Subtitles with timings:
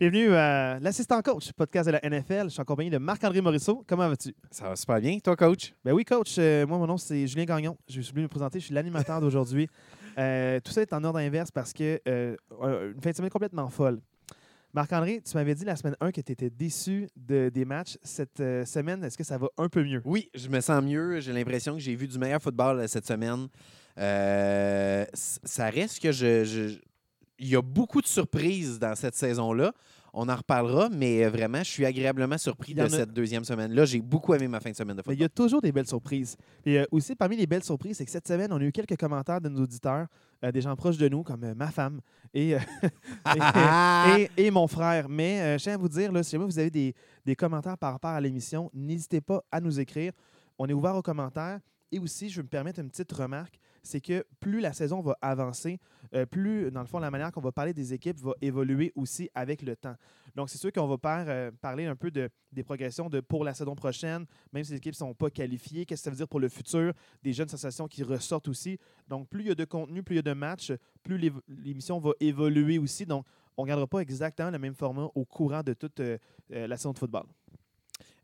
[0.00, 2.44] Bienvenue à l'assistant coach, podcast de la NFL.
[2.44, 3.82] Je suis en compagnie de Marc-André Morisseau.
[3.84, 4.32] Comment vas-tu?
[4.48, 5.18] Ça va super bien.
[5.18, 5.74] Toi, coach?
[5.84, 6.36] Ben oui, coach.
[6.38, 7.76] Euh, moi, mon nom, c'est Julien Gagnon.
[7.88, 8.60] Je suis venu me présenter.
[8.60, 9.68] Je suis l'animateur d'aujourd'hui.
[10.16, 12.36] Euh, tout ça est en ordre inverse parce que euh,
[12.94, 13.98] une fin de semaine complètement folle.
[14.72, 17.98] Marc-André, tu m'avais dit la semaine 1 que tu étais déçu de, des matchs.
[18.04, 20.00] Cette semaine, est-ce que ça va un peu mieux?
[20.04, 21.18] Oui, je me sens mieux.
[21.18, 23.48] J'ai l'impression que j'ai vu du meilleur football cette semaine.
[23.96, 26.78] ça reste que je
[27.38, 29.72] il y a beaucoup de surprises dans cette saison-là.
[30.12, 33.84] On en reparlera, mais euh, vraiment, je suis agréablement surpris de cette deuxième semaine-là.
[33.84, 35.16] J'ai beaucoup aimé ma fin de semaine de football.
[35.16, 36.36] Il y a toujours des belles surprises.
[36.64, 38.96] Et euh, aussi, parmi les belles surprises, c'est que cette semaine, on a eu quelques
[38.96, 40.06] commentaires de nos auditeurs,
[40.44, 42.00] euh, des gens proches de nous, comme ma femme
[42.34, 42.56] et,
[44.36, 45.08] et, mon frère.
[45.08, 46.94] Mais je tiens à vous dire, là, si jamais vous avez des,
[47.24, 50.12] des commentaires par rapport à l'émission, n'hésitez pas à nous écrire.
[50.58, 51.60] On est ouvert aux commentaires.
[51.90, 53.58] Et aussi, je vais me permettre une petite remarque
[53.88, 55.80] c'est que plus la saison va avancer,
[56.14, 59.30] euh, plus, dans le fond, la manière qu'on va parler des équipes va évoluer aussi
[59.34, 59.94] avec le temps.
[60.36, 63.54] Donc, c'est sûr qu'on va euh, parler un peu de, des progressions de, pour la
[63.54, 66.28] saison prochaine, même si les équipes ne sont pas qualifiées, qu'est-ce que ça veut dire
[66.28, 68.78] pour le futur, des jeunes sensations qui ressortent aussi.
[69.08, 71.98] Donc, plus il y a de contenu, plus il y a de matchs, plus l'émission
[71.98, 73.06] va évoluer aussi.
[73.06, 73.24] Donc,
[73.56, 76.18] on ne gardera pas exactement le même format au courant de toute euh,
[76.50, 77.24] la saison de football.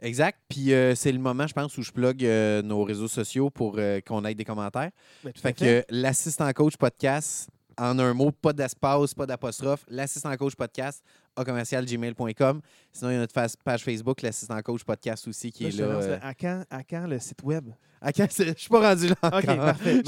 [0.00, 0.38] Exact.
[0.48, 3.76] Puis euh, c'est le moment, je pense, où je plug euh, nos réseaux sociaux pour
[3.78, 4.90] euh, qu'on ait des commentaires.
[5.24, 10.54] Ben, fait, que l'assistant coach podcast, en un mot, pas d'espace, pas d'apostrophe, l'assistant coach
[10.54, 11.02] podcast
[11.36, 12.60] à commercial.gmail.com.
[12.92, 13.34] Sinon, il y a notre
[13.64, 16.18] page Facebook, l'assistant coach podcast aussi, qui est là.
[16.22, 17.70] À, quand, à quand le site web?
[18.00, 19.14] À quand je suis pas rendu là.
[19.22, 20.02] OK, parfait.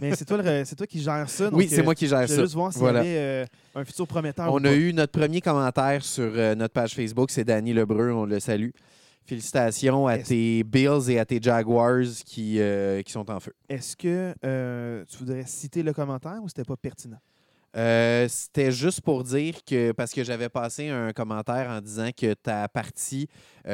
[0.00, 1.50] mais c'est toi, toi, qui gères ça.
[1.52, 2.34] oui, c'est moi qui gère ça.
[2.36, 4.52] Je juste voir s'il y avait un futur prometteur.
[4.52, 7.30] On a eu notre premier commentaire sur notre page Facebook.
[7.32, 8.12] C'est Danny Lebreu.
[8.12, 8.70] On le salue.
[9.28, 13.52] Félicitations à tes Bills et à tes Jaguars qui, euh, qui sont en feu.
[13.68, 17.18] Est-ce que euh, tu voudrais citer le commentaire ou c'était pas pertinent?
[17.76, 22.32] Euh, c'était juste pour dire que, parce que j'avais passé un commentaire en disant que
[22.32, 23.28] ta partie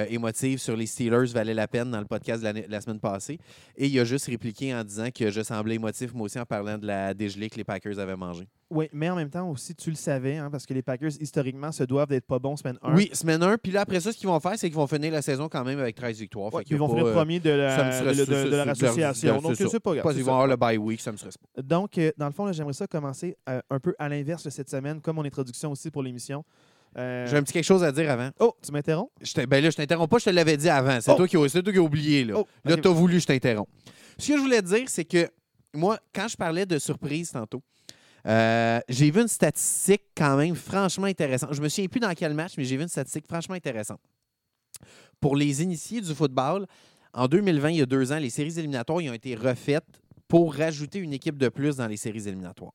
[0.08, 3.38] émotive sur les Steelers valait la peine dans le podcast de la, semaine passée.
[3.76, 6.78] Et il a juste répliqué en disant que je semblais émotif, moi aussi, en parlant
[6.78, 8.48] de la dégelée que les Packers avaient mangée.
[8.74, 11.70] Oui, mais en même temps aussi, tu le savais, hein, parce que les Packers, historiquement,
[11.70, 12.96] se doivent d'être pas bons semaine 1.
[12.96, 13.56] Oui, semaine 1.
[13.58, 15.62] Puis là, après ça, ce qu'ils vont faire, c'est qu'ils vont finir la saison quand
[15.64, 16.50] même avec 13 victoires.
[16.68, 19.40] ils vont finir premier de la, de, leur association.
[19.40, 20.14] Donc, c'est pas grave.
[20.16, 21.62] ils vont avoir le bye week, ça me serait pas.
[21.62, 24.68] Donc, euh, dans le fond, j'aimerais ça commencer euh, un peu à l'inverse de cette
[24.68, 26.44] semaine, comme mon introduction aussi pour l'émission.
[26.98, 28.30] Euh, J'ai un petit quelque chose à dire avant.
[28.40, 29.10] Oh, tu m'interromps?
[29.48, 31.00] Ben là, je t'interromps pas, je te l'avais dit avant.
[31.00, 31.16] C'est oh!
[31.16, 32.24] toi, qui as oublié.
[32.24, 33.68] Là, oh, là tu as voulu, je t'interromps.
[34.18, 35.28] Ce que je voulais dire, c'est que
[35.72, 37.62] moi, quand je parlais de surprise tantôt,
[38.26, 41.52] euh, j'ai vu une statistique quand même franchement intéressante.
[41.52, 44.00] Je me souviens plus dans quel match, mais j'ai vu une statistique franchement intéressante.
[45.20, 46.66] Pour les initiés du football,
[47.12, 50.98] en 2020, il y a deux ans, les séries éliminatoires ont été refaites pour rajouter
[50.98, 52.72] une équipe de plus dans les séries éliminatoires.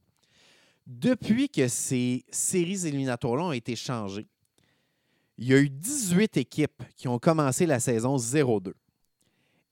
[0.86, 4.28] Depuis que ces séries éliminatoires-là ont été changées,
[5.38, 8.74] il y a eu 18 équipes qui ont commencé la saison 0-2.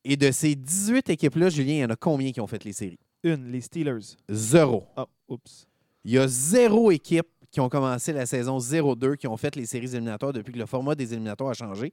[0.03, 2.73] Et de ces 18 équipes-là, Julien, il y en a combien qui ont fait les
[2.73, 2.99] séries?
[3.23, 4.15] Une, les Steelers.
[4.29, 4.85] Zéro.
[4.95, 5.67] Oh, oups.
[6.03, 9.65] Il y a zéro équipe qui ont commencé la saison 0-2, qui ont fait les
[9.65, 11.91] séries éliminatoires depuis que le format des éliminatoires a changé.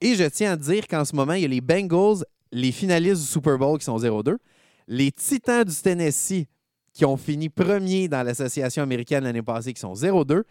[0.00, 3.22] Et je tiens à dire qu'en ce moment, il y a les Bengals, les finalistes
[3.22, 4.36] du Super Bowl qui sont 0-2,
[4.88, 6.46] les Titans du Tennessee
[6.92, 10.42] qui ont fini premier dans l'association américaine l'année passée qui sont 0-2.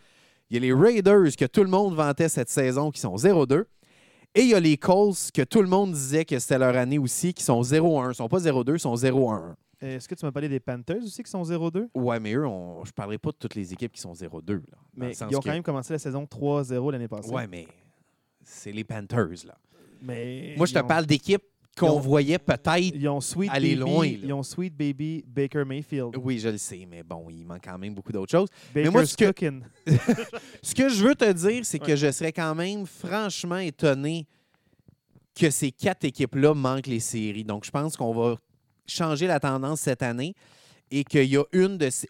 [0.49, 3.63] Il y a les Raiders que tout le monde vantait cette saison qui sont 0-2.
[4.35, 6.99] Et il y a les Colts que tout le monde disait que c'était leur année
[6.99, 8.03] aussi qui sont 0-1.
[8.03, 9.55] Ils ne sont pas 0-2, ils sont 0-1.
[9.81, 11.89] Est-ce que tu m'as parlé des Panthers aussi qui sont 0-2?
[11.93, 14.61] Ouais, mais eux, je ne parlerai pas de toutes les équipes qui sont 0-2.
[14.95, 17.29] Mais ils ont quand même commencé la saison 3-0 l'année passée.
[17.29, 17.67] Ouais, mais
[18.43, 19.45] c'est les Panthers.
[19.45, 19.57] là.
[20.01, 21.43] Mais Moi, je te parle d'équipes
[21.77, 22.69] qu'on voyait peut-être
[23.49, 24.05] aller loin.
[24.05, 26.15] Ils ont Sweet Baby Baker Mayfield.
[26.23, 28.49] Oui, je le sais, mais bon, il manque quand même beaucoup d'autres choses.
[28.73, 29.25] mais moi, ce que,
[30.61, 34.25] ce que je veux te dire, c'est que je serais quand même franchement étonné
[35.37, 37.43] que ces quatre équipes-là manquent les séries.
[37.43, 38.37] Donc, je pense qu'on va
[38.87, 40.35] changer la tendance cette année
[40.91, 41.43] et qu'il y a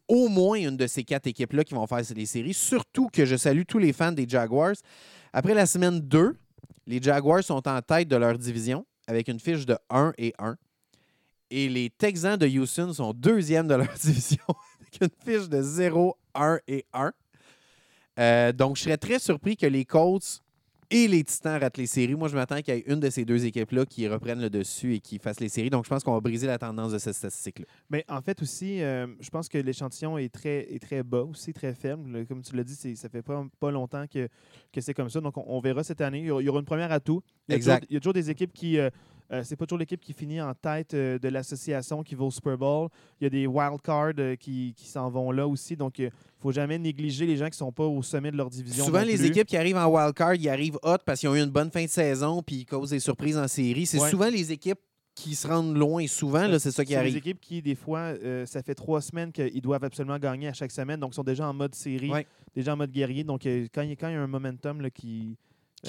[0.08, 2.54] au moins une de ces quatre équipes-là qui vont faire les séries.
[2.54, 4.76] Surtout que je salue tous les fans des Jaguars.
[5.34, 6.36] Après la semaine 2,
[6.88, 10.56] les Jaguars sont en tête de leur division avec une fiche de 1 et 1.
[11.52, 14.44] Et les Texans de Houston sont deuxième de leur division
[14.82, 17.14] avec une fiche de 0, 1 et 1.
[18.18, 20.42] Euh, donc, je serais très surpris que les Colts
[20.90, 22.16] et les Titans ratent les séries.
[22.16, 24.96] Moi, je m'attends qu'il y ait une de ces deux équipes-là qui reprenne le dessus
[24.96, 25.70] et qui fasse les séries.
[25.70, 27.66] Donc, je pense qu'on va briser la tendance de cette statistique-là.
[27.90, 31.54] Mais en fait, aussi, euh, je pense que l'échantillon est très, est très bas aussi,
[31.54, 32.26] très faible.
[32.28, 34.28] Comme tu l'as dit, ça fait pas, pas longtemps que,
[34.72, 35.22] que c'est comme ça.
[35.22, 36.20] Donc, on, verra cette année.
[36.20, 37.22] Il y aura une première à tout.
[37.48, 37.82] Il y a, exact.
[37.82, 38.90] Toujours, il y a toujours des équipes qui, euh,
[39.32, 42.32] Euh, c'est pas toujours l'équipe qui finit en tête euh, de l'association qui va au
[42.32, 42.90] Super Bowl.
[43.20, 45.76] Il y a des wild cards euh, qui, qui s'en vont là aussi.
[45.76, 48.50] Donc, il ne faut jamais négliger les gens qui sont pas au sommet de leur
[48.50, 48.86] division.
[48.86, 51.42] Souvent, les équipes qui arrivent en wild card, ils arrivent hot parce qu'ils ont eu
[51.42, 53.86] une bonne fin de saison puis ils causent des surprises en série.
[53.88, 54.10] C'est Ouais.
[54.12, 54.80] souvent les équipes
[55.16, 56.06] qui se rendent loin.
[56.08, 57.18] Souvent, là, c'est ça qui C'est des arrive.
[57.18, 58.14] équipes qui, des fois,
[58.46, 61.00] ça fait trois semaines qu'ils doivent absolument gagner à chaque semaine.
[61.00, 62.28] Donc, ils sont déjà en mode série, Ouais.
[62.54, 63.24] déjà en mode guerrier.
[63.24, 63.42] Donc,
[63.74, 65.38] quand il y, a- quand il y a un momentum là, qui.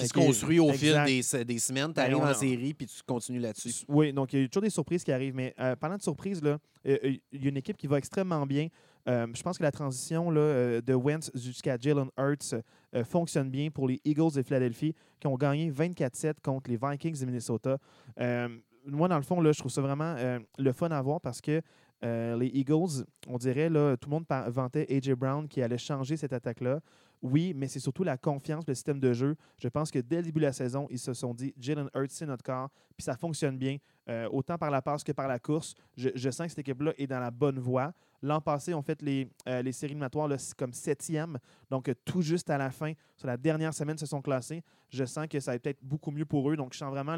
[0.01, 1.87] Qui se construit au fil des, des semaines.
[1.87, 3.85] Tu Ben, arrives en série puis tu continues là-dessus.
[3.87, 5.35] Oui, donc il y a toujours des surprises qui arrivent.
[5.35, 6.57] Mais euh, parlant de surprises, euh,
[6.87, 6.97] euh,
[7.31, 8.67] il y a une équipe qui va extrêmement bien.
[9.07, 12.55] Euh, je pense que la transition là, de Wentz jusqu'à Jalen Hurts
[12.93, 17.19] euh, fonctionne bien pour les Eagles de Philadelphie qui ont gagné 24-7 contre les Vikings
[17.21, 17.77] de Minnesota.
[18.19, 18.49] Euh,
[18.85, 20.15] moi, dans le fond, là, je trouve ça vraiment
[20.57, 21.61] le fun à voir parce que
[22.01, 25.13] les Eagles, on dirait, là, tout le monde vantait A.J.
[25.15, 26.79] Brown qui allait changer cette attaque-là.
[27.21, 29.35] Oui, mais c'est surtout la confiance, le système de jeu.
[29.57, 32.11] Je pense que dès le début de la saison, ils se sont dit Jalen Hurts,
[32.11, 33.77] c'est notre corps, puis ça fonctionne bien,
[34.07, 35.73] euh, autant par la passe que par la course.
[35.95, 37.91] Je, sens que cette équipe-là est dans la bonne voie.
[38.21, 41.37] L'an passé, on fait les, euh, séries éliminatoires là, comme septième,
[41.69, 44.63] donc euh, tout juste à la fin, sur la dernière semaine, se sont classés.
[44.89, 46.55] Je sens que ça va être peut-être beaucoup mieux pour eux.
[46.55, 47.17] Donc, je sens vraiment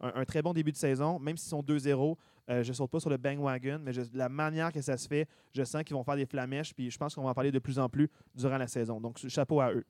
[0.00, 2.16] un très bon début de saison, même s'ils sont 2-0.
[2.50, 5.28] Euh, je saute pas sur le bandwagon, mais je- la manière que ça se fait,
[5.54, 7.58] je sens qu'ils vont faire des flamèches, puis je pense qu'on va en parler de
[7.58, 9.00] plus en plus durant la saison.
[9.00, 9.84] Donc, chapeau à eux.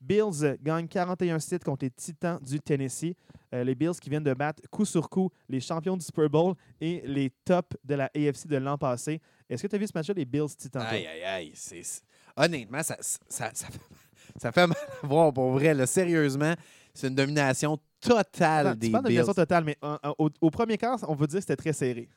[0.00, 3.14] Bills euh, gagnent 41-7 contre les Titans du Tennessee.
[3.52, 6.54] Euh, les Bills qui viennent de battre coup sur coup les champions du Super Bowl
[6.80, 9.20] et les tops de la AFC de l'an passé.
[9.48, 10.82] Est-ce que tu as vu ce match-là, les Bills-Titans?
[10.86, 11.52] Aïe, aïe, aïe.
[11.54, 12.02] c'est-
[12.36, 13.66] Honnêtement, ça, ça, ça,
[14.36, 15.74] ça fait mal à voir pour vrai.
[15.74, 15.84] là.
[15.86, 16.54] Sérieusement,
[16.94, 20.30] c'est une domination totale Attends, des tu parles de domination totale, mais en- en- au,
[20.40, 22.08] au premier quart, on va dire que c'était très serré.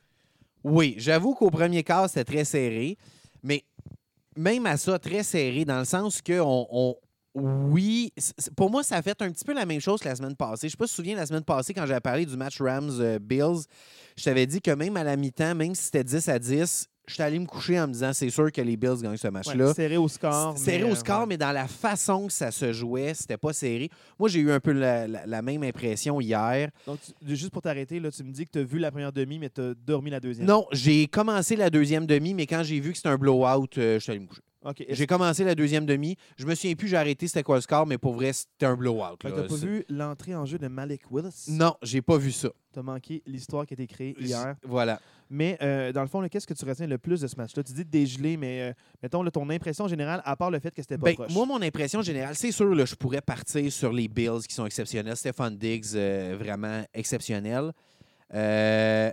[0.64, 2.98] Oui, j'avoue qu'au premier quart, c'était très serré.
[3.44, 3.64] Mais
[4.38, 6.96] même à ça, très serré, dans le sens que on, on-
[7.36, 10.08] oui, c- c- pour moi, ça a fait un petit peu la même chose que
[10.08, 10.62] la semaine passée.
[10.62, 12.38] Je ne sais pas si tu te souviens, la semaine passée, quand j'avais parlé du
[12.38, 13.64] match Rams-Bills,
[14.16, 17.14] je t'avais dit que même à la mi-temps, même si c'était 10 à 10, je
[17.16, 19.32] suis allé me coucher en me disant c'est sûr que les Bills gagnent ce Ouais,
[19.32, 19.74] match-là.
[19.74, 20.58] serré au score.
[20.58, 21.26] serré au euh, score, ouais.
[21.28, 23.90] mais dans la façon que ça se jouait, c'était pas serré.
[24.18, 26.70] Moi, j'ai eu un peu la, la- la même impression hier.
[26.88, 29.12] Donc, tu- juste pour t'arrêter, là, tu me dis que tu as vu la première
[29.12, 30.48] demi, mais tu as dormi la deuxième.
[30.48, 33.96] Non, j'ai commencé la deuxième demi, mais quand j'ai vu que c'était un blowout, euh,
[33.96, 34.42] je suis allé me coucher.
[34.90, 36.16] J'ai commencé la deuxième demi.
[36.38, 38.76] Je me souviens plus, j'ai arrêté c'était quoi le score, mais pour vrai, c'était un
[38.76, 39.18] blowout.
[39.20, 41.46] tu n'as pas vu l'entrée en jeu de Malik Willis?
[41.50, 42.50] Non, j'ai pas vu ça.
[42.74, 44.56] Tu as manqué l'histoire qui a été créée hier.
[44.64, 45.00] Voilà.
[45.30, 47.64] Mais euh, dans le fond, qu'est-ce que tu retiens le plus de ce match-là?
[47.64, 50.82] Tu dis dégelé, mais euh, mettons là, ton impression générale, à part le fait que
[50.82, 51.32] c'était pas Ben, proche.
[51.34, 54.66] moi, mon impression générale, c'est sûr, là, je pourrais partir sur les Bills qui sont
[54.66, 55.16] exceptionnels.
[55.18, 57.72] Stéphane Diggs, euh, vraiment exceptionnel.
[58.34, 59.12] Euh,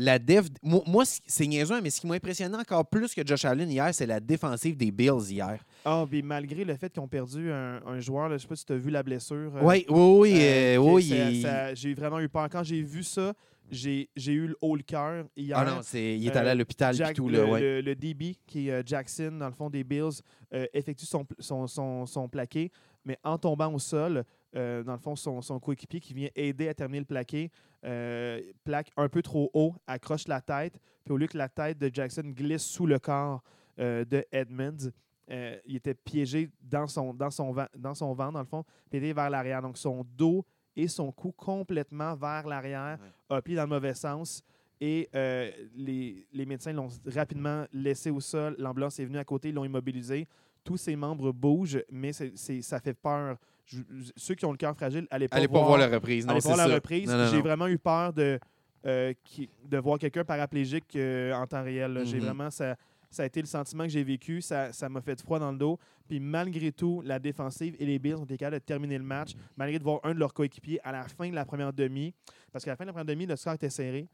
[0.00, 3.44] la def, moi, moi, c'est niaiseux, mais ce qui m'a impressionné encore plus que Josh
[3.44, 5.58] Allen hier, c'est la défensive des Bills hier.
[5.84, 8.54] Ah, puis malgré le fait qu'ils ont perdu un, un joueur, là, je sais pas
[8.54, 9.56] si tu as vu la blessure.
[9.56, 10.32] euh, Oui, oui, oui.
[10.36, 12.48] euh, euh, oui, il- j'ai vraiment eu peur.
[12.48, 13.34] Quand j'ai vu ça,
[13.70, 15.58] j'ai eu le haut le cœur hier.
[15.58, 17.28] Ah non, il est allé à l'hôpital et tout.
[17.28, 17.60] le, ouais.
[17.60, 20.22] le- le DB, qui est Jackson, dans le fond des Bills,
[20.54, 22.70] euh, effectue son, son, son, son plaqué,
[23.04, 24.24] mais en tombant au sol,
[24.56, 27.50] euh, dans le fond, son, son coéquipier qui vient aider à terminer le plaqué,
[27.84, 31.78] euh, plaque un peu trop haut, accroche la tête, puis au lieu que la tête
[31.78, 33.42] de Jackson glisse sous le corps
[33.78, 34.90] euh, de Edmonds,
[35.30, 39.12] euh, il était piégé dans son, dans, son, dans son ventre, dans le fond, était
[39.12, 39.62] vers l'arrière.
[39.62, 40.44] Donc son dos
[40.74, 42.98] et son cou complètement vers l'arrière,
[43.28, 44.42] a plié dans le mauvais sens.
[44.80, 48.54] Et euh, les, les médecins l'ont rapidement laissé au sol.
[48.58, 50.26] L'ambulance est venue à côté, l'ont immobilisé.
[50.62, 53.38] Tous ses membres bougent, mais ça fait peur.
[53.68, 53.82] Je-
[54.16, 56.24] ceux qui ont le cœur fragile, allez pas, Allez pas voir la reprise.
[56.26, 57.08] Non, allez voir la reprise.
[57.10, 58.38] Non, J'ai vraiment eu peur de,
[58.86, 62.00] euh, qui- de voir quelqu'un paraplégique euh, en temps réel.
[62.04, 62.24] J'ai Mhm.
[62.24, 62.76] vraiment ça,
[63.10, 64.40] ça a été le sentiment que j'ai vécu.
[64.40, 65.78] Ça ça m'a fait froid dans le dos.
[66.08, 69.32] Puis malgré tout, la défensive et les Bills ont été capables de terminer le match,
[69.56, 72.14] malgré de voir un de leurs coéquipiers à la fin de la première demi.
[72.52, 74.08] Parce qu'à la fin de la première demi, le score était serré.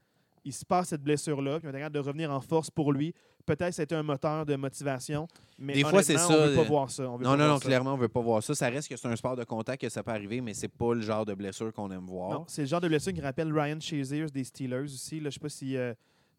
[0.44, 3.14] Il se passe cette blessure-là, puis on est capable de revenir en force pour lui.
[3.46, 5.26] Peut-être c'était un moteur de motivation,
[5.58, 7.08] mais Des fois, c'est ça, On veut pas euh, voir ça.
[7.08, 7.66] On veut Non, pas non, voir non, ça.
[7.66, 8.54] clairement, on veut pas voir ça.
[8.54, 10.94] Ça reste que c'est un sport de contact que ça peut arriver, mais c'est pas
[10.94, 12.30] le genre de blessure qu'on aime voir.
[12.30, 15.20] Non, c'est le genre de blessure qui rappelle Ryan Shazier des Steelers aussi.
[15.20, 15.92] Là, je sais pas si euh,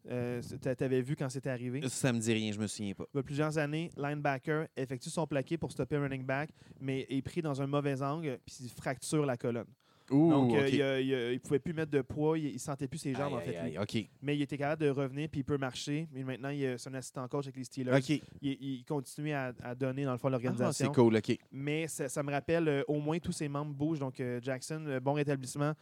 [0.08, 1.82] euh, tu avais vu quand c'était arrivé.
[1.82, 3.04] Ça, ça me dit rien, je me souviens pas.
[3.12, 7.06] Il y a plusieurs années, linebacker effectue son plaqué pour stopper un running back, mais
[7.08, 9.66] est pris dans un mauvais angle puis il fracture la colonne.
[10.10, 13.12] Ouh, Donc, euh, il, il pouvait plus mettre de poids, il, il sentait plus ses
[13.14, 13.56] jambes en fait.
[13.56, 14.08] aïe, lui.
[14.22, 16.06] Mais il était capable de revenir puis il peut marcher.
[16.12, 17.92] Mais maintenant, il est- un assistant coach avec les Steelers.
[18.40, 20.86] Il, il continue à, à donner dans le fond Ah, l'organisation.
[20.86, 21.36] c'est cool, OK.
[21.50, 23.98] Mais ça, ça me rappelle euh, au moins tous ses membres bougent.
[24.00, 25.72] Donc, euh, Jackson, bon rétablissement.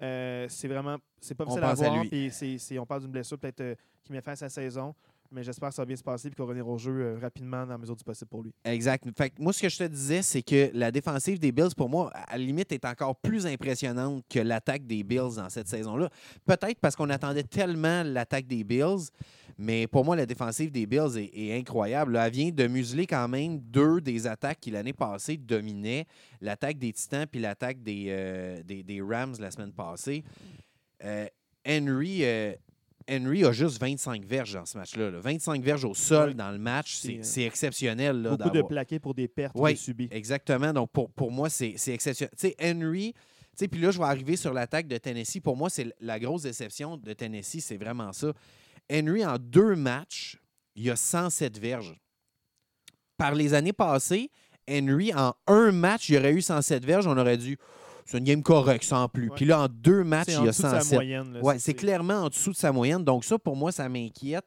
[0.00, 2.04] C'est vraiment, c'est pas On facile à pense à voir.
[2.08, 4.94] Puis on parle d'une blessure peut-être qui met fin à sa saison.
[5.30, 7.18] Mais j'espère que ça va bien se passer et qu'on va revenir au jeu euh,
[7.20, 8.52] rapidement dans la mesure du possible pour lui.
[8.64, 9.04] Exact.
[9.16, 12.10] Fait moi, ce que je te disais, c'est que la défensive des Bills, pour moi,
[12.14, 16.08] à la limite, est encore plus impressionnante que l'attaque des Bills dans cette saison-là.
[16.44, 19.10] Peut-être parce qu'on attendait tellement l'attaque des Bills,
[19.58, 22.16] mais pour moi, la défensive des Bills est, incroyable.
[22.16, 26.06] Elle vient de museler quand même deux des attaques qui, l'année passée, dominaient.
[26.40, 30.24] L'attaque des Titans puis l'attaque des, euh, des, Rams la semaine passée.
[31.04, 31.26] Euh,
[31.66, 32.22] Henry,
[33.10, 35.10] Henry a juste 25 verges dans ce match-là.
[35.10, 35.20] là.
[35.20, 36.34] 25 verges au sol Ouais.
[36.34, 38.22] dans le match, c'est euh, c'est exceptionnel.
[38.22, 39.74] Là, Beaucoup de plaqués pour des pertes Ouais.
[39.76, 40.08] subies.
[40.10, 40.72] Exactement.
[40.72, 42.32] Donc, pour, pour moi, c'est c'est exceptionnel.
[42.38, 43.14] Tu sais, Henry,
[43.70, 45.40] puis là, je vais arriver sur l'attaque de Tennessee.
[45.40, 48.32] Pour moi, c'est la grosse déception de Tennessee, c'est vraiment ça.
[48.92, 50.38] Henry, en deux matchs,
[50.74, 51.94] il a 107 verges.
[53.16, 54.30] Par les années passées,
[54.68, 57.06] Henry, en un match, il aurait eu 107 verges.
[57.06, 57.56] On aurait dit,
[58.04, 59.28] c'est une game correcte, sans plus.
[59.28, 59.36] Ouais.
[59.36, 60.94] Puis là, en deux matchs, il y a dessous de sa 107.
[60.94, 61.32] moyenne.
[61.34, 61.40] là.
[61.42, 63.02] Oui, c'est clairement en dessous de sa moyenne.
[63.04, 64.44] Donc, ça, pour moi, ça m'inquiète.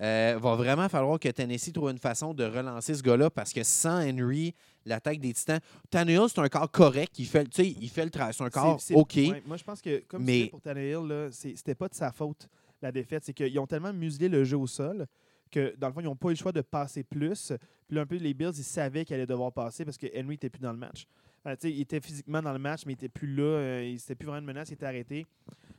[0.00, 3.64] Euh, va vraiment falloir que Tennessee trouve une façon de relancer ce gars-là parce que
[3.64, 4.54] sans Henry,
[4.86, 5.58] l'attaque des Titans,
[5.90, 7.18] Tannehill, c'est un corps correct.
[7.18, 8.32] Il fait, il fait le travail.
[8.32, 9.14] C'est un corps OK.
[9.16, 12.48] ouais, moi, je pense que, comme Mais- pour Tannehill, c'était pas de sa faute,
[12.80, 13.24] la défaite.
[13.24, 15.04] C'est qu'ils ont tellement muselé le jeu au sol
[15.50, 17.52] que, dans le fond, ils n'ont pas eu le choix de passer plus.
[17.88, 20.28] Puis là, un peu, les Bills, ils savaient qu'ils allaient devoir passer parce que Henry
[20.34, 21.08] n'était plus dans le match.
[21.48, 23.42] Euh, il était physiquement dans le match, mais il n'était plus là.
[23.42, 25.26] Euh, il n'était plus vraiment une menace, il était arrêté.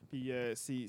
[0.09, 0.85] Puis, euh, c'est,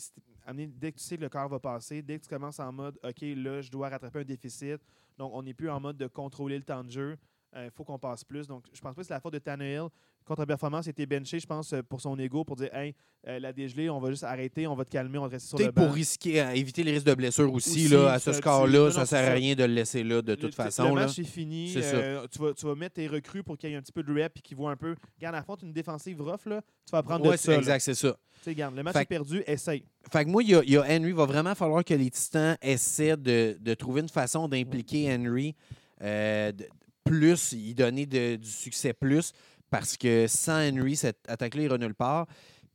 [0.55, 2.99] dès que tu sais que le corps va passer, dès que tu commences en mode,
[3.05, 4.81] OK, là, je dois rattraper un déficit.
[5.19, 7.19] Donc, on n'est plus en mode de contrôler le temps de jeu.
[7.57, 8.47] Il faut qu'on passe plus.
[8.47, 9.89] Donc, je pense pas que c'est la faute de Tannehill.
[10.25, 12.95] Contre-performance, il était benché, je pense, euh, pour son ego, pour dire Hey,
[13.27, 15.49] euh, la dégelée, on va juste arrêter, on va te calmer, on va te rester
[15.49, 15.87] sur le banc.
[15.87, 19.01] pour risquer, euh, éviter les risques de blessure aussi, Aussi, là, à ce score-là, ça
[19.01, 20.85] non, sert à rien de le laisser là de toute le- façon.
[20.91, 21.07] Le là.
[21.07, 21.73] match est fini.
[21.77, 24.03] Euh, tu, vas, tu vas mettre tes recrues pour qu'il y ait un petit peu
[24.05, 24.95] de rep et qu'ils voient un peu.
[25.17, 27.55] Regarde, à fond, une défensive rough, là, tu vas apprendre Ouais, de ça.
[27.57, 28.13] exact, c'est ça.
[28.13, 29.83] Tu sais, regarde, le match Fait est perdu, essaye.
[30.13, 31.09] Fait que moi, il y a, il y a Henry.
[31.09, 35.57] Il va vraiment falloir que les Titans essaient de, de trouver une façon d'impliquer Henry
[36.03, 36.67] euh, de-
[37.05, 39.33] plus, y donner du succès plus,
[39.71, 42.27] parce que sans Henry, cette attaque-là ira nulle part.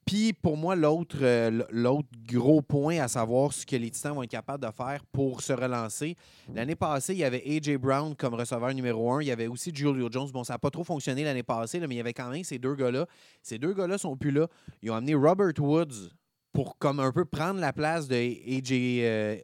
[0.06, 4.22] Puis pour moi, l'autre euh, l'autre gros point à savoir ce que les Titans vont
[4.22, 6.16] être capables de faire pour se relancer.
[6.54, 7.78] L'année passée, il y avait A.J.
[7.78, 9.22] Brown comme receveur numéro un.
[9.24, 10.30] Il y avait aussi Julio Jones.
[10.32, 12.60] Bon, ça n'a pas trop fonctionné l'année passée, mais il y avait quand même ces
[12.60, 13.08] deux gars-là.
[13.42, 14.48] Ces deux gars-là sont plus là.
[14.84, 16.12] Ils ont amené Robert Woods
[16.54, 19.00] pour comme un peu prendre la place de A.J.
[19.02, 19.38] euh,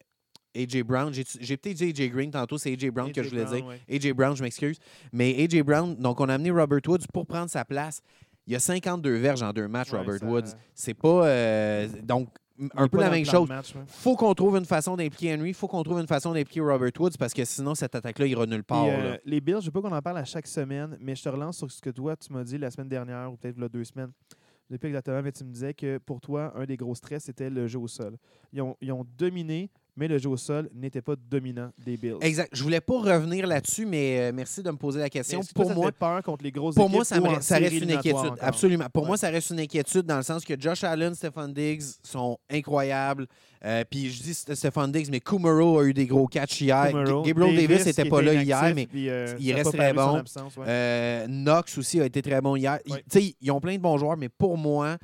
[0.55, 1.13] AJ Brown.
[1.13, 3.65] J'ai peut-être dit AJ Green tantôt, c'est AJ Brown que je voulais Brown, dire.
[3.67, 3.79] ouais.
[3.95, 4.77] AJ Brown, je m'excuse.
[5.13, 8.01] Mais AJ Brown, donc on a amené Robert Woods pour prendre sa place.
[8.47, 10.49] Il y a 52 verges en deux matchs, Ouais, Robert ça- Woods.
[10.73, 11.25] C'est pas.
[11.27, 12.29] euh, donc,
[12.75, 13.47] un peu la même chose.
[13.49, 13.81] match, ouais.
[13.87, 17.11] faut qu'on trouve une façon d'impliquer Henry, faut qu'on trouve une façon d'impliquer Robert Woods
[17.17, 18.85] parce que sinon, cette attaque-là ira nulle part.
[18.85, 19.17] Euh, là.
[19.25, 21.57] les Bills, je veux pas qu'on en parle à chaque semaine, mais je te relance
[21.57, 23.69] sur ce que toi, tu m'as dit la semaine dernière ou peut-être il y a
[23.69, 24.11] deux semaines.
[24.79, 27.67] Pas exactement, mais tu me disais que pour toi, un des gros stress, c'était le
[27.67, 28.15] jeu au sol.
[28.53, 32.15] Ils ont, ils ont dominé, mais le jeu au sol n'était pas dominant des Bills.
[32.21, 32.49] Exact.
[32.53, 35.41] Je voulais pas revenir là-dessus, mais euh, merci de me poser la question.
[35.41, 37.83] Que Pour moi, peur contre les grosses Pour moi, ça, me reste- ça reste série
[37.83, 38.17] une inquiétude.
[38.19, 38.37] encore?
[38.39, 38.85] Absolument.
[38.93, 39.07] Pour Ouais.
[39.09, 43.27] moi, ça reste une inquiétude dans le sens que Josh Allen, Stephon Diggs sont incroyables.
[43.63, 46.87] Euh, puis je dis St- Stephon Diggs, mais Kumaro a eu des gros catchs hier.
[46.89, 50.15] Kumaro, Gabriel Davis n'était pas là hier, mais puis, euh, il reste très bon.
[50.15, 51.25] absence, ouais.
[51.27, 52.79] Knox aussi a été très bon hier.
[52.89, 53.03] Ouais.
[53.11, 54.97] tu sais, Ils ont plein de bons joueurs, mais pour moi,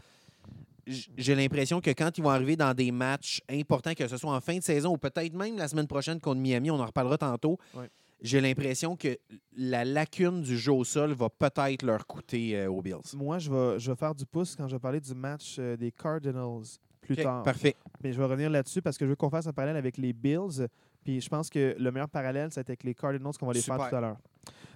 [1.18, 4.42] j'ai l'impression que quand ils vont arriver dans des matchs importants, que ce soit en
[4.42, 7.58] fin de saison ou peut-être même la semaine prochaine contre Miami, on en reparlera tantôt,
[7.74, 7.90] Ouais.
[8.22, 9.18] j'ai l'impression que
[9.56, 13.16] la lacune du jeu au sol va peut-être leur coûter euh, aux Bills.
[13.16, 15.76] Moi, je vais, je vais faire du pouce quand je vais parler du match euh,
[15.78, 16.64] des Cardinals
[17.02, 17.44] plus tard.
[17.44, 17.76] Parfait.
[18.04, 20.14] Mais je vais revenir là-dessus parce que je veux qu'on fasse un parallèle avec les
[20.14, 20.68] Bills.
[21.04, 23.78] Puis je pense que le meilleur parallèle, c'est avec les Cardinals qu'on va les Super.
[23.78, 24.18] faire tout à l'heure.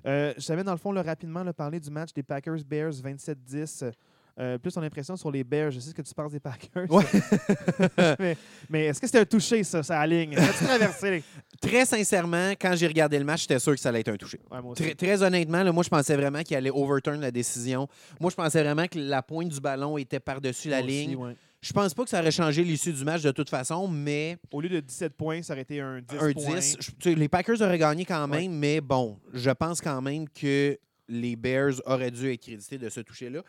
[0.06, 3.92] Euh, je savais dans le fond là, rapidement parler du match des Packers-Bears 27-10.
[4.40, 5.72] Euh, plus ton impression sur les Bears.
[5.72, 6.90] Je sais ce que tu penses des Packers.
[6.90, 7.04] Ouais.
[8.20, 8.38] mais
[8.70, 10.36] mais est-ce que c'était un touché, ça, ça ligne?
[10.38, 11.24] As-tu traversé?
[11.62, 14.40] Très sincèrement, quand j'ai regardé le match, j'étais sûr que ça allait être un touché.
[14.50, 14.84] Ouais, moi aussi.
[14.84, 17.88] Très, très honnêtement, là, moi, je pensais vraiment qu'il allait overturn la décision.
[18.20, 21.16] Moi, je pensais vraiment que la pointe du ballon était par-dessus la aussi, ligne.
[21.18, 21.36] ouais.
[21.62, 24.62] Je pense pas que ça aurait changé l'issue du match de toute façon, mais Au
[24.62, 26.56] lieu de 17 points, ça aurait été un 10 un points.
[26.56, 26.78] 10.
[26.80, 28.42] je- tu sais, les Packers auraient gagné quand Ouais.
[28.48, 32.90] même, mais bon, je pense quand même que les Bears auraient dû être crédités de
[32.90, 33.42] ce toucher-là.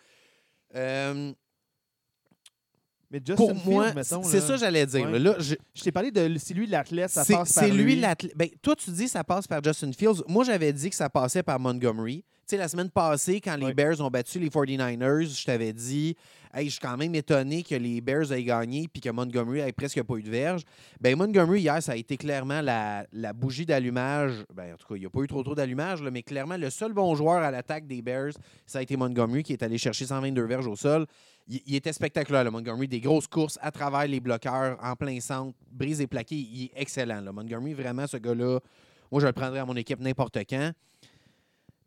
[0.74, 1.32] Euh,
[3.10, 5.04] Mais Justin pour moi, c'est ça que j'allais dire.
[5.10, 5.18] Ouais.
[5.18, 5.34] là.
[5.38, 8.32] Je- Je t'ai parlé de c'est lui l'athlète, ça passe par c'est lui l'athlète.
[8.36, 10.22] Ben, toi, tu dis que ça passe par Justin Fields.
[10.28, 12.24] Moi, j'avais dit que ça passait par Montgomery.
[12.46, 13.74] sais, la semaine passée, quand les.
[13.74, 16.16] Bears ont battu les 49ers, je t'avais dit,
[16.54, 19.72] hey, je suis quand même étonné que les Bears aient gagné puis que Montgomery ait
[19.72, 20.62] presque pas eu de verge.
[21.00, 24.44] Ben Montgomery, hier, ça a été clairement la, la bougie d'allumage.
[24.54, 26.70] Ben, en tout cas, il n'y a pas eu trop trop d'allumage, mais clairement, le
[26.70, 28.32] seul bon joueur à l'attaque des Bears,
[28.66, 31.06] ça a été Montgomery qui est allé chercher 122 verges au sol.
[31.48, 32.86] Il, était spectaculaire, Montgomery.
[32.86, 36.36] Des grosses courses à travers les bloqueurs, en plein centre, brise et plaqué.
[36.36, 37.20] Il est excellent.
[37.32, 38.60] Montgomery, vraiment, ce gars-là,
[39.10, 40.72] moi, je le prendrais à mon équipe n'importe quand.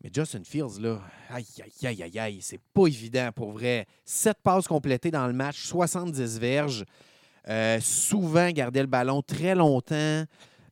[0.05, 3.87] Mais Justin Fields, là, aïe, aïe, aïe, aïe, aïe, c'est pas évident pour vrai.
[4.05, 6.85] Sept passes complétées dans le match, 70 verges.
[7.47, 10.25] Euh, souvent gardait le ballon très longtemps.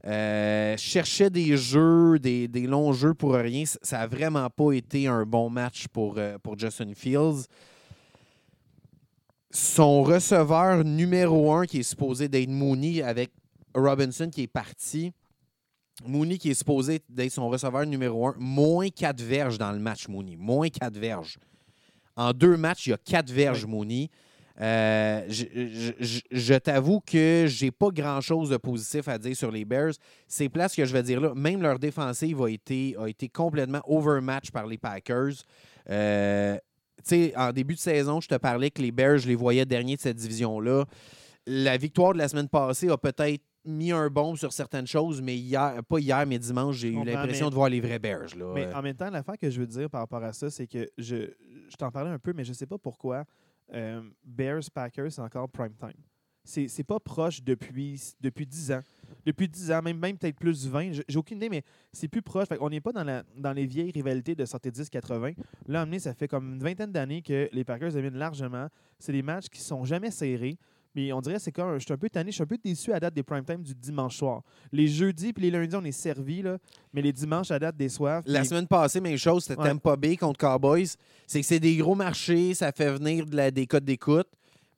[0.06, 3.64] Euh, cherchait des jeux, des, longs jeux pour rien.
[3.66, 7.48] Ça n'a vraiment pas été un bon match pour, euh, pour Justin Fields.
[9.50, 13.32] Son receveur numéro un, qui est supposé d'être Mooney, avec
[13.74, 15.12] Robinson qui est parti.
[16.06, 20.08] Mooney qui est supposé d'être son receveur numéro un, moins 4 verges dans le match,
[20.08, 20.36] Mooney.
[20.38, 21.38] Moins 4 verges.
[22.16, 24.10] En deux matchs, il y a 4 verges, Mooney.
[24.62, 29.50] Euh, je je- je- je t'avoue que j'ai pas grand-chose de positif à dire sur
[29.52, 29.94] les Bears.
[30.28, 31.34] C'est place que je vais dire là.
[31.34, 35.34] Même leur défensive a été, a été complètement overmatch par les Packers.
[35.90, 36.56] Euh,
[36.98, 39.66] tu sais, en début de saison, je te parlais que les Bears, je les voyais
[39.66, 40.86] derniers de cette division-là.
[41.48, 45.36] La victoire de la semaine passée a peut-être mis un bombe sur certaines choses, mais
[45.38, 48.36] hier, pas hier, mais dimanche, j'ai eu l'impression de voir les vrais Bears.
[48.38, 48.52] Là.
[48.54, 50.90] Mais en même temps, l'affaire que je veux dire par rapport à ça, c'est que
[50.98, 51.32] je,
[51.70, 53.24] je t'en parlais un peu, mais je ne sais pas pourquoi
[53.74, 55.94] euh, Bears Packers, c'est encore prime time.
[56.46, 58.82] C'est c'est pas proche depuis, depuis 10 ans.
[59.26, 60.92] Depuis 10 ans, même, même peut-être plus 20.
[60.92, 62.50] Je- J'ai aucune idée, mais c'est plus proche.
[62.50, 65.36] Fait on n'est pas dans, la, dans les vieilles rivalités de sortie 10-80.
[65.68, 68.68] Là, amené, ça fait comme une vingtaine d'années que les Packers dominent largement.
[69.00, 70.58] C'est des matchs qui sont jamais serrés.
[70.96, 71.78] Mais on dirait que c'est comme.
[71.80, 73.62] Je suis un peu tanné, je suis un peu déçu à date des prime time
[73.64, 74.42] du dimanche soir.
[74.72, 76.58] Les jeudis puis les lundis, on est servis, là,
[76.94, 78.24] mais les dimanches à date déçoivent.
[78.28, 79.70] La Puis- semaine passée, même chose, c'était Ouais.
[79.70, 80.88] Tampa Bay contre Cowboys.
[81.26, 84.28] C'est que c'est des gros marchés, ça fait venir de la, des codes d'écoute.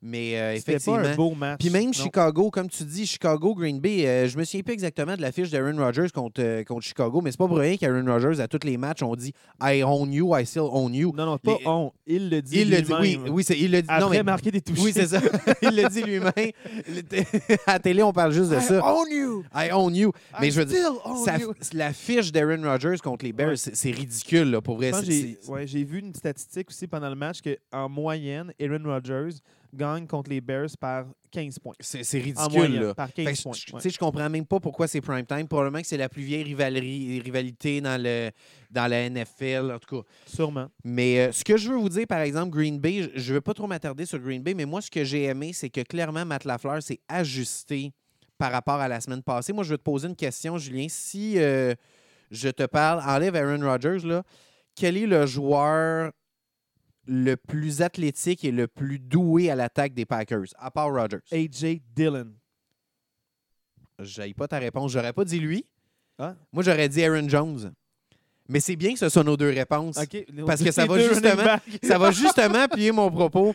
[0.02, 1.02] Mais euh, C'était effectivement.
[1.02, 1.58] pas un beau match.
[1.58, 1.92] Puis même Non.
[1.92, 5.32] Chicago, comme tu dis, Chicago, Green Bay, euh, je me souviens plus exactement de la
[5.32, 8.46] fiche d'Aaron Rodgers contre, euh, contre Chicago, mais c'est pas pour rien qu'Aaron Rodgers, à
[8.46, 11.12] tous les matchs, on dit I own you, I still own you.
[11.16, 11.92] Non, non, pas Les- on.
[12.06, 12.60] Il le dit.
[12.60, 13.32] Il le dit, oui, lui-même.
[13.34, 13.88] oui, c'est- il le dit.
[13.88, 14.78] Après non, mais, marquer des touches.
[14.80, 15.20] oui, c'est ça.
[15.62, 16.32] il le dit lui-même.
[17.66, 18.80] À la télé, on parle juste de ça.
[18.84, 19.44] own you.
[19.54, 20.12] I own you.
[20.40, 21.52] Mais I je veux dire, still own Ça- you.
[21.72, 23.56] la fiche d'Aaron Rodgers contre les Bears, Ouais.
[23.56, 24.92] c'est c'est ridicule, là, pour vrai.
[25.04, 29.36] J'ai c'est- ouais, j'ai vu une statistique aussi pendant le match qu'en moyenne, Aaron Rodgers
[29.74, 31.74] gagne contre les Bears par 15 points.
[31.80, 32.94] C'est En ridicule, moyenne, là.
[32.94, 33.52] par Fait 15 que points.
[33.52, 33.80] je- tu ouais.
[33.80, 35.46] sais, je comprends même pas pourquoi c'est prime time.
[35.48, 38.30] Probablement que c'est la plus vieille rivalerie- rivalité dans, le,
[38.70, 40.08] dans la NFL, en tout cas.
[40.26, 40.68] Sûrement.
[40.84, 43.40] Mais euh, ce que je veux vous dire, par exemple, Green Bay, je ne veux
[43.40, 46.24] pas trop m'attarder sur Green Bay, mais moi, ce que j'ai aimé, c'est que clairement,
[46.24, 47.92] Matt Lafleur s'est ajusté
[48.38, 49.52] par rapport à la semaine passée.
[49.52, 50.86] Moi, je veux te poser une question, Julien.
[50.88, 51.74] Si euh,
[52.30, 54.22] je te parle, enlève Aaron Rodgers, là,
[54.74, 56.12] quel est le joueur
[57.06, 61.18] le plus athlétique et le plus doué à l'attaque des Packers, à part Rodgers?
[61.32, 62.32] AJ Dillon.
[63.98, 64.92] Je pas ta réponse.
[64.92, 65.64] J'aurais pas dit lui.
[66.18, 66.34] Ah.
[66.52, 67.72] Moi, j'aurais dit Aaron Jones.
[68.48, 69.96] Mais c'est bien que ce soit nos deux réponses.
[70.46, 71.58] Parce que ça va justement-.
[71.82, 73.54] Ça va justement appuyer mon propos.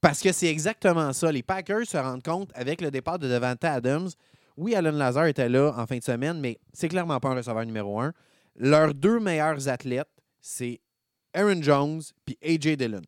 [0.00, 1.32] Parce que c'est exactement ça.
[1.32, 4.08] Les Packers se rendent compte avec le départ de Devante Adams.
[4.56, 7.64] Oui, Alan Lazar était là en fin de semaine, mais c'est clairement pas un receveur
[7.64, 8.12] numéro un.
[8.56, 10.08] Leurs deux meilleurs athlètes,
[10.40, 10.80] c'est
[11.38, 12.76] Aaron Jones puis A.J.
[12.76, 13.02] Dillon.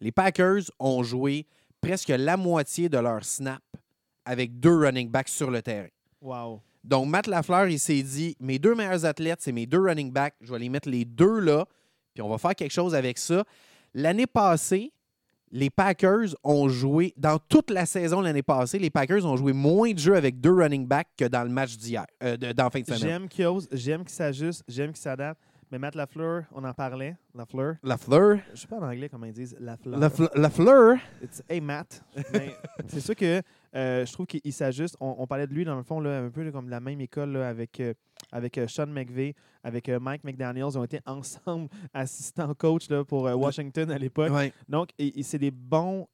[0.00, 1.46] Les Packers ont joué
[1.80, 3.62] presque la moitié de leur snap
[4.24, 5.88] avec deux running backs sur le terrain.
[6.20, 6.60] Wow.
[6.82, 10.34] Donc, Matt Lafleur, il s'est dit mes deux meilleurs athlètes, c'est mes deux running backs.
[10.40, 11.66] Je vais les mettre les deux là,
[12.12, 13.44] puis on va faire quelque chose avec ça.
[13.94, 14.92] L'année passée,
[15.52, 19.92] les Packers ont joué, dans toute la saison l'année passée, les Packers ont joué moins
[19.92, 22.80] de jeux avec deux running backs que dans le match d'hier, euh, dans la fin
[22.80, 22.98] de semaine.
[23.00, 25.40] J'aime qu'il ose, j'aime qu'il s'ajuste, j'aime qu'il s'adapte.
[25.72, 27.16] Mais Matt Lafleur, on en parlait.
[27.34, 27.74] Lafleur.
[27.82, 28.38] Lafleur?
[28.54, 29.98] Je sais pas en anglais comment ils disent Lafleur.
[29.98, 30.96] Lafle- Lafleur?
[31.22, 32.04] It's- hey Matt.
[32.86, 33.42] C'est sûr que
[33.74, 34.96] euh, je trouve qu'il s'ajuste.
[35.00, 37.30] On, on parlait de lui dans le fond là, un peu comme la même école
[37.32, 37.94] là, avec, euh,
[38.30, 40.68] avec euh, Sean McVay, avec Mike McDaniels.
[40.70, 44.30] Ils ont été ensemble assistants coach là, pour Washington à l'époque.
[44.32, 44.52] Ouais.
[44.68, 46.06] Donc, et- et c'est des bons,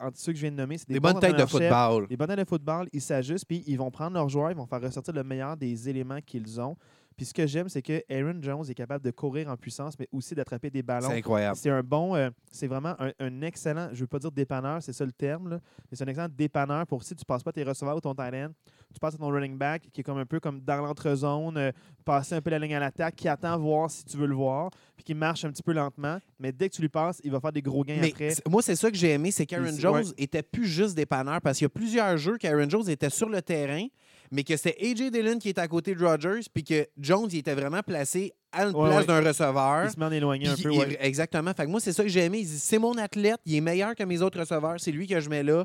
[0.00, 2.06] entre ceux que je viens de nommer, c'est des, Des bons bonnes têtes de football.
[2.10, 4.66] Les bonnes têtes de football, ils s'ajustent, puis ils vont prendre leurs joueurs, ils vont
[4.66, 6.76] faire ressortir le meilleur des éléments qu'ils ont.
[7.18, 10.08] Puis ce que j'aime, c'est que Aaron Jones est capable de courir en puissance, mais
[10.12, 11.08] aussi d'attraper des ballons.
[11.08, 11.56] C'est incroyable.
[11.56, 14.80] C'est un bon, euh, c'est vraiment un, un excellent, je ne veux pas dire dépanneur,
[14.80, 15.58] c'est ça le terme, là,
[15.90, 18.14] mais c'est un excellent dépanneur pour si tu ne passes pas tes receveurs ou ton
[18.14, 18.52] tight end,
[18.94, 21.72] tu passes à ton running back qui est comme un peu comme dans l'entrezone, euh,
[22.04, 24.70] passer un peu la ligne à l'attaque, qui attend voir si tu veux le voir,
[24.96, 27.40] puis qui marche un petit peu lentement, mais dès que tu lui passes, il va
[27.40, 28.34] faire des gros gains Mais après.
[28.48, 30.14] moi, c'est ça que j'ai aimé, c'est qu'Aaron Jones ouais.
[30.18, 33.42] était plus juste dépanneur parce qu'il y a plusieurs jeux qu'Aaron Jones était sur le
[33.42, 33.88] terrain,
[34.30, 35.10] mais que c'était A.J.
[35.10, 38.64] Dillon qui était à côté de Rodgers, puis que Jones il était vraiment placé à
[38.64, 39.06] une Ouais, place ouais.
[39.06, 39.84] d'un receveur.
[39.84, 40.72] Il se met en éloigné un peu.
[40.72, 40.98] il- ouais.
[41.00, 41.52] Exactement.
[41.54, 42.38] Fait que moi, c'est ça que j'ai aimé.
[42.40, 45.18] Il dit, c'est mon athlète, il est meilleur que mes autres receveurs, c'est lui que
[45.20, 45.64] je mets là.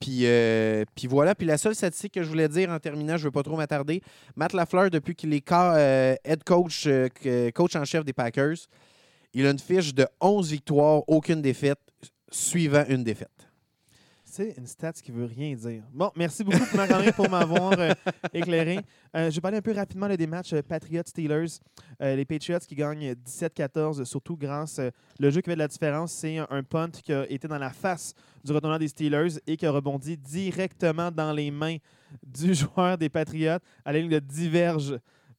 [0.00, 1.34] Puis, euh, puis voilà.
[1.34, 3.56] Puis la seule statistique que je voulais dire en terminant, je ne veux pas trop
[3.56, 4.00] m'attarder.
[4.36, 7.08] Matt Lafleur, depuis qu'il est euh, head coach, euh,
[7.52, 8.56] coach en chef des Packers,
[9.34, 11.80] il a une fiche de 11 victoires, aucune défaite,
[12.30, 13.28] suivant une défaite.
[14.38, 15.82] Une stat qui veut rien dire.
[15.92, 17.92] Bon, merci beaucoup, Marc-André, pour m'avoir euh,
[18.32, 18.78] éclairé.
[19.16, 21.58] Euh, je vais parler un peu rapidement des matchs euh, Patriots-Steelers.
[22.00, 24.80] Les Patriots qui gagnent 17-14, surtout grâce.
[25.18, 27.58] le jeu qui fait de la différence, c'est un, un punt qui a été dans
[27.58, 31.78] la face du retournant des Steelers et qui a rebondi directement dans les mains
[32.24, 34.98] du joueur des Patriots à la de diverge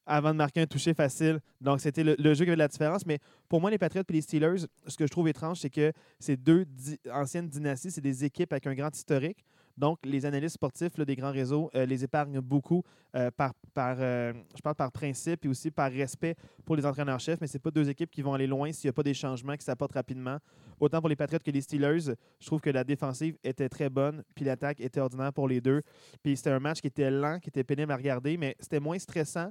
[0.10, 1.40] avant de marquer un toucher facile.
[1.62, 3.06] Donc, c'était le, jeu qui fait de la différence.
[3.06, 5.94] Mais pour moi, les Patriots et les Steelers, ce que je trouve étrange, c'est que
[6.20, 6.66] ces deux
[7.14, 9.46] anciennes dynasties, c'est des équipes avec un grand historique.
[9.80, 12.84] Donc, les analystes sportifs des grands réseaux euh, les épargnent beaucoup
[13.16, 17.48] euh, par, euh, je parle par principe et aussi par respect pour les entraîneurs-chefs, mais
[17.48, 19.64] ce pas deux équipes qui vont aller loin s'il n'y a pas des changements qui
[19.64, 20.38] s'apportent rapidement.
[20.82, 24.24] Autant pour les Patriots que les Steelers, je trouve que la défensive était très bonne,
[24.36, 25.82] puis l'attaque était ordinaire pour les deux.
[26.24, 29.00] Puis c'était un match qui était lent, qui était pénible à regarder, mais c'était moins
[29.00, 29.50] stressant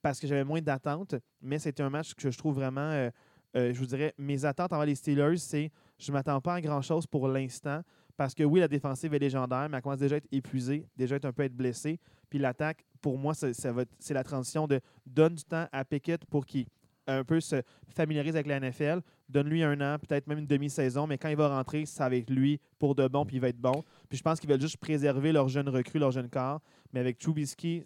[0.00, 3.10] parce que j'avais moins d'attentes, mais c'était un match que je trouve vraiment, euh,
[3.56, 6.60] euh, je vous dirais, mes attentes envers les Steelers, c'est je ne m'attends pas à
[6.60, 7.82] grand-chose pour l'instant,
[8.16, 11.16] parce que oui, la défensive est légendaire, mais elle commence déjà à être épuisée, déjà
[11.16, 11.98] être un peu être blessée.
[12.28, 16.66] Puis l'attaque, pour moi, c'est la transition de donne du temps à Pickett pour qu'il
[17.06, 21.18] un peu se familiarise avec la NFL, donne-lui un an, peut-être même une demi-saison, mais
[21.18, 23.60] quand il va rentrer, ça va être lui pour de bon, puis il va être
[23.60, 23.82] bon.
[24.08, 26.60] Puis je pense qu'ils veulent juste préserver leur jeune recrue, leur jeune corps,
[26.92, 27.84] mais avec Trubisky,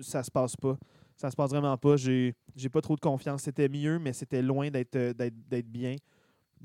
[0.00, 0.76] ça se passe pas.
[1.16, 1.96] Ça se passe vraiment pas.
[1.96, 3.42] J'ai j'ai pas trop de confiance.
[3.42, 5.96] C'était mieux, mais c'était loin d'être euh, d'être d'être bien.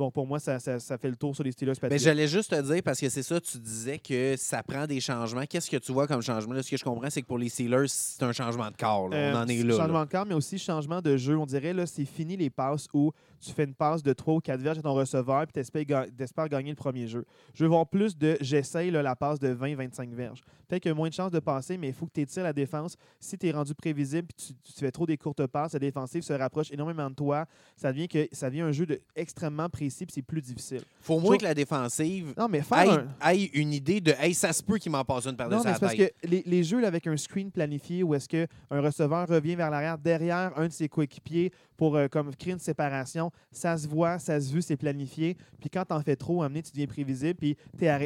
[0.02, 2.02] Bon, pour moi, ça, ça, ça fait le tour sur les Steelers Patriots.
[2.04, 5.44] J'allais juste te dire, parce que c'est ça, tu disais que ça prend des changements.
[5.48, 6.56] Qu'est-ce que tu vois comme changement?
[6.56, 9.12] Là, ce que je comprends, c'est que pour les Steelers, c'est un changement de corps.
[9.14, 9.78] Euh, On en est là.
[9.78, 10.06] Changement là.
[10.06, 11.38] de corps, mais aussi changement de jeu.
[11.38, 13.12] On dirait là, c'est fini les passes où
[13.42, 16.50] tu fais une passe de 3 ou 4 verges à ton receveur puis tu espères
[16.50, 17.26] gagner le premier jeu.
[17.54, 20.42] Je veux voir plus de j'essaye la passe de 20-25 verges.
[20.68, 22.44] Peut-être qu'il y a moins de chances de passer, mais il faut que tu étires
[22.44, 22.96] la défense.
[23.20, 26.24] Si tu es rendu prévisible puis tu, tu fais trop des courtes passes, la défensive
[26.24, 27.46] se rapproche énormément de toi.
[27.76, 30.82] Ça devient, que, ça devient un jeu de, extrêmement précis puis c'est plus difficile.
[31.02, 34.12] faut au moins que la défensive Non, mais faire aille, un- aille une idée de
[34.20, 35.96] Hey, ça se peut qu'il m'en passe une par Non, dessus mais la c'est parce
[35.96, 36.16] tête.
[36.22, 39.70] que les, les jeux là, avec un screen planifié où est-ce qu'un receveur revient vers
[39.70, 44.20] l'arrière derrière un de ses coéquipiers pour euh, comme créer une séparation, ça se voit,
[44.20, 45.36] ça se vu, c'est planifié.
[45.60, 47.58] Puis quand t'en fais trop, donné, tu deviens prévisible, puis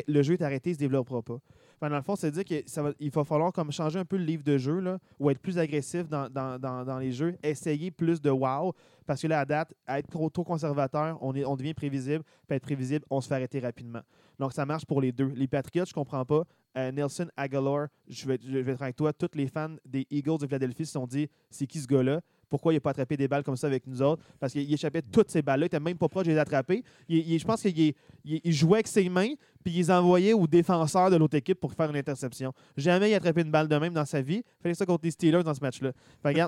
[0.08, 1.40] le jeu est arrêté, il se développera pas.
[1.76, 4.44] Enfin, dans le fond, c'est dire qu'il va falloir comme changer un peu le livre
[4.44, 8.30] de jeu là, ou être plus agressif dans, dans- dans- les jeux, essayer plus de
[8.30, 8.74] wow,
[9.06, 12.24] parce que là, à date, à être trop, trop conservateur, on, est, on devient prévisible,
[12.48, 14.02] puis être prévisible, on se fait arrêter rapidement.
[14.40, 15.28] Donc, ça marche pour les deux.
[15.36, 16.44] Les Patriots, je comprends pas.
[16.78, 20.38] Euh, Nelson Aguilar, je vais, je vais être avec toi, tous les fans des Eagles
[20.40, 22.20] de Philadelphie se sont dit c'est qui ce gars-là?
[22.50, 25.02] Pourquoi il n'a pas attrapé des balles comme ça avec nous autres Parce qu'il échappait
[25.02, 26.84] toutes ces balles-là, il n'était même pas proche de les attraper.
[27.10, 29.30] Je pense qu'il il- il jouait avec ses mains,
[29.64, 32.54] puis il les envoyait aux défenseurs de l'autre équipe pour faire une interception.
[32.78, 34.44] Jamais il a attrapé une balle de même dans sa vie.
[34.46, 35.92] Il fallait ça contre les Steelers dans ce match-là.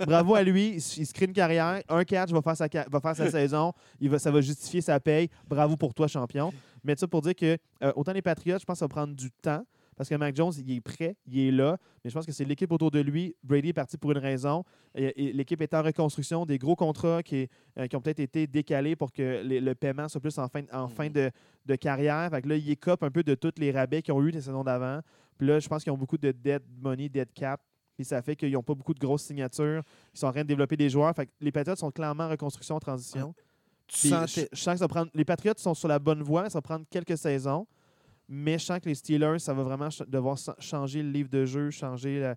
[0.06, 1.82] Bravo à lui, il, se- crée une carrière.
[1.90, 2.68] Un catch va faire sa,
[3.16, 3.74] sa saison,
[4.18, 5.30] ça va justifier sa paye.
[5.48, 6.54] Bravo pour toi, champion.
[6.84, 9.14] Mais ça pour dire que euh, autant les Patriots, je pense que ça va prendre
[9.16, 9.66] du temps.
[9.98, 12.46] Parce que Mac Jones, il est prêt, il est là, mais je pense que c'est
[12.46, 13.36] l'équipe autour de lui.
[13.44, 14.64] Brady est parti pour une raison.
[14.96, 19.12] L'équipe est en reconstruction, des gros contrats qui, euh, qui ont peut-être été décalés pour
[19.12, 21.32] que les- le paiement soit plus en fin, en fin de,
[21.66, 22.30] de carrière.
[22.30, 24.42] Fait que là, il écope un peu de tous les rabais qu'ils ont eu les
[24.42, 25.02] saisons d'avant.
[25.38, 27.60] Puis là, je pense qu'ils ont beaucoup de dead money, dead cap.
[27.96, 29.82] Puis ça fait qu'ils n'ont pas beaucoup de grosses signatures.
[30.14, 31.16] Ils sont en train de développer des joueurs.
[31.16, 33.34] Fait que les Patriots sont clairement en reconstruction, en transition.
[33.88, 35.10] Tu je, je sens que ça va prendre.
[35.16, 37.66] Les Patriots sont sur la bonne voie, ça va prendre quelques saisons.
[38.30, 41.46] Mais je sens que les Steelers, ça va vraiment ch- devoir changer le livre de
[41.46, 42.36] jeu, changer la-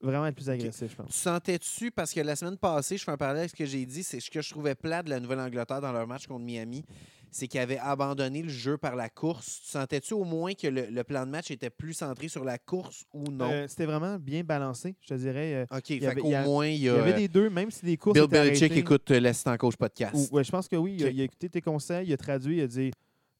[0.00, 1.06] vraiment être plus agressif, je pense.
[1.08, 3.86] Tu sentais-tu, parce que la semaine passée, je fais un parallèle avec ce que j'ai
[3.86, 6.84] dit, c'est ce que je trouvais plat de la Nouvelle-Angleterre dans leur match contre Miami,
[7.30, 9.60] c'est qu'ils avaient abandonné le jeu par la course.
[9.64, 12.58] Tu sentais-tu au moins que le, le plan de match était plus centré sur la
[12.58, 13.48] course ou non?
[13.50, 15.54] Euh, C'était vraiment bien balancé, je te dirais.
[15.70, 17.14] euh, OK, y fait avait- qu'au il y a- moins, il y il y avait
[17.14, 20.14] des deux, même si les courses Bill Belichick écoute euh, l'Assistant Coach Podcast.
[20.14, 20.96] Ou- ouais, je pense que oui.
[20.98, 22.90] Il a, il a écouté tes conseils, il a traduit, il a dit.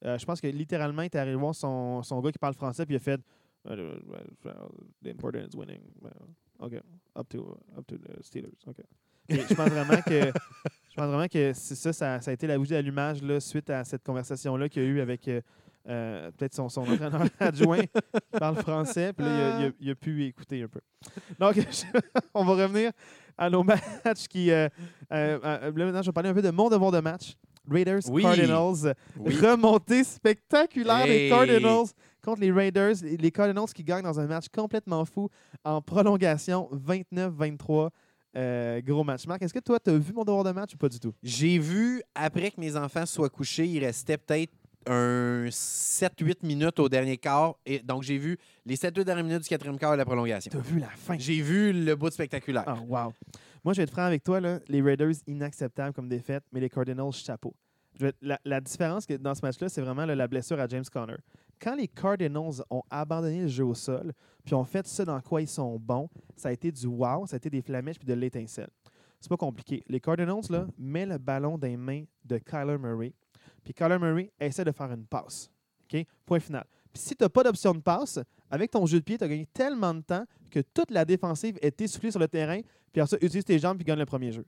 [0.04, 2.84] Euh, je pense que littéralement, il est arrivé voir son, son gars qui parle français,
[2.86, 3.20] puis il a fait.
[3.68, 3.94] euh,
[5.02, 5.80] The important is winning.
[6.04, 6.74] Euh, OK.
[7.16, 8.52] Up to, up to the Steelers.
[8.66, 8.78] OK.
[9.28, 10.32] Et je pense vraiment que.
[10.92, 13.70] Je pense vraiment que c'est ça, ça, ça a été la bougie d'allumage là, suite
[13.70, 15.40] à cette conversation-là qu'il y a eu avec euh,
[15.88, 19.14] euh, peut-être son, son entraîneur adjoint qui parle français.
[19.14, 20.80] Puis là, il a, il a- il a pu écouter un peu.
[21.38, 21.56] Donc,
[22.34, 22.92] on va revenir
[23.38, 24.50] à nos matchs qui.
[24.50, 24.68] euh,
[25.12, 27.36] euh, euh, là, maintenant, je vais parler un peu de mon devoir de match.
[27.70, 28.22] Raiders Oui.
[28.22, 28.94] Cardinals.
[29.18, 29.35] Oui.
[29.37, 31.31] Remontée spectaculaire des Hey.
[31.31, 31.87] Cardinals
[32.25, 32.94] contre les Raiders.
[33.03, 35.29] Les Cardinals qui gagnent dans un match complètement fou
[35.64, 37.90] en prolongation 29-23.
[38.35, 39.27] Euh, gros match.
[39.27, 41.12] Marc, est-ce que toi, tu as vu mon devoir de match ou pas du tout?
[41.22, 44.53] J'ai vu, après que mes enfants soient couchés, il restait peut-être
[44.87, 47.55] un 7-8 minutes au dernier quart.
[47.66, 50.51] Et donc, j'ai vu les 7-8 dernières minutes du quatrième quart et la prolongation.
[50.51, 51.16] Tu as vu la fin?
[51.18, 52.64] J'ai vu le bout spectaculaire.
[52.66, 53.12] Ah, wow.
[53.64, 54.40] Moi, je vais être franc avec toi.
[54.40, 54.61] Là.
[54.68, 57.55] Les Raiders, inacceptables comme défaite, mais les Cardinals, chapeau.
[58.20, 61.16] La, différence que dans ce match-là, c'est vraiment la blessure à James Conner.
[61.61, 64.12] Quand les Cardinals ont abandonné le jeu au sol,
[64.44, 67.35] puis ont fait ce dans quoi ils sont bons, ça a été du wow, ça
[67.35, 68.70] a été des flamèches puis de l'étincelle.
[69.20, 69.85] C'est pas compliqué.
[69.88, 73.12] Les Cardinals, là, met le ballon dans les mains de Kyler Murray,
[73.62, 75.51] puis Kyler Murray essaie de faire une passe.
[75.85, 76.05] OK?
[76.27, 76.64] Point final.
[76.92, 78.18] Puis si tu n'as pas d'option de passe,
[78.50, 81.59] avec ton jeu de pied, tu as gagné tellement de temps que toute la défensive
[81.62, 82.61] est essoufflée sur le terrain,
[82.92, 84.44] puis après ça, utilise tes jambes puis gagne le premier jeu.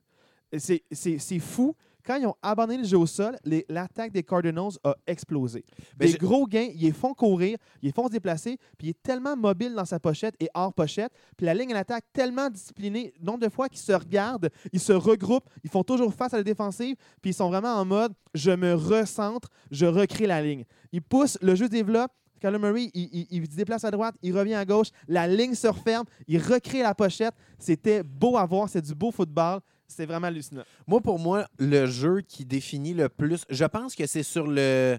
[0.57, 1.75] C'est fou.
[2.07, 3.39] Quand ils ont abandonné le jeu au sol,
[3.71, 5.65] l'attaque des Cardinals a explosé.
[5.97, 8.91] Ben, des gros gains, ils les font courir, ils les font se déplacer, puis il
[8.91, 12.51] est tellement mobile dans sa pochette et hors pochette, puis la ligne à l'attaque tellement
[12.51, 16.37] disciplinée, nombre de fois qu'ils se regardent, ils se regroupent, ils font toujours face à
[16.37, 20.65] la défensive, puis ils sont vraiment en mode je me recentre, je recrée la ligne.
[20.93, 24.55] Ils poussent, le jeu développe, Kyler Murray, il, il- se déplace à droite, il revient
[24.55, 27.35] à gauche, la ligne se referme, il recrée la pochette.
[27.59, 29.61] C'était beau à voir, c'est du beau football.
[29.87, 30.63] C'était vraiment hallucinant.
[30.87, 34.99] Moi, pour moi, le jeu qui définit le plus, je pense que c'est sur le,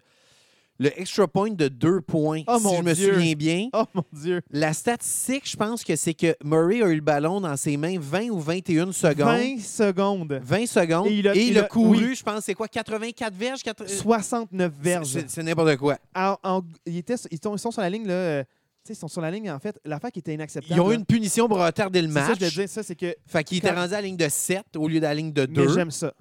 [0.77, 3.13] le extra point de deux points, Oh, si je me Dieu.
[3.13, 3.69] souviens bien.
[3.73, 4.41] Oh mon Dieu!
[4.51, 7.97] La statistique, je pense que c'est que Murray a eu le ballon dans ses mains
[7.97, 9.27] 20 ou 21 secondes.
[9.27, 10.39] 20 secondes.
[10.43, 11.07] 20 secondes.
[11.07, 12.15] Et Et il il a- a, il a- couru, oui.
[12.15, 13.63] je pense, c'est quoi, 84 verges?
[13.63, 15.17] 80 69 verges.
[15.27, 15.97] C'est n'importe quoi.
[16.13, 18.13] En- ils, étaient, ils, sont, sur la ligne, là.
[18.13, 18.43] euh,
[18.89, 19.79] ils sont sur la ligne, en fait.
[19.85, 20.79] L'affaire qui était inacceptable.
[20.79, 22.27] Ils ont eu une punition pour retarder le ça, match.
[22.39, 23.15] je voulais dire, ça, c'est que.
[23.25, 25.41] Fait qu'il était rendu à la ligne de 7 au lieu de la ligne de
[25.41, 25.73] Mais 2.
[25.73, 26.13] j'aime ça.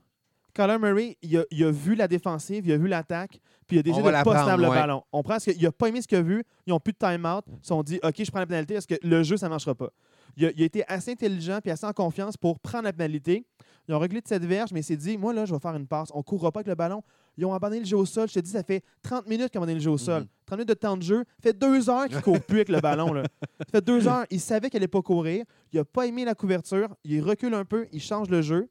[0.54, 3.88] Kyler Murray, il a, il a vu la défensive, il a vu l'attaque, puis il
[3.90, 4.74] a va de pas prendre, stable le ouais.
[4.74, 5.02] ballon.
[5.12, 6.98] On prend ce qu'il n'a pas aimé ce qu'il a vu, ils n'ont plus de
[6.98, 9.46] time-out, ils se sont dit OK, je prends la pénalité parce que le jeu, ça
[9.46, 9.90] ne marchera pas?
[10.36, 13.46] Il a, il a été assez intelligent puis assez en confiance pour prendre la pénalité.
[13.88, 15.74] Ils ont réglé de cette verge, mais il s'est dit Moi, là, je vais faire
[15.76, 16.08] une passe.
[16.14, 17.02] On ne courra pas avec le ballon.
[17.36, 18.28] Ils ont abandonné le jeu au sol.
[18.28, 20.22] Je te dis, ça fait 30 minutes qu'ils ont abandonné le jeu au sol.
[20.22, 20.28] Mhm.
[20.46, 21.24] 30 minutes de temps de jeu.
[21.36, 23.12] Ça fait deux heures qu'ils ne courent plus avec le ballon.
[23.12, 23.24] Là.
[23.58, 24.24] Ça fait deux heures.
[24.30, 25.44] Il savait qu'elle n'allait pas courir.
[25.72, 26.88] Il n'a pas aimé la couverture.
[27.04, 27.86] Il recule un peu.
[27.92, 28.68] Il change le jeu.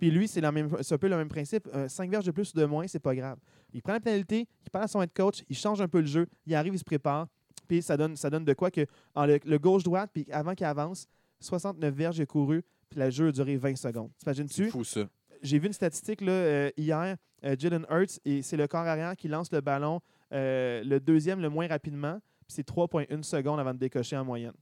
[0.00, 0.40] Puis lui, c'est
[0.80, 1.68] c'est un peu le même principe.
[1.86, 3.38] 5 verges de plus ou de moins, c'est pas grave.
[3.74, 6.06] Il prend la pénalité, il parle à son head coach, il change un peu le
[6.06, 7.28] jeu, il arrive, il se prépare.
[7.68, 10.66] Puis ça donne, ça donne de quoi que en le, le gauche-droite, puis avant qu'il
[10.66, 11.06] avance,
[11.40, 14.10] 69 verges, couru, puis le jeu a duré 20 secondes.
[14.16, 14.70] C'est T'imagines-tu?
[14.70, 15.06] fou, ça.
[15.42, 19.14] J'ai vu une statistique là, euh, hier, euh, Jalen Hurts, et c'est le corps arrière
[19.16, 20.00] qui lance le ballon
[20.32, 24.52] euh, le deuxième le moins rapidement, puis c'est 3,1 secondes avant de décocher en moyenne.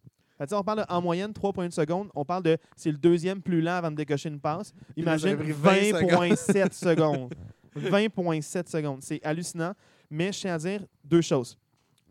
[0.47, 3.61] Sais, on parle de, en moyenne 3,1 secondes, on parle de c'est le deuxième plus
[3.61, 4.73] lent avant de décocher une passe.
[4.97, 5.73] Imagine pris 20
[6.33, 7.33] 20,7 secondes.
[7.77, 9.03] 20,7 secondes.
[9.03, 9.73] C'est hallucinant.
[10.11, 11.59] Mais je tiens à dire deux choses.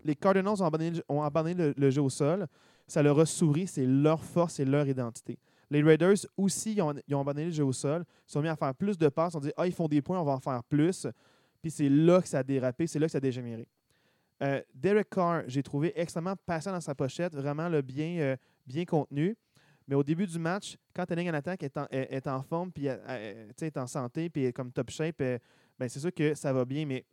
[0.04, 2.48] Les Cardinals ont abandonné, le- ont abandonné le, le jeu au sol.
[2.88, 3.68] Ça leur a souri.
[3.68, 5.38] C'est leur force et leur identité.
[5.70, 8.06] Les Raiders aussi, ils ont, ils ont abandonné le jeu au sol.
[8.28, 9.36] Ils sont mis à faire plus de passes.
[9.36, 11.08] On dit, ah, ils font des points, on va en faire plus.
[11.62, 12.88] Puis c'est là que ça a dérapé.
[12.88, 13.68] C'est là que ça a dégénéré.
[14.44, 19.36] Euh, Derek Carr, j'ai trouvé extrêmement patient dans sa pochette, vraiment bien, euh, bien contenu.
[19.88, 22.90] Mais au début du match, quand ligne en attaque est en, est, en forme, puis
[22.90, 26.86] euh, est en santé, puis comme top shape, ben c'est sûr que ça va bien,
[26.86, 27.06] mais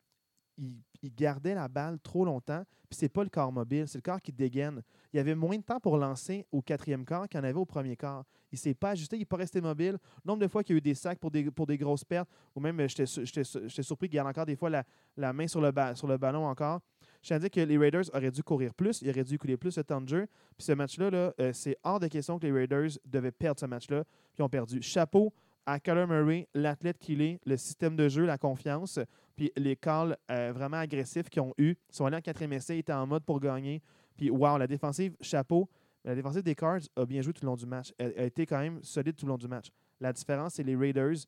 [0.58, 4.02] il, il gardait la balle trop longtemps, puis c'est pas le corps mobile, c'est le
[4.02, 4.82] corps qui dégaine.
[5.12, 7.64] Il y avait moins de temps pour lancer au quatrième quart qu'il en avait au
[7.64, 8.24] premier quart.
[8.50, 9.96] Il s'est pas ajusté, il n'est pas resté mobile.
[10.24, 12.28] Nombre de fois qu'il y a eu des sacs pour des, pour des grosses pertes,
[12.54, 14.84] ou même j'étais su- j'étais su- j'étais surpris qu'il garde encore des fois la,
[15.16, 16.80] la main sur le, sur le ballon encore.
[17.24, 19.74] Je tiens dire que les Raiders auraient dû courir plus, ils auraient dû couler plus
[19.74, 20.26] de temps de jeu.
[20.58, 23.64] Puis ce match-là, là, euh, c'est hors de question que les Raiders devaient perdre ce
[23.64, 24.82] match-là, puis ils ont perdu.
[24.82, 25.32] Chapeau
[25.64, 29.00] à Kyler Murray, l'athlète qu'il est, le système de jeu, la confiance,
[29.36, 31.70] puis les calls euh, vraiment agressifs qu'ils ont eu.
[31.70, 33.80] Ils sont allés en quatrième essai, ils étaient en mode pour gagner.
[34.18, 35.66] Puis wow, la défensive, chapeau.
[36.04, 37.90] La défensive des Cards a bien joué tout le long du match.
[37.96, 39.68] Elle a été quand même solide tout le long du match.
[39.98, 41.24] La différence, c'est les Raiders,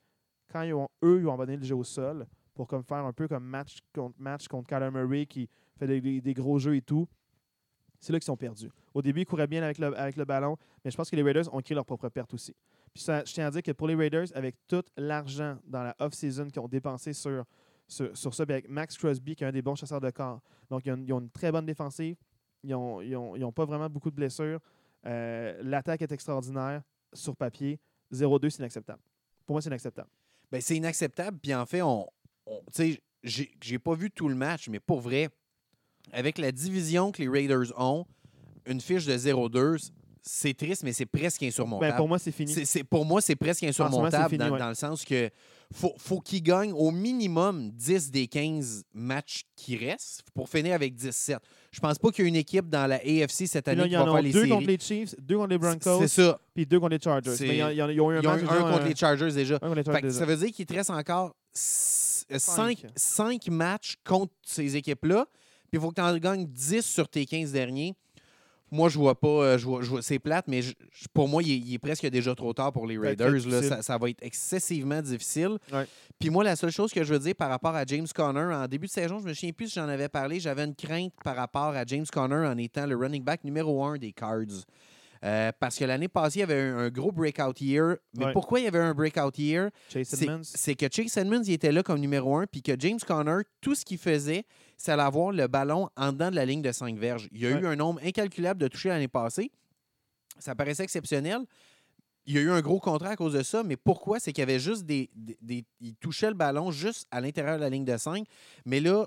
[0.52, 0.62] quand
[1.02, 2.26] eux, ils ont abandonné le jeu au sol
[2.57, 6.35] pour comme faire un peu comme match contre match contre Kyler Murray qui fait des,
[6.35, 7.07] gros jeux et tout.
[8.01, 8.71] C'est là qu'ils sont perdus.
[8.95, 11.23] Au début, ils couraient bien avec le, avec le ballon, mais je pense que les
[11.23, 12.55] Raiders ont créé leur propre perte aussi.
[12.92, 15.95] Puis ça, je tiens à dire que pour les Raiders, avec tout l'argent dans la
[15.99, 17.45] off-season qu'ils ont dépensé sur,
[17.87, 20.40] sur, sur ça, avec Max Crosby, qui est un des bons chasseurs de corps,
[20.71, 22.16] donc ils ont, ils ont une très bonne défensive,
[22.62, 24.61] ils n'ont ils ont, ils pas vraiment beaucoup de blessures.
[25.05, 27.79] Euh, L'attaque est extraordinaire sur papier.
[28.12, 29.01] 0-2, c'est inacceptable.
[29.45, 30.09] Pour moi, c'est inacceptable.
[30.51, 31.38] Ben, c'est inacceptable.
[31.38, 32.09] Puis en fait, on-
[32.74, 35.28] tu sais, j'ai pas vu tout le match, mais pour vrai,
[36.12, 38.06] avec la division que les Raiders ont,
[38.66, 39.90] une fiche de 0-2,
[40.28, 41.92] c'est triste, mais c'est presque insurmontable.
[41.92, 42.52] Ben, pour moi, c'est fini.
[42.90, 44.59] Pour moi, c'est presque moment, insurmontable fini, dans, ouais.
[44.59, 45.30] dans le sens que
[45.72, 50.94] faut, faut qu'il gagne au minimum 10 des 15 matchs qui restent pour finir avec
[50.96, 51.38] 17.
[51.70, 53.94] Je pense pas qu'il y ait une équipe dans la AFC cette année là, qui
[53.94, 54.50] va en faire a les deux séries.
[54.50, 56.40] contre les Chiefs, deux contre les Broncos, C'est ça.
[56.54, 57.30] puis deux contre les Chargers.
[57.40, 58.40] Mais il y en- il y en a- ils ont eu un match.
[58.40, 59.54] déjà, un contre euh, les Chargers déjà.
[59.56, 60.26] un contre les Chargers que ça déjà.
[60.35, 61.37] veut dire qu'il te reste encore
[62.31, 62.87] 5 Cinq.
[62.97, 65.27] cinq matchs contre ces équipes-là.
[65.71, 67.95] Puis il faut que tu en gagnes 10 sur tes 15 derniers.
[68.73, 69.29] Moi, je vois pas.
[69.29, 70.75] euh, je vois, je vois- c'est plate, mais je-
[71.15, 73.31] pour moi, il est, il est presque déjà trop tard pour les Raiders.
[73.49, 73.62] là.
[73.69, 75.57] Ça, ça va être excessivement difficile.
[75.73, 75.87] Ouais.
[76.19, 78.67] Puis moi, la seule chose que je veux dire par rapport à James Conner, en
[78.67, 81.37] début de saison, je me souviens plus si j'en avais parlé, j'avais une crainte par
[81.37, 84.65] rapport à James Conner en étant le running back numéro un des Cards.
[85.24, 87.96] Euh, parce que l'année passée, il y avait un, un gros breakout year.
[88.16, 88.33] Mais Ouais.
[88.33, 89.70] pourquoi il y avait un breakout year?
[89.88, 93.42] Chase C'est que Chase Edmonds il était là comme numéro un, puis que James Conner,
[93.61, 94.44] tout ce qu'il faisait,
[94.76, 97.29] c'est aller avoir le ballon en dedans de la ligne de 5 verges.
[97.33, 97.61] Il y a Ouais.
[97.61, 99.50] eu un nombre incalculable de touchés l'année passée.
[100.38, 101.40] Ça paraissait exceptionnel.
[102.29, 104.18] Il y a eu un gros contrat à cause de ça, mais pourquoi?
[104.18, 107.57] C'est qu'il y avait juste des, des- des- Il touchait le ballon juste à l'intérieur
[107.57, 108.26] de la ligne de 5.
[108.64, 109.07] Mais là,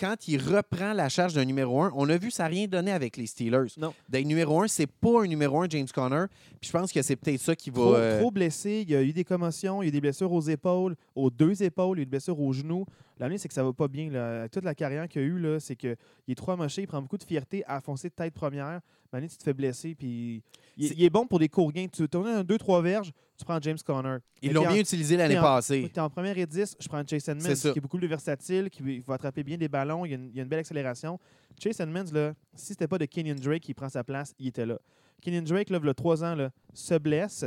[0.00, 2.90] quand il reprend la charge d'un numéro 1, on a vu ça n'a rien donné
[2.90, 3.66] avec les Steelers.
[3.76, 3.92] Non.
[4.08, 6.24] D'être numéro 1, c'est pas un numéro 1 James Conner.
[6.58, 7.76] Puis je pense que c'est peut-être ça qui va.
[7.76, 10.00] Trop, euh, trop blessé, il y a eu des commotions, il y a eu des
[10.00, 12.86] blessures aux épaules, aux deux épaules, il y a eu des blessures aux genoux.
[13.18, 14.10] L'année, c'est que ça va pas bien.
[14.10, 14.48] Là.
[14.48, 15.94] Toute la carrière qu'il a eue, là, c'est qu'il
[16.26, 18.80] est trop amoché, il prend beaucoup de fierté à foncer de tête première.
[19.12, 20.42] L'année, tu te fais blesser, puis
[20.78, 21.88] il est bon pour des courts gains.
[21.92, 24.18] Tu tournes un 2-3 verges, tu prends James Conner.
[24.42, 25.90] Ils l'ont bien utilisé l'année passée.
[25.92, 28.68] Tu es en première et 10, je prends Chase Edmonds, qui est beaucoup plus versatile,
[28.68, 30.58] qui va attraper bien des ballons, il y a une, il y a une belle
[30.60, 31.18] accélération.
[31.58, 34.66] Chase Edmonds, là, si c'était pas de Kenyon Drake qui prend sa place, il était
[34.66, 34.78] là.
[35.22, 37.46] Kenyon Drake, là, il y a trois ans, là, se blesse.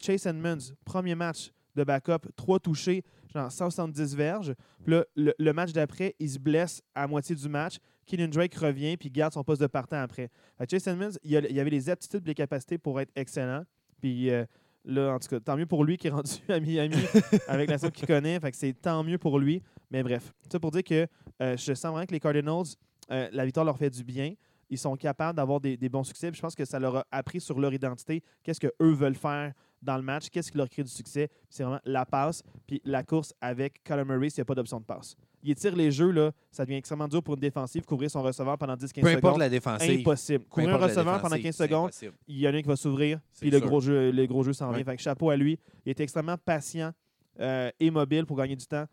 [0.00, 3.02] Chase Edmonds, premier match de backup, trois touchés,
[3.34, 4.54] genre 170 verges.
[4.84, 7.78] Puis là, le, le match d'après, il se blesse à moitié du match.
[8.06, 10.30] Kenyon Drake revient puis garde son poste de partant après.
[10.70, 13.64] Chase Edmonds, il, il avait les aptitudes et les capacités pour être excellent.
[14.00, 14.44] Puis euh,
[14.84, 16.96] là, en tout cas, tant mieux pour lui qui est rendu à Miami
[17.48, 18.38] avec la sauce qu'il connaît.
[18.40, 19.62] Fait que c'est tant mieux pour lui.
[19.90, 21.06] Mais bref, ça pour dire que
[21.40, 22.64] euh, je sens vraiment que les Cardinals,
[23.10, 24.34] euh, la victoire leur fait du bien.
[24.70, 26.30] Ils sont capables d'avoir des, des bons succès.
[26.30, 28.22] Puis je pense que ça leur a appris sur leur identité.
[28.42, 30.28] Qu'est-ce qu'eux veulent faire dans le match?
[30.30, 31.28] Qu'est-ce qui leur crée du succès?
[31.50, 32.42] C'est vraiment la passe.
[32.66, 35.16] Puis la course avec Kyler Murray s'il n'y a pas d'option de passe.
[35.44, 37.84] Il étire les jeux, là, ça devient extrêmement dur pour une défensive.
[37.84, 39.38] Couvrir son receveur pendant 10-15 Peu importe secondes.
[39.40, 40.00] la défensive.
[40.00, 40.44] Impossible.
[40.44, 42.14] Couvrir un receveur pendant défensive, 15 c'est secondes, impossible.
[42.28, 43.66] il y en a un qui va s'ouvrir, puis le sûr.
[43.66, 44.76] gros jeu, le gros jeu s'en Ouais.
[44.76, 44.84] vient.
[44.84, 45.58] Fait que chapeau à lui.
[45.84, 46.92] Il était extrêmement patient
[47.40, 48.84] euh, et mobile pour gagner du temps.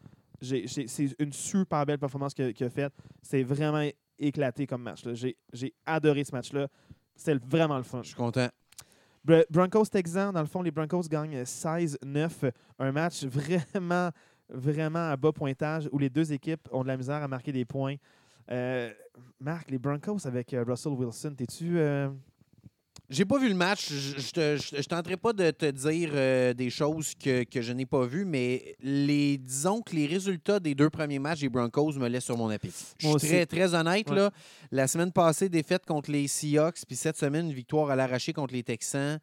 [0.41, 0.65] C'est
[1.19, 2.93] une super belle performance qu'il a, faite.
[3.21, 5.01] C'est vraiment éclaté comme match.
[5.53, 6.67] j'ai adoré ce match-là.
[7.15, 8.01] C'était vraiment le fun.
[8.01, 8.47] Je suis content.
[9.29, 12.51] Br- Broncos Texans, dans le fond, les Broncos gagnent 16-9.
[12.79, 14.09] Un match vraiment,
[14.49, 17.63] vraiment à bas pointage où les deux équipes ont de la misère à marquer des
[17.63, 17.95] points.
[18.49, 18.91] Euh,
[19.39, 21.77] Marc, les Broncos avec euh, Russell Wilson, t'es-tu.
[21.77, 22.09] euh,
[23.09, 23.89] J'ai pas vu le match.
[23.91, 27.61] Je je te- je- je tenterai pas de te dire euh, des choses que, que
[27.61, 31.49] je n'ai pas vues, mais les, disons que les résultats des deux premiers matchs des
[31.49, 32.85] Broncos me laissent sur mon appétit.
[32.99, 34.07] Je suis très, très honnête.
[34.09, 34.15] Ouais.
[34.15, 34.31] Là,
[34.71, 38.53] la semaine passée, défaite contre les Seahawks, puis cette semaine, une victoire à l'arraché contre
[38.53, 39.19] les Texans.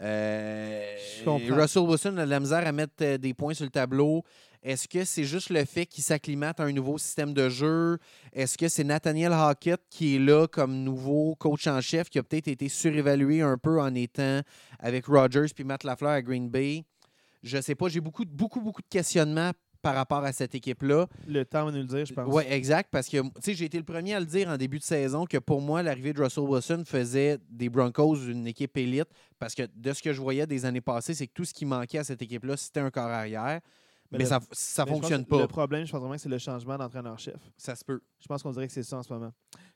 [0.00, 0.96] Euh.
[1.26, 4.22] Russell Wilson a de la misère à mettre euh, des points sur le tableau.
[4.62, 7.98] Est-ce que c'est juste le fait qu'il s'acclimate à un nouveau système de jeu?
[8.32, 12.22] Est-ce que c'est Nathaniel Hackett qui est là comme nouveau coach en chef qui a
[12.22, 14.40] peut-être été surévalué un peu en étant
[14.78, 16.84] avec Rodgers puis Matt Lafleur à Green Bay?
[17.42, 17.88] Je sais pas.
[17.88, 19.52] J'ai beaucoup, beaucoup, beaucoup de questionnements
[19.88, 21.06] par rapport à cette équipe-là.
[21.26, 22.26] le temps va nous le dire, je pense.
[22.30, 22.90] Oui, exact.
[22.90, 25.24] Parce que tu sais, j'ai été le premier à le dire en début de saison
[25.24, 29.08] que pour moi, l'arrivée de Russell Wilson faisait des Broncos une équipe élite.
[29.38, 31.64] Parce que de ce que je voyais des années passées, c'est que tout ce qui
[31.64, 33.60] manquait à cette équipe-là, c'était un corps arrière.
[34.10, 35.38] Mais Mais, le- ça pense fonctionne pas.
[35.40, 37.36] Le problème, je pense vraiment que c'est le changement d'entraîneur-chef.
[37.56, 38.00] Ça se peut.
[38.20, 39.32] Je pense qu'on dirait que c'est ça en ce moment.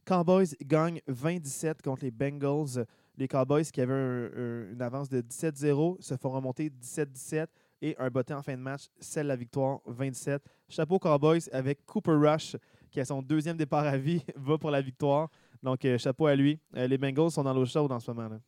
[0.06, 2.84] Cowboys gagnent 20-17 contre les Bengals.
[3.16, 7.46] Les Cowboys qui avaient un- un- une avance de 17-0 se font remonter 17-17
[7.82, 10.42] et un botté en fin de match scelle la victoire 27.
[10.68, 12.56] Chapeau Cowboys avec Cooper Rush
[12.90, 15.28] qui a son deuxième départ à vie va pour la victoire.
[15.62, 16.58] Donc euh, chapeau à lui.
[16.76, 18.28] Euh, les Bengals sont dans l'eau chaude en ce moment.
[18.28, 18.38] là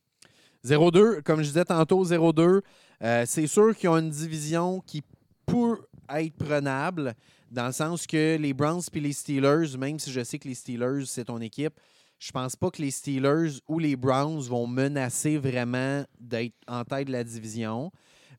[0.65, 2.61] 0-2, comme je disais tantôt, 0-2.
[3.03, 5.03] Euh, c'est sûr qu'ils ont une division qui
[5.45, 7.15] peut être prenable,
[7.51, 10.55] dans le sens que les Browns et les Steelers, même si je sais que les
[10.55, 11.75] Steelers, c'est ton équipe,
[12.19, 17.09] je pense pas que les Steelers ou les Browns vont menacer vraiment d'être en tête
[17.09, 17.91] de la division.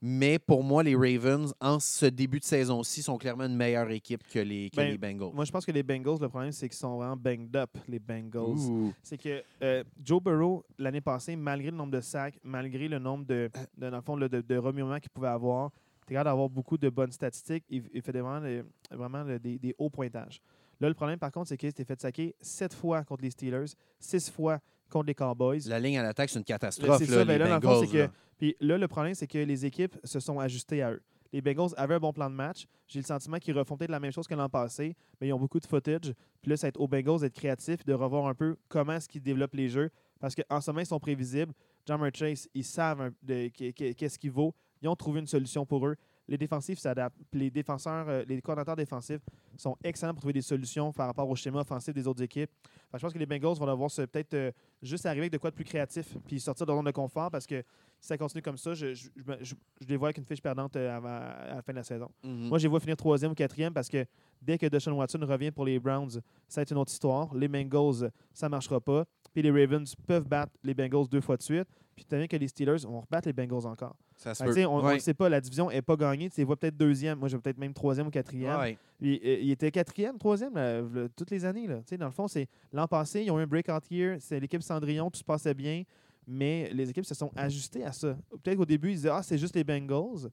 [0.08, 4.22] Mais pour moi, les Ravens, en ce début de saison-ci, sont clairement une meilleure équipe
[4.28, 5.34] que les, que Ben, les Bengals.
[5.34, 7.98] Moi, je pense que les Bengals, le problème, c'est qu'ils sont vraiment banged up, les
[7.98, 8.60] Bengals.
[9.02, 13.26] C'est que euh, Joe Burrow, l'année passée, malgré le nombre de sacs, malgré le nombre
[13.26, 15.72] de, de, dans le fond, là, de, de remuements qu'il pouvait avoir,
[16.06, 17.64] tu capable d'avoir beaucoup de bonnes statistiques.
[17.68, 20.40] Il, il fait vraiment, le- vraiment le- des, des hauts pointages.
[20.80, 23.66] Là, le problème, par contre, c'est qu'il s'était fait saquer sept fois contre les Steelers,
[24.00, 25.60] six fois contre les Cowboys.
[25.68, 26.98] La ligne à l'attaque, c'est une catastrophe.
[27.00, 28.12] C'est là, ça, ben là, fond, que- là.
[28.38, 31.02] Puis là, le problème, c'est que les équipes se sont ajustées à eux.
[31.34, 32.66] les Bengals avaient un bon plan de match.
[32.88, 35.40] J'ai le sentiment qu'ils refont peut-être la même chose que l'an passé, mais ils ont
[35.40, 36.14] beaucoup de footage.
[36.42, 39.10] Puis là, ça va être aux Bengals d'être créatifs, de revoir un peu comment est-ce
[39.10, 39.90] qu'ils développent les jeux.
[40.22, 41.52] Parce qu'en ce moment, ils sont prévisibles.
[41.86, 43.12] Jammer Chase, ils savent
[43.54, 44.54] qu'est-ce qu'il vaut.
[44.82, 45.96] Ils ont trouvé une solution pour eux.
[46.28, 47.16] Les défensifs s'adaptent.
[47.34, 49.22] Les défenseurs, euh, les coordinateurs défensifs
[49.58, 52.50] sont excellents pour trouver des solutions par rapport au schéma offensif des autres équipes.
[52.94, 54.52] Je pense que les Bengals vont devoir peut-être euh,
[54.82, 57.30] juste arriver avec de quoi de plus créatif puis sortir de leur zone de confort
[57.30, 57.62] parce que
[58.00, 60.26] si ça continue comme ça, je, je, je me- je- je les vois avec une
[60.26, 62.10] fiche perdante euh, avant, à la fin de la saison.
[62.24, 62.48] Mhm.
[62.48, 64.06] Moi, je les vois finir troisième ou quatrième parce que
[64.42, 66.10] dès que Deshaun Watson revient pour les Browns,
[66.48, 67.34] ça va être une autre histoire.
[67.36, 69.06] Les Bengals, ça ne marchera pas.
[69.36, 71.68] Puis les Ravens peuvent battre les Bengals deux fois de suite.
[71.94, 73.98] Puis tu vu que les Steelers vont rebattre les Bengals encore.
[74.16, 75.00] ça se Fait on ne Ouais.
[75.00, 76.30] sait pas, la division n'est pas gagnée.
[76.30, 77.20] Tu les vois peut-être deuxième.
[77.20, 78.58] Moi, je peut-être même troisième ou quatrième.
[78.58, 78.78] Ouais.
[79.04, 80.82] Euh, il était quatrième, troisième là,
[81.18, 81.68] toutes les années.
[81.68, 81.80] Là.
[81.80, 84.16] Tu sais, Dans le fond, c'est l'an passé, ils ont eu un breakout year.
[84.22, 85.84] C'est l'équipe Cendrillon, tout se passait bien.
[86.26, 88.18] Mais les équipes se sont ajustées à ça.
[88.42, 90.30] Peut-être qu'au début, ils disaient Ah, c'est juste les Bengals.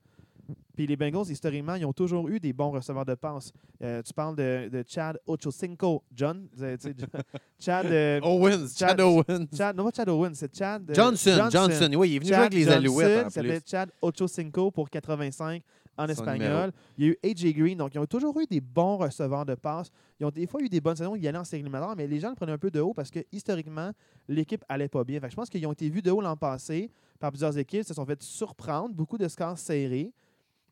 [0.74, 3.53] Puis les Bengals, historiquement, ils ont toujours eu des bons receveurs de passes.
[3.82, 6.03] Euh, tu parles de, de Chad Ochocinco.
[6.14, 6.95] John, tu sais, tu sais,
[7.61, 7.86] Chad.
[7.86, 9.47] euh, Owens, Chad, Chad- Owens.
[9.55, 10.90] Chad, non pas Chad Owen, c'est Chad.
[10.90, 11.90] euh, Johnson, Johnson.
[11.97, 13.61] Oui, il est venu jouer avec les Alouettes Johnson, Il s'appelait.
[13.66, 15.62] Chad Ochocinco pour 85
[15.99, 16.72] en Son espagnol.
[16.97, 17.76] Il y a eu AJ Green.
[17.78, 19.90] Donc, ils ont toujours eu des bons receveurs de passes.
[20.18, 21.14] Ils ont des fois eu des bonnes saisons.
[21.16, 23.11] Ils allaient en série éliminatoire, mais les gens le prenaient un peu de haut parce
[23.11, 23.90] que historiquement,
[24.26, 25.20] l'équipe allait pas bien.
[25.20, 26.90] Fait que je pense qu'ils ont été vus de haut l'an passé
[27.20, 27.84] par plusieurs équipes.
[27.84, 28.95] se sont fait surprendre.
[28.95, 30.12] Beaucoup de scores serrés.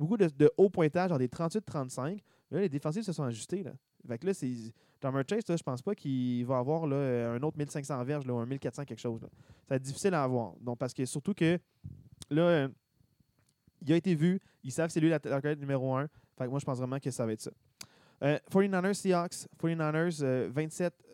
[0.00, 2.18] Beaucoup de, de hauts pointages, genre des 38-35.
[2.50, 3.62] Mais Là, les défensifs se sont ajustés.
[3.62, 3.72] Là.
[4.08, 4.50] Fait que là, c'est.
[5.02, 8.34] Jammer Chase, là, je pense pas qu'il va avoir là, un autre 1500 verges là,
[8.34, 9.20] ou un 1400 quelque chose.
[9.22, 9.28] là.
[9.30, 10.54] Ça va être difficile à avoir.
[10.60, 11.58] Donc, parce que surtout que
[12.30, 12.68] là, euh,
[13.82, 14.40] il a été vu.
[14.62, 16.06] Ils savent que c'est lui la target numéro 1.
[16.36, 17.50] Fait que moi, je pense vraiment que ça va être ça.
[18.22, 19.46] Euh, 49ers Seahawks.
[19.62, 20.50] 49ers euh,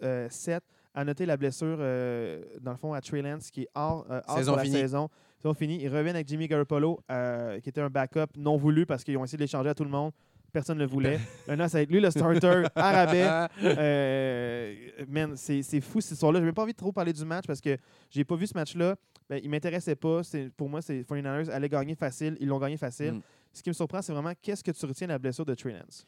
[0.00, 0.60] 27-7.
[0.94, 4.18] À noter la blessure, euh, dans le fond, à Trey Lance, qui est hors, euh,
[4.30, 4.76] out Saison pour la finie.
[4.76, 5.08] saison.
[5.38, 5.78] Saison finie.
[5.82, 9.24] Ils reviennent avec Jimmy Garoppolo, euh, qui était un backup non voulu parce qu'ils ont
[9.24, 10.12] essayé de l'échanger à tout le monde.
[10.52, 11.20] Personne ne le voulait.
[11.48, 13.28] Maintenant, ça va être lui le starter à rabais.
[13.62, 14.74] Euh,
[15.06, 16.38] man, c'est fou cette histoire-là.
[16.38, 17.76] J'ai même pas envie de trop parler du match parce que
[18.10, 18.96] j'ai pas vu ce match-là.
[19.28, 20.22] Ben, il m'intéressait pas.
[20.56, 22.36] Pour moi, c'est 49ers allaient gagner facile.
[22.40, 23.14] Ils l'ont gagné facile.
[23.14, 23.22] Mm.
[23.52, 25.72] Ce qui me surprend, c'est vraiment qu'est-ce que tu retiens de la blessure de Trey
[25.72, 26.04] Lance?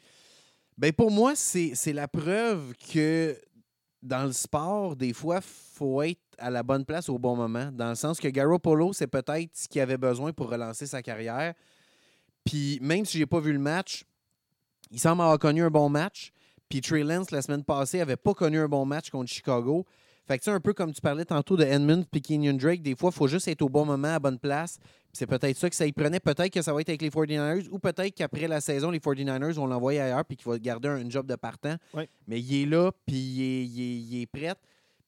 [0.79, 3.37] Ben pour moi, c'est la preuve que
[4.03, 7.71] dans le sport, des fois, faut être à la bonne place au bon moment.
[7.73, 11.55] Dans le sens que Garoppolo, c'est peut-être ce qu'il avait besoin pour relancer sa carrière.
[12.45, 14.05] Puis même si j'ai pas vu le match,
[14.91, 16.33] il semble avoir connu un bon match.
[16.69, 19.85] Puis Trey Lance, la semaine passée, avait pas connu un bon match contre Chicago.
[20.29, 22.83] Fait que c'est un peu comme tu parlais tantôt de Edmund puis Kenyon Drake.
[22.83, 24.79] Des fois, il faut juste être au bon moment, à bonne place.
[25.15, 26.21] C'est peut-être ça que ça y prenait.
[26.21, 29.53] Peut-être que ça va être avec les 49ers ou peut-être qu'après la saison, les 49ers
[29.55, 31.77] vont l'envoyer ailleurs puis qu'il va garder un, job de partant.
[32.27, 34.55] Mais il est là, puis il est, il est- il est prêt.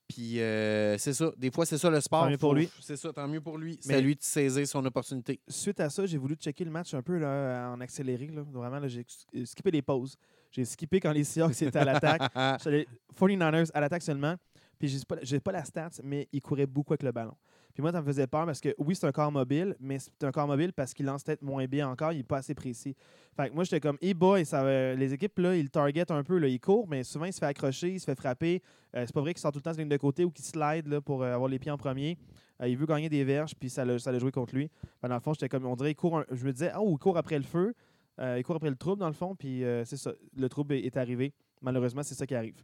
[0.09, 1.31] Puis euh, c'est ça.
[1.37, 2.25] Des fois, c'est ça le sport.
[2.25, 2.69] Tant mieux pour lui.
[2.81, 3.79] C'est ça, tant mieux pour lui.
[3.81, 5.39] C'est à lui de saisir son opportunité.
[5.47, 8.27] Suite à ça, j'ai voulu checker le match un peu là, en accéléré.
[8.29, 8.43] Là.
[8.53, 9.05] Vraiment, là, j'ai
[9.37, 10.17] euh, skippé les pauses.
[10.51, 12.23] J'ai skippé quand les Seahawks étaient à l'attaque.
[12.35, 12.89] Je suis allé
[13.21, 14.35] 49ers à l'attaque seulement.
[14.81, 17.37] Puis j'ai pas, j'ai pas la stats, mais il courait beaucoup avec le ballon.
[17.73, 20.25] Puis moi, ça me faisait peur parce que oui, c'est un corps mobile, mais c'est
[20.25, 22.97] un corps mobile parce qu'il lance peut-être moins bien encore, il n'est pas assez précis.
[23.37, 24.65] Fait que moi, j'étais comme, hey boy, ça,
[24.97, 27.47] les équipes, là, ils targetent un peu, là, ils courent, mais souvent, il se fait
[27.47, 28.61] accrocher, il se fait frapper.
[28.97, 30.45] Euh, c'est pas vrai qu'il sort tout le temps la ligne de côté ou qu'il
[30.45, 32.19] slide là, pour euh, avoir les pieds en premier.
[32.61, 34.69] Euh, il veut gagner des verges, puis ça l'a joué contre lui.
[35.03, 36.99] Dans le fond, j'étais comme, on dirait, il court un- je me disais, oh, il
[36.99, 37.75] court après le feu,
[38.19, 40.97] Euh, il court après le trouble, dans le fond, puis c'est ça, le trouble est
[40.99, 41.33] arrivé.
[41.63, 42.57] Malheureusement, c'est ça qui arrive.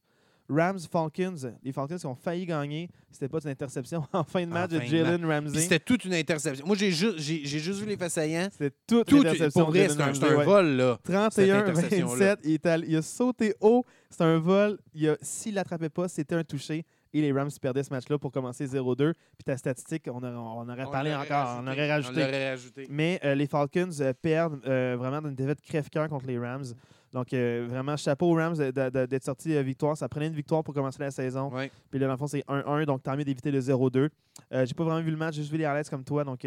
[0.48, 2.88] Rams, Falcons, les Falcons qui ont failli gagner.
[3.10, 5.60] C'était pas une interception en fin de match de Jalen Ramsey.
[5.60, 6.66] c'était toute une interception.
[6.66, 8.48] Moi, j'ai juste, vu les faits saillants.
[8.52, 10.98] C'était toute Tout, une interception pour vrai, c'est un, c'est vol, là.
[11.08, 12.84] 31-27.
[12.86, 13.84] Il, a sauté haut.
[14.10, 14.78] C'était un vol.
[15.22, 16.84] S'il ne l'attrapait pas, c'était un touché.
[17.12, 19.14] Et les Rams perdaient ce match-là pour commencer 0-2.
[19.14, 21.60] Puis ta statistique, on, aurait- on aurait parlé encore.
[21.62, 22.86] On aurait rajouté.
[22.90, 26.64] Mais euh, les Falcons euh, perdent euh, vraiment d'une défaite crève-cœur contre les Rams.
[27.12, 29.96] Donc, euh, vraiment, chapeau aux Rams d'être sortis euh, victoire.
[29.96, 31.50] Ça prenait une victoire pour commencer la saison.
[31.52, 31.70] Ouais.
[31.90, 32.84] Puis là, dans le fond, c'est 1-1.
[32.84, 34.08] Donc, tant mieux d'éviter le 0-2.
[34.52, 35.34] Euh, J'ai pas vraiment vu le match.
[35.34, 36.24] J'ai juste vu les highlights comme toi.
[36.24, 36.46] Donc,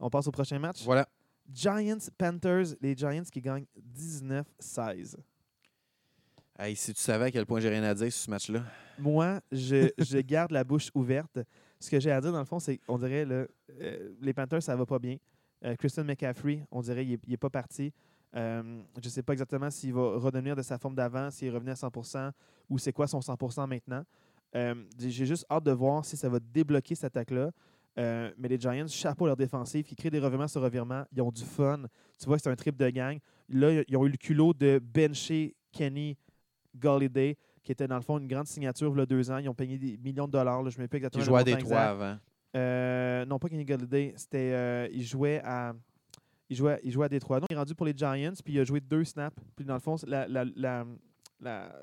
[0.00, 0.82] on passe au prochain match.
[0.84, 1.06] Voilà.
[1.52, 2.76] Giants, Panthers.
[2.80, 5.16] Les Giants qui gagnent 19-16.
[6.58, 8.62] Hey, si tu savais à quel point j'ai rien à dire sur ce match-là.
[8.98, 11.38] Moi, je, je garde la bouche ouverte.
[11.78, 13.46] Ce que j'ai à dire, dans le fond, c'est qu'on dirait euh,
[14.20, 15.16] les Panthers, ça va pas bien.
[15.64, 17.92] Euh, Christian McCaffrey, on dirait qu'il n'est pas parti.
[18.36, 21.50] Euh, je ne sais pas exactement s'il va redevenir de sa forme d'avant, s'il est
[21.50, 22.30] revenu à 100%
[22.68, 24.04] ou c'est quoi son 100% maintenant.
[24.54, 27.50] Euh, j'ai juste hâte de voir si ça va débloquer cette attaque-là.
[27.98, 31.04] Euh, mais les Giants, chapeau à leur défensive, qui créent des revirements sur revirements.
[31.12, 31.82] Ils ont du fun.
[32.18, 33.18] Tu vois que c'est un trip de gang.
[33.48, 36.16] Là, ils ont eu le culot de bencher Kenny
[36.74, 39.38] Galladay, qui était dans le fond une grande signature il y a deux ans.
[39.38, 40.62] Ils ont payé des millions de dollars.
[40.62, 41.22] là, je ne me plus exactement.
[41.22, 42.18] Qui jouait à Détroit avant.
[42.54, 44.14] Euh, non, pas Kenny Galladay.
[44.16, 45.74] C'était, euh, il jouait à.
[46.48, 47.40] Il jouait, il jouait à Détroit.
[47.40, 49.36] Donc, il est rendu pour les Giants, puis il a joué deux snaps.
[49.54, 50.84] Puis dans le fond, la, la, la,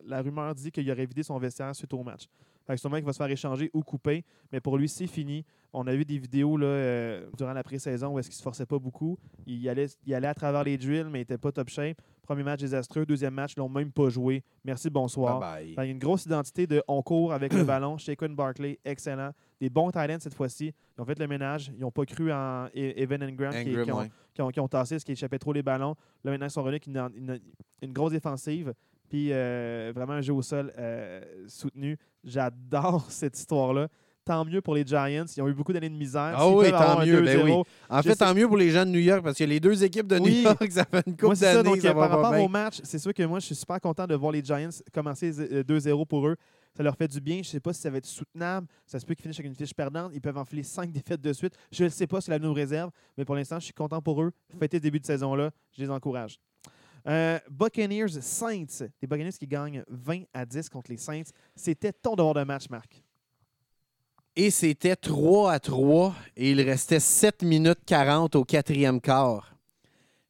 [0.05, 2.27] la, rumeur dit qu'il aurait vidé son vestiaire suite au match.
[2.65, 4.23] Fait que sûrement qu'il va se faire échanger ou couper.
[4.51, 5.45] Mais pour lui, c'est fini.
[5.73, 8.65] On a vu des vidéos là, euh, durant la pré-saison où est-ce qu'il se forçait
[8.65, 9.17] pas beaucoup.
[9.47, 11.97] Il allait, il allait à travers les drills, mais il n'était pas top shape.
[12.21, 13.05] Premier match désastreux.
[13.05, 14.43] Deuxième match, ils l'ont même pas joué.
[14.63, 15.39] Merci, bonsoir.
[15.39, 15.85] Bye Fait, bye.
[15.85, 17.97] il y a une grosse identité de on court avec le ballon.
[17.97, 19.31] Shaquan Barkley, excellent.
[19.59, 20.73] Des bons talents cette fois-ci.
[20.97, 21.71] Ils ont fait le ménage.
[21.75, 24.11] Ils n'ont pas cru en E- Evan Ingram, qui, Ingram, qui ont, ouais.
[24.33, 25.95] qui, ont, qui ont tassé ce qui échappait trop les ballons.
[26.23, 27.39] Là, maintenant, ils sont revenus avec une, une-
[27.81, 28.73] une grosse défensive.
[29.13, 31.99] Puis euh, vraiment un jeu au sol euh, soutenu.
[32.23, 33.87] J'adore cette histoire-là.
[34.25, 35.25] Tant mieux pour les Giants.
[35.37, 36.33] Ils ont eu beaucoup d'années de misère.
[36.35, 37.51] Ah oui, tant mieux, ben 2-0, oui.
[37.89, 39.59] En Je fait, sais- tant mieux pour les gens de New York parce que les
[39.59, 40.41] deux équipes de New Oui.
[40.41, 41.53] York, ça fait une ça.
[41.53, 43.45] d'années, Donc, ça euh, va par pas rapport au match, c'est sûr que moi, je
[43.45, 46.35] suis super content de voir les Giants commencer euh, 2-0 pour eux.
[46.75, 47.35] Ça leur fait du bien.
[47.35, 48.65] Je ne sais pas si ça va être soutenable.
[48.87, 50.11] Ça se peut qu'ils finissent avec une fiche perdante.
[50.15, 51.53] Ils peuvent enfiler 5 défaites de suite.
[51.71, 54.23] Je ne sais pas si la nous réserve, mais pour l'instant, je suis content pour
[54.23, 54.31] eux.
[54.59, 55.51] Fêtez ce début de saison-là.
[55.77, 56.39] Je les encourage.
[57.07, 58.87] Euh, Buccaneers Saints.
[59.01, 61.23] Les Buccaneers qui gagnent 20 à 10 contre les Saints.
[61.55, 63.03] C'était ton devoir de match, Marc.
[64.35, 69.55] Et c'était 3 à 3 et il restait 7 minutes 40 au quatrième quart.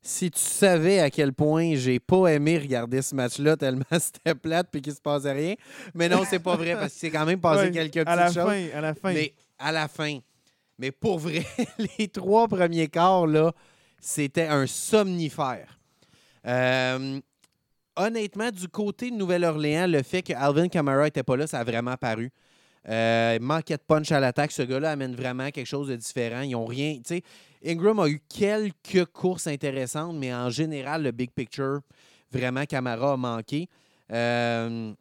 [0.02, 4.68] Si tu savais à quel point j'ai pas aimé regarder ce match-là tellement c'était plate
[4.70, 5.56] puis qu'il se passait rien.
[5.94, 8.26] Mais non, c'est pas vrai parce qu'il s'est quand même passé Ouais, quelques à la
[8.26, 8.52] petites choses.
[8.52, 9.14] fin, à la fin.
[9.14, 10.20] Mais à la fin.
[10.78, 11.46] Mais pour vrai,
[11.98, 13.54] les trois premiers quarts, là,
[14.02, 15.80] c'était un somnifère.
[16.46, 17.20] Euh,
[17.96, 21.64] honnêtement, du côté de Nouvelle-Orléans, le fait que Alvin Kamara n'était pas là, ça a
[21.64, 22.32] vraiment paru.
[22.90, 24.52] Euh, manquait de punch à l'attaque.
[24.52, 26.42] Ce gars-là amène vraiment quelque chose de différent.
[26.42, 27.00] Ils ont rien.
[27.66, 31.80] Ingram a eu quelques courses intéressantes, mais en général, le big picture,
[32.30, 33.70] vraiment, Camara a manqué.
[34.12, 34.94] Euh,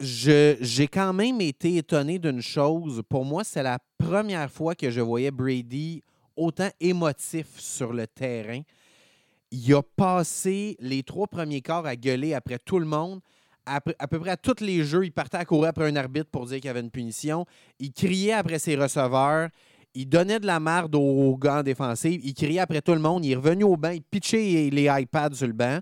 [0.00, 3.02] j'ai quand même été étonné d'une chose.
[3.08, 6.02] Pour moi, c'est la première fois que je voyais Brady
[6.38, 8.60] autant émotif sur le terrain.
[9.50, 13.20] Il a passé les trois premiers quarts à gueuler après tout le monde.
[13.66, 16.46] À peu près à tous les jeux, il partait à courir après un arbitre pour
[16.46, 17.44] dire qu'il y avait une punition.
[17.78, 19.50] Il criait après ses receveurs.
[19.94, 22.20] Il donnait de la merde aux gars en défensive.
[22.24, 23.26] Il criait après tout le monde.
[23.26, 23.90] Il est revenu au banc.
[23.90, 25.80] Il pitchait les iPads sur le banc.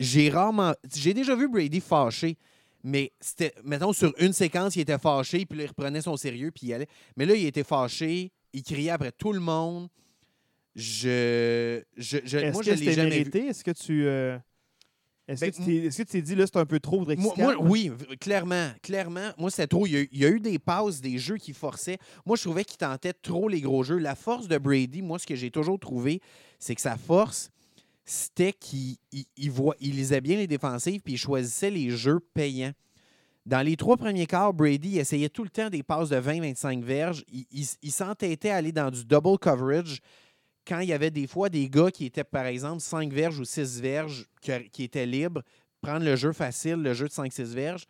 [0.00, 0.72] J'ai rarement.
[0.94, 2.36] J'ai déjà vu Brady fâché,
[2.82, 6.50] mais c'était, mettons, sur une séquence, il était fâché, puis là, il reprenait son sérieux,
[6.50, 6.88] puis il allait.
[7.16, 9.88] Mais là, il était fâché, il criait après tout le monde.
[10.74, 11.82] Je.
[11.96, 13.16] je, je- Est-ce moi, que je l'ai jamais vu.
[13.18, 13.46] mérité?
[13.46, 14.06] Est-ce que tu.
[14.06, 14.38] euh,
[15.28, 16.96] Est-ce Ben, que tu t'es est-ce que tu t'es dit, là, c'est un peu trop
[16.96, 17.36] Moi, Drexicam?
[17.44, 18.70] moi, oui, v- clairement.
[18.82, 19.86] Clairement, moi, c'était trop.
[19.86, 21.98] Il y, a, eu- il y a eu des passes, des jeux qui forçaient.
[22.24, 23.98] Moi, je trouvais qu'il tentait trop les gros jeux.
[23.98, 26.20] La force de Brady, moi, ce que j'ai toujours trouvé,
[26.58, 27.50] c'est que sa force,
[28.04, 32.20] c'était qu'il il, il voit- il lisait bien les défensives puis il choisissait les jeux
[32.34, 32.72] payants.
[33.44, 37.24] Dans les trois premiers quarts, Brady essayait tout le temps des passes de 20-25 verges.
[37.28, 40.00] Il, s'entêtait à aller dans du double coverage
[40.66, 43.44] quand il y avait des fois des gars qui étaient, par exemple, 5 verges ou
[43.44, 45.42] 6 verges qui étaient libres,
[45.80, 47.84] prendre le jeu facile, le jeu de 5-6 verges.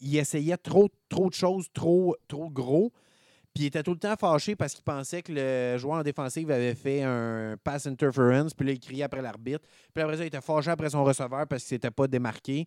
[0.00, 2.92] Il, essayait trop, de choses, trop, trop gros.
[3.54, 6.50] Puis il était tout le temps fâché parce qu'il pensait que le joueur en défensive
[6.50, 8.52] avait fait un pass interference.
[8.52, 9.64] Puis là, il criait après l'arbitre.
[9.94, 12.66] Puis après ça, il était fâché après son receveur parce qu'il s'était pas démarqué.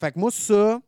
[0.00, 0.80] Fait que moi, ça,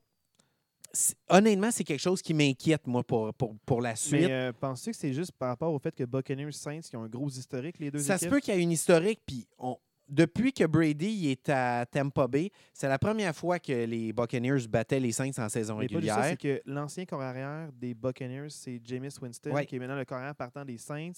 [1.29, 4.23] honnêtement, c'est quelque chose qui m'inquiète, moi, pour, pour, pour la suite.
[4.27, 7.03] Mais euh, penses-tu que c'est juste par rapport au fait que Buccaneers Saints qui ont
[7.05, 9.77] un gros historique, les deux Ça se peut qu'il y ait une historique, puis on-
[10.09, 15.01] depuis que Brady est à Tampa Bay, c'est la première fois que les Buccaneers battaient
[15.01, 16.23] les Saints en saison Mais régulière.
[16.25, 19.67] c'est que l'ancien corps arrière des Buccaneers, c'est Jameis Winston, Ouais.
[19.67, 21.11] qui est maintenant le corps arrière partant des Saints.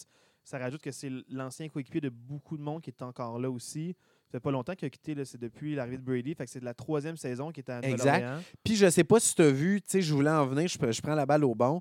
[0.43, 3.95] Ça rajoute que c'est l'ancien coéquipier de beaucoup de monde qui est encore là aussi.
[4.29, 6.35] Ça fait pas longtemps qu'il a quitté, c'est depuis l'arrivée de Brady.
[6.35, 8.27] Fait que c'est de la troisième saison qui est à Exact.
[8.63, 10.77] Puis je sais pas si tu as vu, tu sais, je voulais en venir, je,
[10.79, 11.81] pre- je prends la balle au bon.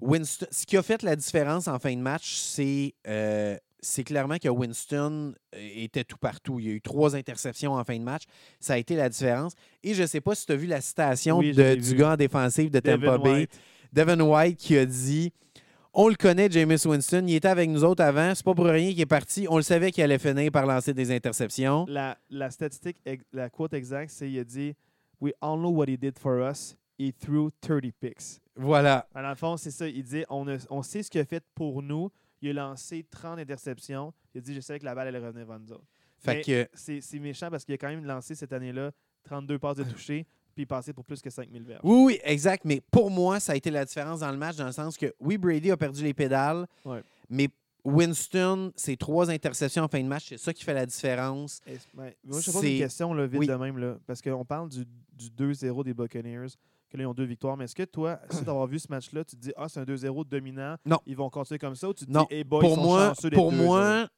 [0.00, 4.38] Winston, ce qui a fait la différence en fin de match, c'est euh, c'est clairement
[4.38, 6.60] que Winston euh, était tout partout.
[6.60, 8.22] Il y a eu trois interceptions en fin de match.
[8.60, 9.54] Ça a été la différence.
[9.82, 11.94] Et je sais pas si tu as vu la citation Oui, de- du vu.
[11.96, 13.30] gars en défensive de Devin Tampa Bay.
[13.30, 13.60] White.
[13.92, 15.32] Devin White qui a dit
[15.94, 17.24] On le connaît, Jameis Winston.
[17.26, 18.34] Il était avec nous autres avant.
[18.34, 19.46] C'est pas pour rien qu'il est parti.
[19.48, 21.86] On le savait qu'il allait finir par lancer des interceptions.
[21.88, 22.98] La, la statistique,
[23.32, 24.74] la quote exacte, c'est il a dit
[25.20, 26.76] We all know what he did for us.
[26.98, 28.40] He threw 30 picks.
[28.54, 29.08] Voilà.
[29.14, 29.88] Dans le fond, c'est ça.
[29.88, 32.10] Il dit on, a- on sait ce qu'il a fait pour nous.
[32.42, 34.12] Il a lancé 30 interceptions.
[34.34, 35.86] Il a dit Je savais que la balle allait revenir vers nous autres.
[36.18, 38.90] Fait que, C'est c'est méchant parce qu'il a quand même lancé cette année-là
[39.24, 40.26] 32 passes de toucher
[40.58, 41.80] puis passé pour plus que 5000 verges.
[41.84, 42.64] oui, oui, exact.
[42.64, 45.14] Mais pour moi, ça a été la différence dans le match, dans le sens que,
[45.20, 47.02] oui, Brady a perdu les pédales, Ouais.
[47.30, 47.48] mais
[47.84, 51.60] Winston, ses trois interceptions en fin de match, c'est ça qui fait la différence.
[51.66, 53.46] Et- ouais, moi, je pose C'est- une question là, vite Oui.
[53.46, 53.78] de même.
[53.78, 54.84] Là, parce qu'on parle du,
[55.16, 56.48] du 2-0 des Buccaneers
[56.90, 57.56] que là, ils ont deux victoires.
[57.56, 59.84] Mais est-ce que toi, suite d'avoir vu ce match-là, tu te dis, ah, c'est un
[59.84, 60.98] 2-0 dominant, Non.
[61.06, 62.26] ils vont continuer comme ça, ou tu te Non.
[62.28, 63.64] dis, hey boy, ils pour sont moi, chanceux pour 2-0.
[63.64, 64.08] moi,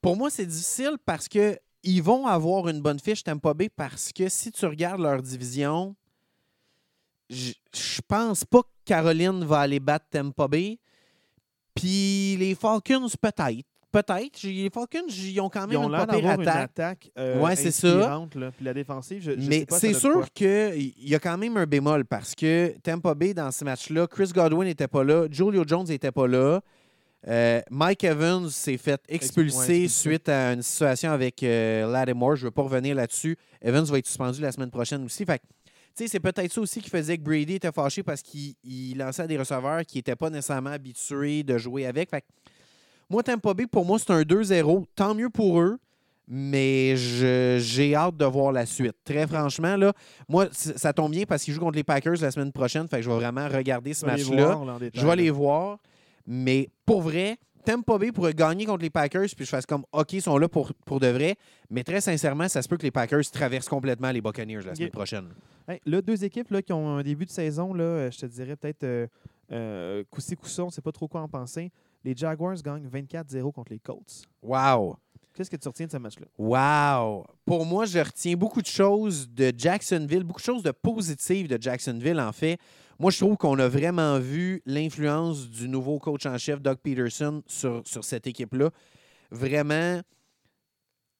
[0.00, 4.12] pour moi, c'est difficile parce que ils vont avoir une bonne fiche Tampa Bay parce
[4.12, 5.94] que si tu regardes leur division,
[7.30, 10.78] je pense pas que Caroline va aller battre Tampa Bay.
[11.74, 13.66] Puis les Falcons, peut-être.
[13.90, 14.42] Peut-être.
[14.42, 16.70] Les Falcons, ils ont quand Ils même ont une d'avoir une attaque.
[16.70, 18.20] attaque euh, Ouais, c'est ça.
[18.30, 22.04] Puis la défensive, je, je Mais c'est sûr qu'il y a quand même un bémol
[22.04, 26.12] parce que Tampa Bay, dans ce match-là, Chris Godwin n'était pas là, Julio Jones n'était
[26.12, 26.60] pas là.
[27.26, 32.36] Euh, Mike Evans s'est fait expulser suite à une situation avec euh, Lattimore.
[32.36, 33.36] Je ne veux pas revenir là-dessus.
[33.60, 35.24] Evans va être suspendu la semaine prochaine aussi.
[35.24, 38.22] Fait que, tu sais, c'est peut-être ça aussi qui faisait que Brady était fâché parce
[38.22, 42.10] qu'il il lançait à des receveurs qui n'étaient pas nécessairement habitués de jouer avec.
[42.10, 42.26] Fait que,
[43.10, 44.84] moi, Tampa Bay, pour moi, c'est un 2-0.
[44.94, 45.78] Tant mieux pour eux,
[46.28, 48.96] mais j'ai hâte de voir la suite.
[49.02, 49.92] Très franchement, là,
[50.28, 52.86] moi, ça tombe bien parce qu'ils jouent contre les Packers la semaine prochaine.
[52.86, 54.60] Fait que je vais vraiment regarder ce match-là.
[54.94, 55.78] Je vais les voir.
[56.30, 60.12] Mais pour vrai, Tampa Bay pourrait gagner contre les Packers, puis je fasse comme OK,
[60.12, 61.36] ils sont là pour, pour de vrai.
[61.70, 64.90] Mais très sincèrement, ça se peut que les Packers traversent complètement les Buccaneers la semaine
[64.90, 65.28] prochaine.
[65.66, 68.26] Hey, là, deux équipes là, qui ont un début de saison, là, euh, je te
[68.26, 69.06] dirais peut-être euh,
[69.52, 71.72] euh, coup-ça, on ne sait pas trop quoi en penser.
[72.04, 74.22] Les Jaguars gagnent 24-0 contre les Colts.
[74.42, 74.96] Wow!
[75.34, 76.26] Qu'est-ce que tu retiens de ce match-là?
[76.36, 77.26] Wow!
[77.46, 81.56] Pour moi, je retiens beaucoup de choses de Jacksonville, beaucoup de choses de positives de
[81.60, 82.58] Jacksonville, en fait.
[82.98, 87.42] Moi, je trouve qu'on a vraiment vu l'influence du nouveau coach en chef, Doug Peterson,
[87.46, 88.70] sur, cette équipe-là.
[89.30, 90.00] Vraiment,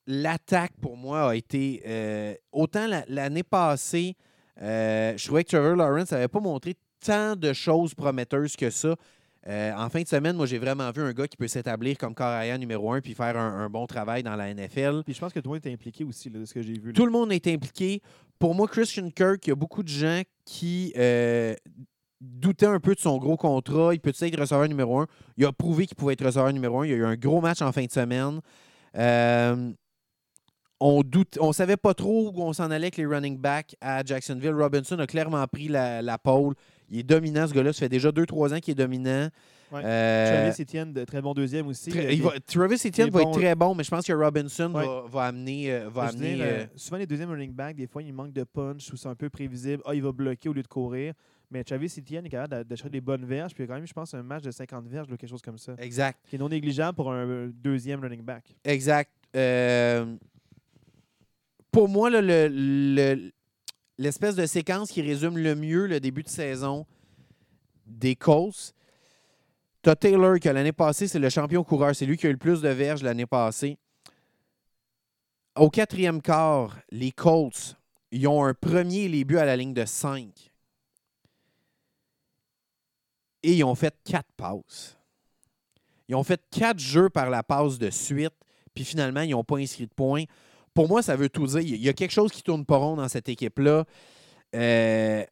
[0.06, 1.82] l'attaque, pour moi, a été...
[1.86, 4.16] euh, autant la- l'année passée,
[4.60, 6.74] euh, je trouvais que Trevor Lawrence n'avait pas montré
[7.04, 8.96] tant de choses prometteuses que ça.
[9.48, 12.14] Euh, en fin de semaine, moi, j'ai vraiment vu un gars qui peut s'établir comme
[12.14, 15.02] corps arrière numéro un puis faire un, un bon travail dans la NFL.
[15.04, 16.88] Puis je pense que toi, tu impliqué aussi, là, de ce que j'ai vu.
[16.88, 16.92] là.
[16.92, 18.02] Tout le monde est impliqué.
[18.38, 21.54] Pour moi, Christian Kirk, il y a beaucoup de gens qui euh,
[22.20, 23.94] doutaient un peu de son gros contrat.
[23.94, 25.06] Il peut être receveur numéro un.
[25.38, 26.86] Il a prouvé qu'il pouvait être receveur numéro un.
[26.86, 28.40] Il y a eu un gros match en fin de semaine.
[28.96, 29.72] Euh,
[30.80, 34.04] on doute, on savait pas trop où on s'en allait avec les running backs à
[34.04, 34.54] Jacksonville.
[34.54, 36.54] Robinson a clairement pris la, la pole.
[36.90, 37.72] Il est dominant, ce gars-là.
[37.72, 39.28] Ça fait déjà 2-3 ans qu'il est dominant.
[39.70, 39.82] Ouais.
[39.84, 41.90] Euh, Travis Etienne, de très bon deuxième aussi.
[41.90, 44.86] Il va- Travis Etienne va bons- être très bon, mais je pense que Robinson Ouais.
[44.86, 45.70] va, va amener.
[45.70, 48.44] euh, va amener dire, euh, souvent, les deuxièmes running back, des fois, il manque de
[48.44, 49.82] punch ou c'est un peu prévisible.
[49.84, 51.12] Ah, il va bloquer au lieu de courir.
[51.50, 53.52] Mais Travis Etienne est capable d'a- d'acheter des bonnes verges.
[53.54, 55.28] Puis il y a quand même, je pense, un match de 50 verges, là, quelque
[55.30, 55.74] chose comme ça.
[55.78, 56.18] exact.
[56.28, 58.44] Qui est non négligeable pour un deuxième running back.
[58.64, 59.10] Exact.
[61.70, 63.30] Pour moi, là, le- le-
[63.98, 66.86] l'espèce de séquence qui résume le mieux le début de saison
[67.86, 68.74] des Colts,
[69.82, 71.94] t'as Taylor qui, l'année passée, c'est le champion coureur.
[71.94, 73.78] C'est lui qui a eu le plus de verges l'année passée.
[75.56, 77.76] Au quatrième quart, les Colts,
[78.12, 80.52] ils ont un premier les buts à la ligne de 5.
[83.42, 84.96] Et ils ont fait quatre passes.
[86.08, 88.34] Ils ont fait quatre jeux par la passe de suite,
[88.74, 90.24] puis finalement, ils n'ont pas inscrit de points.
[90.78, 91.58] Pour moi, ça veut tout dire.
[91.58, 93.84] Il y a quelque chose qui tourne pas rond dans cette équipe-là.
[94.54, 95.24] Euh,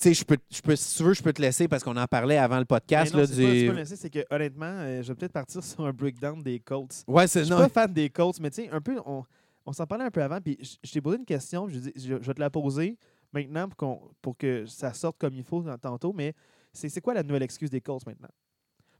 [0.00, 1.96] tu sais, je peux, je peux, si tu veux, je peux te laisser parce qu'on
[1.96, 3.12] en parlait avant le podcast.
[3.12, 5.08] Mais non, là, c'est pas- du- c'est pas le laisser, c'est que honnêtement, euh, je
[5.08, 7.02] vais peut-être partir sur un breakdown des Colts.
[7.08, 7.58] Ouais, Je c'est suis non.
[7.58, 9.24] pas fan des Colts, mais tu sais, un peu, on,
[9.66, 11.92] on s'en parlait un peu avant, puis je, je t'ai posé une question, je, dis-
[11.96, 12.96] je, je vais te la poser
[13.32, 16.32] maintenant pour, pour que ça sorte comme il faut tantôt, mais
[16.72, 18.30] c'est c'est quoi la nouvelle excuse des Colts maintenant?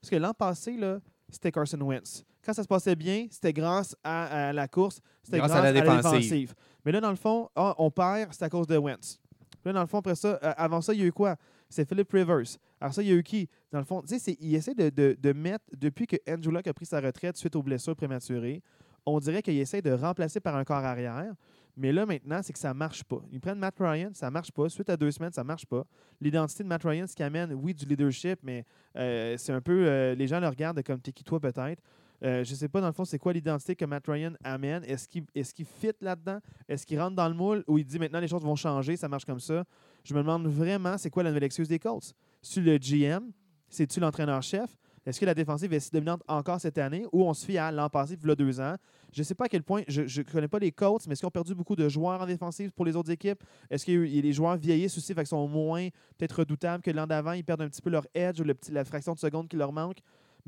[0.00, 0.98] Parce que l'an passé, là,
[1.30, 2.24] c'était Carson Wentz.
[2.44, 5.72] Quand ça se passait bien, c'était grâce à, à la course, c'était Grâce grâce, à
[5.72, 6.02] la défensive.
[6.20, 6.54] défensive.
[6.84, 9.18] Mais là, dans le fond, ah, on perd, c'est à cause de Wentz.
[9.64, 11.36] Là, dans le fond, après ça, euh, avant ça, il y a eu quoi?
[11.68, 12.56] C'est Philip Rivers.
[12.80, 13.48] Alors ça, il y a eu qui?
[13.72, 16.66] Dans le fond, tu sais, il essaie de, de- de mettre, depuis que Andrew Luck
[16.66, 18.62] a pris sa retraite suite aux blessures prématurées,
[19.04, 21.34] on dirait qu'il essaie de remplacer par un corps arrière.
[21.76, 23.20] Mais là, maintenant, c'est que ça marche pas.
[23.30, 24.68] Ils prennent Matt Ryan, ça marche pas.
[24.68, 25.84] Suite à deux semaines, ça marche pas.
[26.20, 28.64] L'identité de Matt Ryan, ce qui amène, oui, du leadership, mais
[28.96, 29.86] euh, c'est un peu.
[29.86, 31.80] euh, les gens le regardent comme t'es qui toi, peut-être.
[32.24, 34.84] Euh, je sais pas, dans le fond, c'est quoi l'identité que Matt Ryan amène?
[34.84, 36.40] Est-ce qu'il est qu'il fit là-dedans?
[36.68, 39.08] Est-ce qu'il rentre dans le moule ou il dit maintenant les choses vont changer, ça
[39.08, 39.64] marche comme ça?
[40.04, 42.14] Je me demande vraiment, c'est quoi la nouvelle excuse des Colts?
[42.42, 43.30] C'est le GM?
[43.68, 44.76] C'est-tu l'entraîneur-chef?
[45.06, 47.72] Est-ce que la défensive est si dominante encore cette année ou on se fie à
[47.72, 48.76] l'an passé, il y a deux ans?
[49.10, 51.20] Je ne sais pas à quel point, je ne connais pas les Colts, mais est-ce
[51.20, 53.42] qu'ils ont perdu beaucoup de joueurs en défensive pour les autres équipes?
[53.70, 55.88] Est-ce que les joueurs vieillissent aussi, fait qu'ils sont moins
[56.18, 58.70] peut-être redoutables que l'an d'avant, ils perdent un petit peu leur edge ou le petit,
[58.70, 59.98] la fraction de seconde qui leur manque?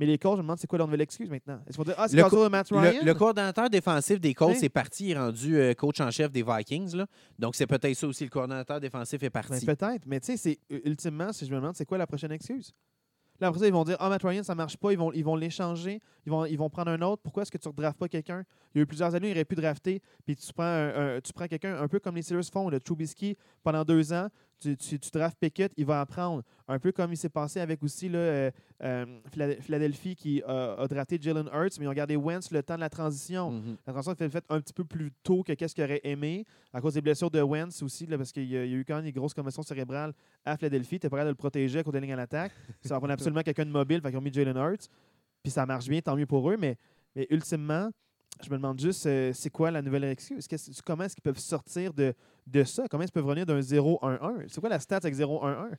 [0.00, 1.60] Mais les Colts, je me demande c'est quoi leur nouvelle excuse maintenant?
[1.68, 3.00] Est-ce qu'on dit Ah, c'est Le co- de Matt Ryan?
[3.00, 4.64] Le, le coordonnateur défensif des Colts Oui.
[4.64, 6.96] est parti, il est rendu euh, coach en chef des Vikings.
[6.96, 7.06] Là.
[7.38, 8.24] Donc, c'est peut-être ça aussi.
[8.24, 9.66] Le coordonnateur défensif est Ben, parti.
[9.66, 12.72] peut-être, mais tu sais, c'est ultimement, si je me demande, c'est quoi la prochaine excuse?
[13.40, 14.92] Là, après ça, ils vont dire Ah, Matt Ryan, ça marche pas.
[14.92, 16.00] Ils vont ils vont l'échanger.
[16.26, 17.22] Ils vont, ils vont prendre un autre.
[17.22, 18.44] Pourquoi est-ce que tu ne draftes pas quelqu'un?
[18.74, 20.02] Il y a eu plusieurs années, il aurait pu drafter.
[20.26, 22.80] Puis tu prends, un- un- tu prends quelqu'un un peu comme les Steelers font, le
[22.80, 24.28] Trubisky, pendant deux ans.
[24.60, 26.42] Tu, tu, tu draftes Pickett, il va apprendre.
[26.68, 28.50] Un peu comme il s'est passé avec aussi là, euh,
[28.82, 32.62] euh, Phila- Philadelphie qui euh, a drafté Jalen Hurts, mais ils ont gardé Wentz le
[32.62, 33.52] temps de la transition.
[33.52, 33.76] Mhm.
[33.86, 36.44] La transition a été faite un petit peu plus tôt que qu'est-ce qu'il aurait aimé,
[36.74, 38.84] à cause des blessures de Wentz aussi, là, parce qu'il y, a y a eu
[38.84, 40.12] quand même des grosses commotions cérébrales
[40.44, 41.00] à Philadelphie.
[41.00, 42.52] Tu pas capable de le protéger à côté de ligne à l'attaque.
[42.82, 44.88] Ça va prendre absolument quelqu'un de mobile, fait qu'ils ont mis Jalen Hurts.
[45.42, 46.76] Puis ça marche bien, tant mieux pour eux, mais,
[47.16, 47.90] mais ultimement,
[48.42, 50.46] je me demande juste, euh, c'est quoi la nouvelle excuse?
[50.84, 52.14] Comment est-ce qu'ils peuvent sortir de,
[52.46, 52.84] de ça?
[52.90, 54.44] Comment ils peuvent revenir d'un 0-1-1?
[54.48, 55.70] C'est quoi la stat avec 0-1-1?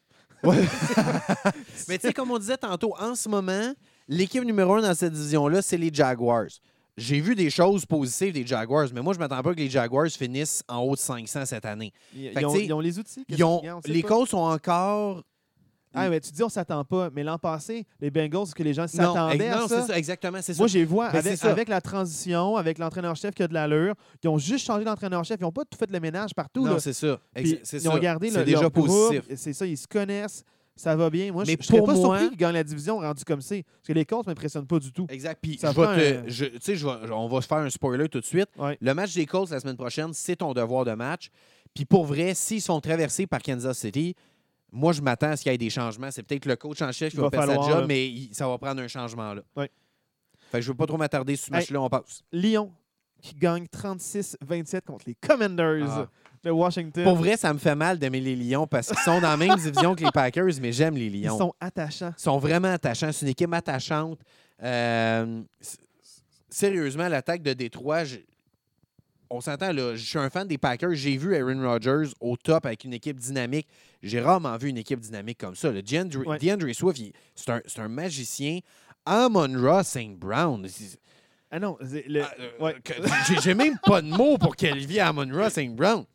[1.87, 3.73] Mais tu sais, comme on disait tantôt, en ce moment,
[4.07, 6.49] l'équipe numéro un dans cette division-là, c'est les Jaguars.
[6.97, 9.69] J'ai vu des choses positives des Jaguars, mais moi, je ne m'attends pas que les
[9.69, 11.93] Jaguars finissent en haut de 500 cette année.
[12.13, 13.25] Ils, ont, ils les outils?
[13.29, 14.03] Ils ont- les.
[14.03, 15.23] Colts sont encore.
[15.93, 18.73] Ah, mais tu dis on s'attend pas, mais l'an passé, les Bengals, est-ce que les
[18.73, 19.81] gens s'attendaient à non, ça?
[19.81, 20.57] c'est ça, exactement, c'est ça.
[20.59, 24.27] Moi, j'ai vu avec, c'est avec la transition, avec l'entraîneur-chef qui a de l'allure, ils
[24.29, 25.37] ont juste changé d'entraîneur-chef.
[25.39, 26.65] Ils n'ont pas tout fait le ménage partout.
[26.65, 27.19] non, c'est ça.
[27.35, 29.23] Puis c'est ils ont gardé C'est le, déjà leur positif.
[29.35, 30.43] C'est ça, ils se connaissent.
[30.73, 31.31] Ça va bien.
[31.31, 33.63] Moi, Mais je ne serais pas moi- surpris qu'ils gagnent la division rendu comme c'est.
[33.63, 35.05] Parce que les Colts ne m'impressionnent pas du tout.
[35.09, 35.37] Exact.
[35.41, 38.47] Puis je un- je- je vais- on va se faire un spoiler tout de suite.
[38.57, 38.77] Ouais.
[38.81, 41.29] Le match des Colts la semaine prochaine, c'est ton devoir de match.
[41.75, 44.15] Puis pour vrai, s'ils sont traversés par Kansas City,
[44.71, 46.09] moi, je m'attends à ce qu'il y ait des changements.
[46.11, 47.85] C'est peut-être le coach en chef qui va, va faire sa job, là.
[47.87, 49.41] mais il- ça va prendre un changement là.
[49.55, 49.69] Ouais.
[50.51, 51.59] Fait que je ne veux pas trop m'attarder sur ce Hey.
[51.59, 52.23] match-là, on passe.
[52.31, 52.71] Lyon
[53.21, 56.07] qui gagne 36-27 contre les Commanders Ah.
[56.43, 57.03] de Washington.
[57.03, 59.55] Pour vrai, ça me fait mal d'aimer les Lions parce qu'ils sont dans la même
[59.57, 61.37] division que les Packers, mais j'aime les Ils Lions.
[61.37, 62.13] sont attachants.
[62.17, 63.11] Ils sont vraiment attachants.
[63.11, 64.19] C'est une équipe attachante.
[64.63, 65.41] Euh,
[66.49, 68.03] sérieusement, l'attaque de Détroit,
[69.31, 70.93] on s'entend, là, je suis un fan des Packers.
[70.93, 73.67] J'ai vu Aaron Rodgers au top avec une équipe dynamique.
[74.03, 75.71] J'ai rarement vu une équipe dynamique comme ça.
[75.71, 76.37] Le DeAndre, Ouais.
[76.37, 78.59] DeAndre Swift, il- c'est un, c'est un magicien.
[79.05, 80.15] Amon Ross St.
[80.17, 80.67] Brown.
[81.49, 82.75] Ah non, le- ah, euh, ouais.
[82.83, 82.93] que-
[83.27, 85.75] j'ai- J'ai même pas de mots pour qualifier Amon Ross St.
[85.75, 86.05] Brown.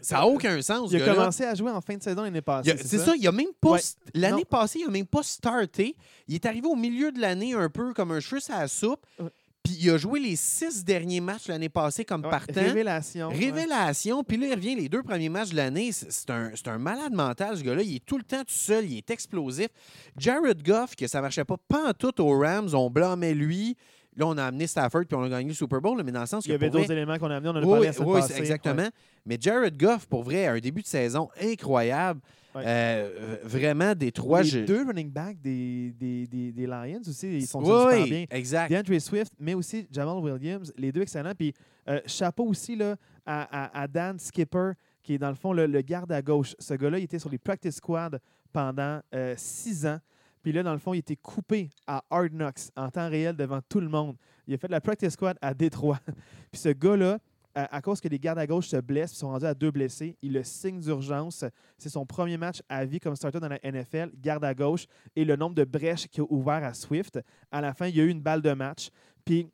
[0.00, 0.90] Ça n'a aucun sens.
[0.92, 2.70] il a commencé à jouer en fin de saison l'année passée.
[2.70, 3.14] a- C'est ça?
[3.16, 3.70] il a même pas.
[3.72, 3.78] Ouais.
[3.80, 4.44] st- L'année Non.
[4.48, 5.96] passée, il n'a même pas starté.
[6.28, 9.04] Il est arrivé au milieu de l'année un peu comme un cheveu à la soupe.
[9.68, 12.54] Puis il a joué les six derniers matchs l'année passée comme Ouais, partant.
[12.62, 13.28] Révélation.
[13.28, 14.24] Révélation.
[14.24, 15.90] Puis là, il revient les deux premiers matchs de l'année.
[15.92, 17.82] C'est un, c'est un malade mental, ce gars-là.
[17.82, 18.86] Il est tout le temps tout seul.
[18.86, 19.68] Il est explosif.
[20.16, 23.76] Jared Goff, que ça marchait pas pantoute aux Rams, on blâmait lui.
[24.16, 26.02] Là, on a amené Stafford puis on a gagné le Super Bowl.
[26.02, 27.50] Mais dans le sens Il y avait vrai- d'autres éléments qu'on a amenés.
[27.50, 28.38] On en a oui, parlé semaine oui, passée.
[28.38, 28.88] exactement.
[29.26, 32.20] Mais Jared Goff, pour vrai, a un début de saison incroyable.
[32.58, 32.64] Ouais.
[32.66, 34.42] Euh, vraiment, des trois.
[34.42, 38.02] les je- deux running backs des, des, des, des Lions aussi, ils sont Oui, super
[38.04, 38.24] oui, bien.
[38.30, 38.70] exact.
[38.70, 41.34] DeAndre Swift, mais aussi Jamal Williams, les deux excellents.
[41.36, 41.52] Puis
[41.88, 45.66] euh, chapeau aussi là, à, à- à Dan Skipper, qui est dans le fond le,
[45.66, 46.54] le garde à gauche.
[46.58, 48.20] Ce gars-là, il était sur les practice squad
[48.52, 49.98] pendant euh, six ans.
[50.42, 53.60] Puis là, dans le fond, il était coupé à Hard Knocks en temps réel devant
[53.68, 54.16] tout le monde.
[54.46, 55.98] Il a fait de la practice squad à Détroit.
[56.52, 57.18] Puis ce gars-là,
[57.58, 59.70] à, à cause que les gardes à gauche se blessent, ils sont rendus à deux
[59.70, 61.44] blessés, il le signe d'urgence.
[61.76, 64.86] C'est son premier match à vie comme starter dans la NFL, garde à gauche,
[65.16, 67.18] et le nombre de brèches qu'il a ouvert à Swift.
[67.50, 68.90] À la fin, il y a eu une balle de match.
[69.24, 69.48] Puis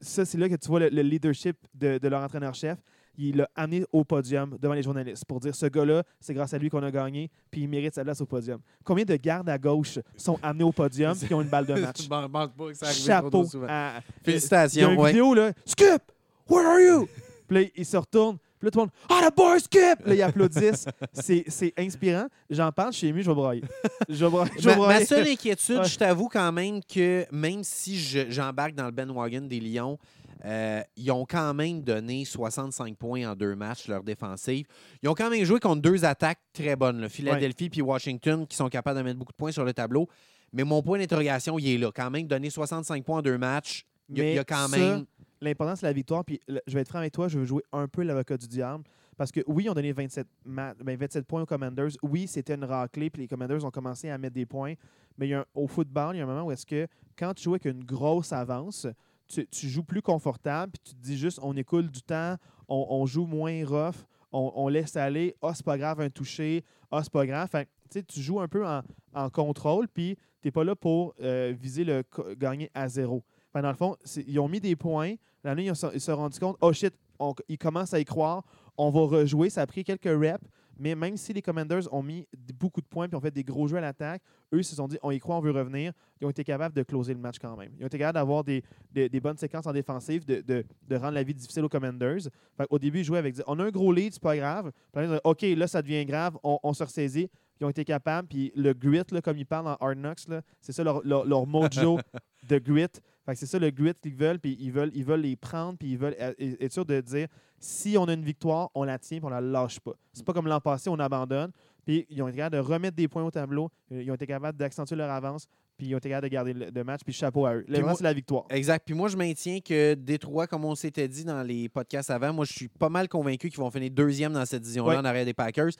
[0.00, 2.78] ça, c'est là que tu vois le, le leadership de, de leur entraîneur-chef.
[3.20, 6.58] Il l'a amené au podium devant les journalistes pour dire ce gars-là, c'est grâce à
[6.58, 8.60] lui qu'on a gagné, puis il mérite sa place au podium.
[8.84, 11.74] Combien de gardes à gauche sont amenés au podium puis qui ont une balle de
[11.74, 12.04] match?
[12.04, 13.30] Je m'en pense pas que ça arrive trop, Chapeau.
[13.30, 13.66] trop souvent.
[13.68, 14.92] à- Il y a Félicitations.
[14.92, 15.10] une ouais.
[15.10, 15.52] vidéo, là.
[15.64, 16.00] Skip!
[16.48, 17.08] Where are you?
[17.48, 18.38] Puis là, il se retourne.
[18.58, 20.04] Puis là, tout le monde, ah, the boy, skip!
[20.04, 20.86] Là, ils applaudissent.
[21.12, 22.26] C'est c'est inspirant.
[22.50, 23.62] J'en parle chez lui, je vais brailler.
[24.08, 24.50] Je vais brailler.
[24.58, 25.06] je vais Ma, ma brailler.
[25.06, 25.84] seule inquiétude, Ouais.
[25.88, 29.96] je t'avoue quand même que même si je- j'embarque dans le bandwagon des Lions,
[30.44, 34.66] euh, ils ont quand même donné 65 points en deux matchs, leur défensive.
[35.04, 38.56] Ils ont quand même joué contre deux attaques très bonnes, là, Philadelphie puis Washington, qui
[38.56, 40.08] sont capables de mettre beaucoup de points sur le tableau.
[40.52, 41.90] Mais mon point d'interrogation, il est là.
[41.94, 44.44] Quand même, donner 65 points en deux matchs, il y a- il y, a Mais
[44.44, 45.04] quand ça, même.
[45.40, 46.24] L'important, c'est la victoire.
[46.24, 48.84] Puis je vais être franc avec toi, je veux jouer un peu l'avocat du diable.
[49.16, 51.90] Parce que oui, on donné 27, ma- ben, 27 points aux Commanders.
[52.02, 54.74] Oui, c'était une raclée, puis les Commanders ont commencé à mettre des points.
[55.18, 56.86] Mais il y a au football, il y a un moment où est-ce que
[57.16, 58.86] quand tu joues avec une grosse avance,
[59.26, 62.36] tu, joues plus confortable, puis tu te dis juste, on écoule du temps,
[62.68, 65.34] on, joue moins rough, on, laisse aller.
[65.42, 66.64] Ah, c'est pas grave, un toucher.
[66.90, 67.48] Ah, c'est pas grave.
[67.90, 72.04] Tu joues un peu en, contrôle, puis tu n'es pas là pour euh, viser le
[72.36, 73.24] gagner à zéro.
[73.52, 73.96] Fait que dans le fond,
[74.26, 75.14] ils ont mis des points.
[75.44, 78.44] L'année, ils, ils se sont rendus compte, oh shit, on- ils commencent à y croire.
[78.76, 79.50] On va rejouer.
[79.50, 80.44] Ça a pris quelques reps.
[80.80, 82.24] Mais même si les Commanders ont mis
[82.54, 84.22] beaucoup de points et ont fait des gros jeux à l'attaque,
[84.54, 85.92] eux ils se sont dit, on y croit, on veut revenir.
[86.20, 87.72] Ils ont été capables de closer le match quand même.
[87.78, 90.94] Ils ont été capables d'avoir des, des- des bonnes séquences en défensive, de, de- de
[90.96, 92.20] rendre la vie difficile aux Commanders.
[92.56, 94.70] Fait au début, ils jouaient avec, on a un gros lead, c'est pas grave.
[94.92, 97.28] Puis là, ils ont dit, OK, là, ça devient grave, on, on se ressaisit.
[97.60, 98.28] ils ont été capables.
[98.28, 100.26] Puis le grit, là, comme ils parlent dans Hard Knocks,
[100.60, 101.98] c'est ça leur, leur, leur mojo
[102.48, 102.86] de grit.
[103.34, 105.98] C'est ça le grit qu'ils veulent, puis ils veulent, ils veulent les prendre, puis ils
[105.98, 109.26] veulent être être sûrs de dire si on a une victoire, on la tient, puis
[109.26, 109.92] on la lâche pas.
[110.12, 111.50] C'est pas comme l'an passé, on abandonne.
[111.84, 114.58] Puis ils ont été capables de remettre des points au tableau, ils ont été capables
[114.58, 115.46] d'accentuer leur avance,
[115.78, 117.64] puis ils ont été capables de garder le, le match, puis chapeau à eux.
[117.68, 118.44] L'important, moi- c'est la victoire.
[118.50, 118.82] Exact.
[118.84, 122.44] Puis moi, je maintiens que Détroit, comme on s'était dit dans les podcasts avant, moi,
[122.44, 125.34] je suis pas mal convaincu qu'ils vont finir deuxième dans cette division-là en arrière des
[125.34, 125.70] Packers.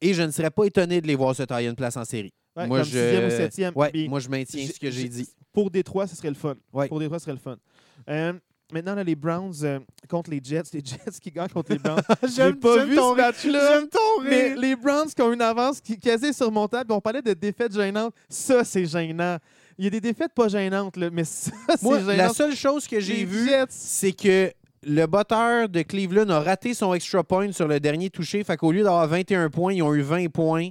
[0.00, 2.32] Et je ne serais pas étonné de les voir se tailler une place en série.
[2.56, 2.98] Ouais, moi, comme je...
[2.98, 3.72] sixième ou septième.
[3.76, 5.28] Ouais, moi, je maintiens ce que j'ai dit.
[5.52, 6.54] Pour Détroit, ce serait le fun.
[6.72, 6.88] Ouais.
[6.88, 7.56] Pour Détroit, ce serait le fun.
[8.08, 8.32] Euh,
[8.72, 10.64] maintenant, là, les Browns euh, contre les Jets.
[10.72, 12.02] Les Jets qui gagnent contre les Browns.
[12.36, 13.80] J'ai pas vu ce match-là.
[13.90, 17.32] ton Mais les Browns qui ont une avance qui est quasi surmontable, on parlait de
[17.32, 18.14] défaites gênantes.
[18.28, 19.38] Ça, c'est gênant.
[19.78, 22.16] Il y a des défaites pas gênantes, là, mais ça, c'est gênant.
[22.16, 24.52] la seule chose que j'ai vue, c'est que
[24.82, 28.42] le botteur de Cleveland a raté son extra point sur le dernier touché.
[28.44, 30.70] Fait qu'au lieu d'avoir 21 points, ils ont eu 20 points.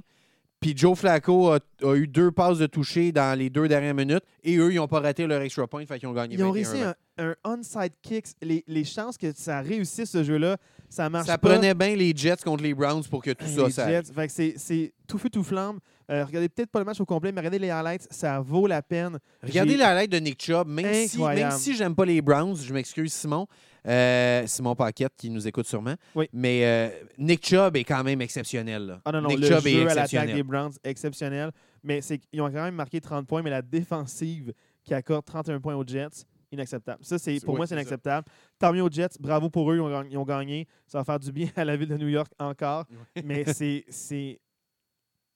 [0.60, 4.24] Puis Joe Flacco a, a eu deux passes de toucher dans les deux dernières minutes.
[4.42, 5.86] Et eux, ils n'ont pas raté leur extra point.
[5.86, 6.82] Fait qu'ils ont gagné Ils ont 21 réussi
[7.18, 8.26] un, un onside kick.
[8.42, 10.56] Les, les chances que ça réussisse ce jeu-là,
[10.88, 11.50] ça marche Ça pas.
[11.50, 14.26] prenait bien les Jets contre les Browns pour que tout ça, les ça Jets, fait
[14.26, 15.78] que c'est- c'est tout feu, tout flamme.
[16.10, 18.08] Euh, regardez peut-être pas le match au complet, mais regardez les highlights.
[18.10, 19.18] Ça vaut la peine.
[19.42, 20.66] Regardez la lettre de Nick Chubb.
[20.66, 23.46] Même si, même si j'aime pas les Browns, je m'excuse Simon,
[23.86, 25.94] euh, Simon Paquette qui nous écoute sûrement.
[26.14, 26.28] Oui.
[26.32, 28.86] Mais euh, Nick Chubb est quand même exceptionnel.
[28.86, 29.00] là.
[29.04, 30.34] Ah non, non, Nick le Chubb est jeu à l'attaque exceptionnel.
[30.36, 31.50] des Browns, exceptionnel.
[31.82, 34.52] Mais c'est qu'ils ont quand même marqué 30 points, mais la défensive
[34.84, 37.04] qui accorde 31 points aux Jets, inacceptable.
[37.04, 38.26] Ça, c'est pour Oui, moi, c'est inacceptable.
[38.58, 40.66] Tant mieux aux Jets, bravo pour eux, ils ont, gagné- ils ont gagné.
[40.86, 42.84] Ça va faire du bien à la ville de New York encore.
[43.24, 44.40] mais c'est- c'est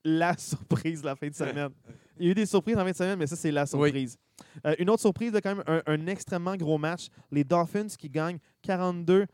[0.04, 1.70] la surprise la fin de semaine.
[2.18, 4.16] Il y a eu des surprises en fin de semaine, mais ça, c'est la surprise.
[4.66, 7.08] Euh, une autre surprise, quand même, un, un extrêmement gros match.
[7.30, 9.26] Les Dolphins qui gagnent 42-38.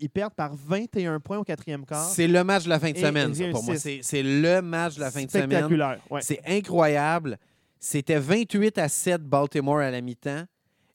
[0.00, 2.08] Ils perdent par 21 points au quatrième quart.
[2.08, 3.74] C'est le match de la fin de semaine, ça, pour moi.
[3.76, 5.48] c'est le match de la fin de semaine.
[5.50, 5.98] Spectaculaire.
[6.10, 6.20] ouais.
[6.22, 7.38] C'est incroyable.
[7.78, 10.44] C'était 28 à 7 Baltimore à la mi-temps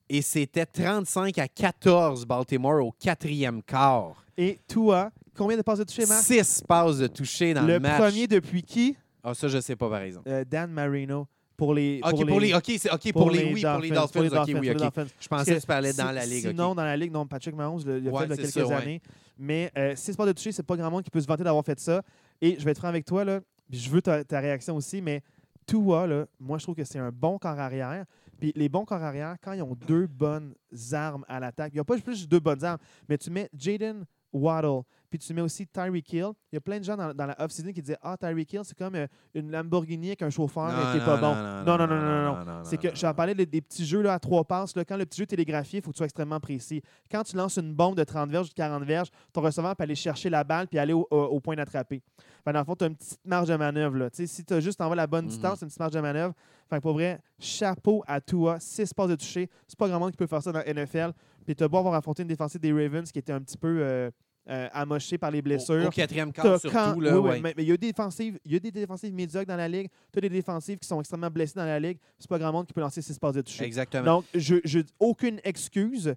[0.09, 4.25] et c'était 35 à 14 Baltimore au quatrième quart.
[4.41, 6.23] Et toi, combien de passes de toucher, Marc?
[6.23, 7.99] Six passes de toucher dans le, Le match.
[8.01, 8.95] premier depuis qui?
[9.23, 10.27] Ah, ça, je sais pas, par exemple.
[10.29, 11.27] Euh, Dan Marino.
[11.55, 14.07] Pour les, OK, pour les, OK, c'est- OK, pour les, oui, pour les Dolphins.
[14.13, 14.79] pour les OK, Dolphins, oui, pour.
[14.81, 15.05] Dolphins.
[15.19, 16.47] Je pensais que tu parlais dans la ligue.
[16.47, 18.51] Sinon, dans la ligue, non, Patrick Mahomes le, le Ouais, fait il y a quelques
[18.51, 18.73] ça, ouais.
[18.73, 19.01] années.
[19.37, 21.63] Mais euh, six passes de toucher, c'est pas grand monde qui peut se vanter d'avoir
[21.63, 22.01] fait ça.
[22.41, 25.21] Et je vais être franc avec toi, là, je veux ta, ta réaction aussi, mais
[25.67, 28.05] Tua, là, moi, je trouve que c'est un bon corps arrière.
[28.39, 30.55] Puis les bons corps arrière, quand ils ont deux bonnes
[30.93, 34.03] armes à l'attaque, il n'y a pas juste deux bonnes armes, mais tu mets Jaden
[34.33, 36.27] Waddle, puis tu mets aussi Tyreek Hill.
[36.51, 38.61] Il y a plein de gens dans, dans la off-season qui disaient Ah, Tyreek Hill,
[38.63, 41.35] c'est comme euh, une Lamborghini avec un chauffeur euh, qui n'est pas bon.
[41.65, 42.63] Non, non, non, non, non.
[42.63, 44.75] C'est que j'en parlais de- des petits jeux là, à trois passes.
[44.75, 46.81] Là, quand le petit jeu est télégraphié, il faut que tu sois extrêmement précis.
[47.11, 49.83] Quand tu lances une bombe de 30 verges ou de 40 verges, ton receveur peut
[49.83, 52.01] aller chercher la balle puis aller au, au- au point d'attraper.
[52.45, 53.97] Fait, dans le fond, tu as une petite marge de manœuvre.
[53.97, 54.09] Là.
[54.13, 55.29] Si tu as juste envoyé la bonne Mhm.
[55.31, 56.33] distance, c'est une petite marge de manœuvre.
[56.69, 58.57] Fait que pour vrai, chapeau à toi.
[58.59, 59.49] 6 passes de toucher.
[59.67, 61.11] C'est pas grand monde qui peut faire ça dans la NFL.
[61.45, 64.09] Puis beau avoir affronté une défensive des Ravens qui était un petit peu euh,
[64.49, 65.85] euh, amochée par les blessures.
[65.85, 66.69] au quatrième quart, surtout.
[66.75, 67.41] quand- Là, oui, oui, ouais.
[67.41, 69.87] mais il y a des défensives, il y a des défensives médiocres dans la ligue.
[70.11, 71.97] Tu as des défensives qui sont extrêmement blessées dans la ligue.
[72.19, 73.63] C'est pas grand monde qui peut lancer 6 passes de toucher.
[73.65, 74.03] Exactement.
[74.03, 76.13] Donc, je, je aucune excuse.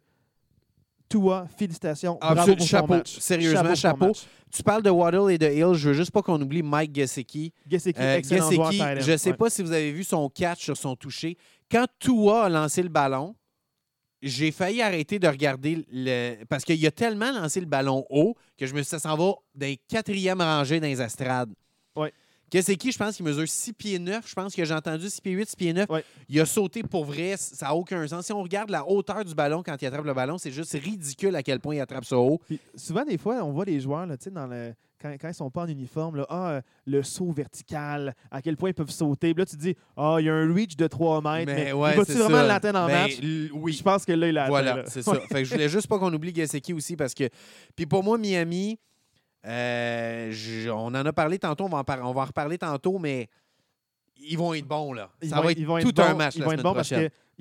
[1.08, 2.16] Toi, félicitations.
[2.20, 2.34] Absolument.
[2.34, 2.94] Bravo pour ton Chapeau.
[2.94, 3.18] match.
[3.18, 4.06] Sérieusement, chapeau.
[4.06, 4.26] match.
[4.50, 5.74] Tu parles de Waddle et de Hill.
[5.74, 7.52] Je veux juste pas qu'on oublie Mike Gesicki.
[7.70, 9.36] Gesicki, Euh, excellent Gesicki, je ne sais Ouais.
[9.36, 11.36] pas si vous avez vu son catch sur son toucher.
[11.70, 13.34] Quand Tua a lancé le ballon,
[14.24, 16.44] j'ai failli arrêter de regarder le.
[16.46, 19.16] Parce qu'il a tellement lancé le ballon haut que je me suis dit, ça s'en
[19.16, 21.52] va des quatrièmes rangées dans les estrades.
[21.94, 22.12] Ouais.
[22.50, 24.28] Gesicki, je pense qu'il mesure 6 pieds 9.
[24.28, 25.90] Je pense que j'ai entendu 6 pieds 8, 6 pieds 9.
[25.90, 26.04] Ouais.
[26.28, 27.36] Il a sauté pour vrai.
[27.36, 28.26] Ça n'a aucun sens.
[28.26, 31.36] Si on regarde la hauteur du ballon quand il attrape le ballon, c'est juste ridicule
[31.36, 32.40] à quel point il attrape ça haut.
[32.46, 34.72] Puis souvent, des fois, on voit les joueurs là, tu sais, dans le,
[35.04, 38.56] quand, quand ils sont pas en uniforme, là, ah, euh, le saut vertical, à quel
[38.56, 39.34] point ils peuvent sauter.
[39.34, 41.72] Puis là, tu te dis, ah, il y a un reach de 3 mètres, mais,
[41.72, 43.18] ouais, il va-tu c'est vraiment l'atteindre en Ben, match?
[43.52, 43.72] Oui.
[43.74, 44.48] Je pense que là, il atteint.
[44.48, 44.82] Voilà, là.
[44.86, 45.12] c'est ça.
[45.28, 47.28] Fait que je voulais juste pas qu'on oublie Gesicki aussi parce que.
[47.76, 48.78] Puis pour moi, Miami,
[49.46, 52.56] euh, je- on en a parlé tantôt, on va en, par- on va en reparler
[52.56, 53.28] tantôt, mais
[54.16, 55.10] ils vont être bons, là.
[55.22, 56.52] Ils ça vont va être- être, ils vont tout être un match Ils la vont
[56.52, 56.88] être bons parce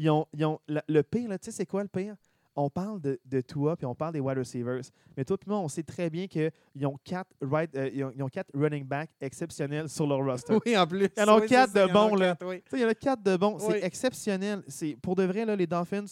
[0.10, 2.16] ont, ils ont le, le pire, là, tu sais, c'est quoi le pire?
[2.56, 4.82] On parle de, de Tua puis on parle des wide receivers.
[5.18, 6.52] Mais toi et moi, on sait très bien qu'ils
[6.86, 10.54] ont quatre right, euh, ils, ont, ils ont quatre running backs exceptionnels sur leur roster.
[10.66, 11.10] Oui, en plus.
[11.18, 12.36] Il y en a Oui, quatre de bons, là.
[12.36, 12.64] quatre, oui.
[12.74, 13.58] Il y en a quatre de bons.
[13.60, 14.64] C'est exceptionnel.
[15.02, 16.06] Pour de vrai, là, les Dolphins,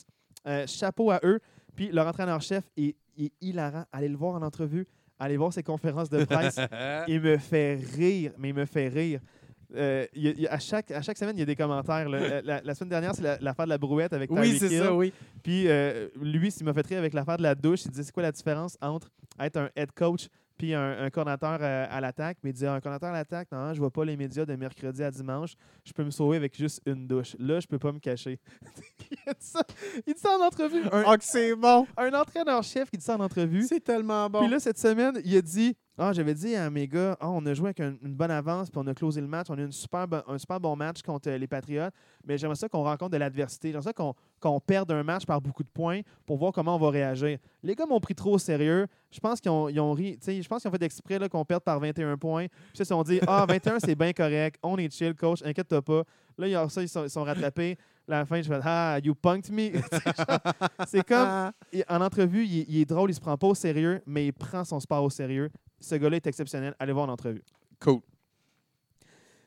[0.47, 1.39] euh, chapeau à eux.
[1.75, 3.85] Puis leur entraîneur-chef est, est hilarant.
[3.91, 4.87] Allez le voir en entrevue.
[5.19, 6.59] Allez voir ses conférences de presse.
[7.07, 9.21] il me fait rire, mais il me fait rire.
[9.75, 11.45] Euh, il y a- il y a- à, chaque, à chaque semaine, il y a
[11.45, 12.09] des commentaires.
[12.09, 12.41] là.
[12.63, 14.83] La, semaine dernière, c'est la- l'affaire de la brouette avec oui, Tyreek c'est Hill.
[14.83, 15.13] ça, oui.
[15.43, 17.85] Puis euh, lui, il m'a fait rire avec l'affaire de la douche.
[17.85, 19.09] Il disait c'est quoi la différence entre
[19.39, 22.37] être un head coach puis un, un coordinateur euh, à l'attaque?
[22.43, 25.01] Mais il dit un coordinateur à l'attaque, non, je vois pas les médias de mercredi
[25.03, 25.53] à dimanche.
[25.85, 27.35] Je peux me sauver avec juste une douche.
[27.39, 28.39] Là, je peux pas me cacher.
[29.09, 29.61] il, dit ça,
[30.05, 30.83] il dit ça en entrevue.
[30.91, 31.87] Un, Ah, que c'est bon.
[31.97, 33.63] un entraîneur-chef qui dit ça en entrevue.
[33.63, 34.39] C'est tellement bon.
[34.41, 37.45] Puis là, cette semaine, il a dit Ah, j'avais dit à mes gars, Ah, on
[37.45, 39.47] a joué avec un- une bonne avance, puis on a closé le match.
[39.49, 41.93] On a eu une super bon- un super bon match contre euh, les Patriotes.
[42.25, 43.67] Mais j'aimerais ça qu'on rencontre de l'adversité.
[43.69, 46.79] J'aimerais ça qu'on qu'on perde un match par beaucoup de points pour voir comment on
[46.79, 47.37] va réagir.
[47.61, 48.87] Les gars m'ont pris trop au sérieux.
[49.11, 50.17] Je pense qu'ils ont, ils ont ri.
[50.25, 52.47] Je pense qu'ils ont fait exprès là, qu'on perde par 21 points.
[52.47, 54.57] Puis ça, ils se sont dit Ah, 21, c'est bien correct.
[54.63, 55.43] On est chill, coach.
[55.43, 56.03] Inquiète-toi pas.
[56.37, 57.77] Là, ils ont ça, ils sont, ils sont rattrapés.
[58.07, 59.71] Là, à la fin, je fais Ah, you punked me.
[60.87, 64.01] c'est comme il- en entrevue, il, il est drôle, il se prend pas au sérieux,
[64.07, 65.51] mais il prend son sport au sérieux.
[65.81, 66.75] Ce gars-là est exceptionnel.
[66.79, 67.43] Allez voir en entrevue.
[67.79, 67.99] Cool.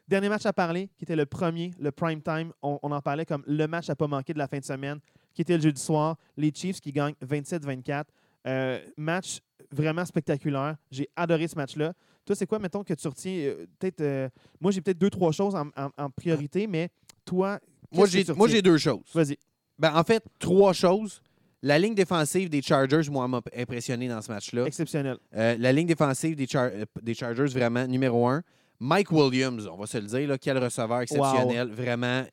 [0.07, 2.53] Dernier match à parler, qui était le premier, le prime time.
[2.63, 4.99] On, on en parlait comme le match à pas manquer de la fin de semaine,
[5.33, 6.17] qui était le jeudi soir.
[6.37, 8.05] Les Chiefs qui gagnent 27-24.
[8.47, 10.77] Euh, match vraiment spectaculaire.
[10.91, 11.95] J'ai adoré ce match-là.
[12.27, 14.01] Toi, c'est quoi, mettons, que tu retiens euh, peut-être.
[14.03, 14.29] euh,
[14.61, 16.91] moi, j'ai peut-être deux, trois choses en, en- en priorité, mais
[17.25, 17.59] toi.
[17.91, 19.07] Moi, j'ai deux choses.
[19.15, 19.39] Vas-y.
[19.79, 21.23] Ben, en fait, trois choses.
[21.67, 24.67] La ligne défensive des Chargers, moi, m'a impressionné dans ce match-là.
[24.67, 25.17] Exceptionnel.
[25.35, 28.43] Euh, la ligne défensive des, Char- euh, des Chargers, vraiment, numéro un.
[28.81, 31.71] Mike Williams, on va se le dire, là, quel receveur exceptionnel.
[31.73, 32.25] Vraiment,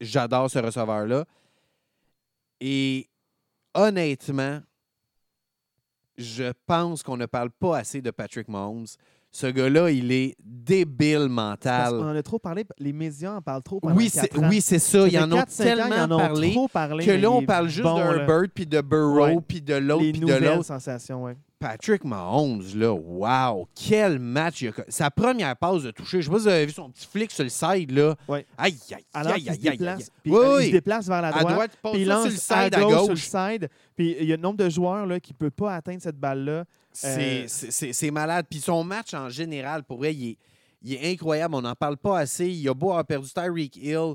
[0.00, 1.24] j'adore ce receveur-là.
[2.60, 3.08] Et
[3.74, 4.60] honnêtement,
[6.16, 8.86] je pense qu'on ne parle pas assez de Patrick Mahomes.
[9.32, 11.90] Ce gars-là, il est débile Parce mental.
[11.92, 12.64] qu'on en a trop parlé.
[12.78, 13.78] Les médias en parlent trop.
[13.82, 14.48] Oui, c'est ans.
[14.48, 15.06] oui, c'est ça.
[15.06, 17.30] Ils fait en ont 4-5 ans, tellement ils en ont parlé trop parlé, que là,
[17.30, 18.26] on il parle juste bon.
[18.26, 20.64] Bird, puis de Burrow, puis de l'autre, puis de l'autre.
[20.64, 21.36] sensations, ouais.
[21.60, 24.62] Patrick Mahomes, là, wow, quel match!
[24.62, 26.88] il a Sa première passe de toucher, je sais pas si vous avez vu son
[26.90, 28.16] petit flic sur le side, là.
[28.26, 28.46] Ouais.
[28.56, 29.78] Aïe, aïe, Alors aïe, aïe, se aïe, aïe.
[29.78, 30.66] déplace, puis Oui, euh, il oui.
[30.68, 32.78] se déplace vers la À droite, droite, il puis il lance sur le side, à
[32.78, 33.68] à gauche, sur le side.
[33.94, 36.18] Puis il y a le nombre de joueurs là, qui ne peut pas atteindre cette
[36.18, 36.64] balle-là.
[36.92, 37.46] C'est Euh,
[37.92, 38.46] c'est malade.
[38.48, 40.38] Puis son match en général, pour vrai, il est,
[40.82, 41.54] il est incroyable.
[41.54, 42.48] On n'en parle pas assez.
[42.48, 44.14] Il a beau avoir perdu Tyreek Hill.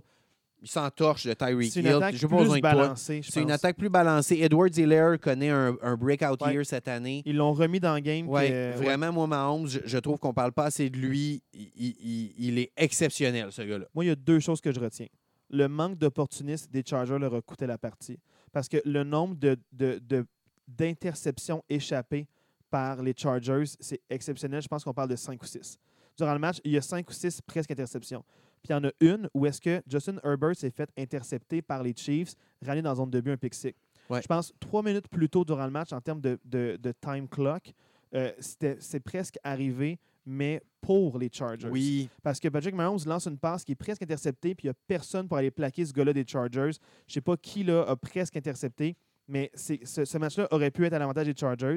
[0.65, 1.99] Il s'entorche de Tyreek C'est Hill.
[2.27, 4.39] besoin plus balancée, C'est une attaque plus balancée.
[4.41, 6.53] Edward Ziller connaît un, un breakout Ouais.
[6.55, 7.21] year cette année.
[7.23, 8.27] Ils l'ont remis dans le game.
[8.27, 8.85] Ouais, puis, ouais.
[8.97, 11.43] vraiment, moi, Mahomes, je, je trouve qu'on parle pas assez de lui.
[11.53, 13.85] Il, il- il- il est exceptionnel, ce gars-là.
[13.93, 15.05] Moi, il y a deux choses que je retiens.
[15.51, 18.17] Le manque d'opportunisme des Chargers leur a coûté la partie.
[18.51, 20.25] Parce que le nombre de, de- de-
[20.67, 22.27] d'interceptions échappées
[22.69, 24.61] par les Chargers, c'est exceptionnel.
[24.61, 25.77] Je pense qu'on parle de 5 ou 6.
[26.17, 28.23] Durant le match, il y a 5 ou 6 presque interceptions.
[28.65, 31.83] Puis il y en a une où est-ce que Justin Herbert s'est fait intercepter par
[31.83, 32.33] les Chiefs,
[32.65, 33.75] ramené dans la zone de but un pick six.
[34.09, 34.23] Ouais.
[34.23, 37.27] Je pense trois minutes plus tôt durant le match, en termes de, de- de time
[37.27, 37.71] clock,
[38.15, 41.67] euh, c'est presque arrivé, mais pour les Chargers.
[41.69, 42.09] Oui.
[42.23, 44.77] Parce que Patrick Mahomes lance une passe qui est presque interceptée, puis il n'y a
[44.87, 46.71] personne pour aller plaquer ce gars-là des Chargers.
[47.05, 48.95] Je ne sais pas qui là, a presque intercepté,
[49.27, 51.75] mais ce, ce match-là aurait pu être à l'avantage des Chargers.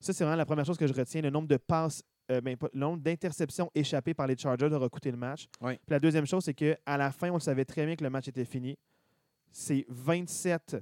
[0.00, 1.22] Ça, c'est vraiment la première chose que je retiens.
[1.22, 4.88] Le nombre de passes, euh, ben, pas- le nombre d'interceptions échappées par les Chargers aura
[4.88, 5.46] coûté le match.
[5.76, 8.10] Puis la deuxième chose, c'est qu'à la fin, on le savait très bien que le
[8.10, 8.76] match était fini.
[9.52, 10.76] C'est 27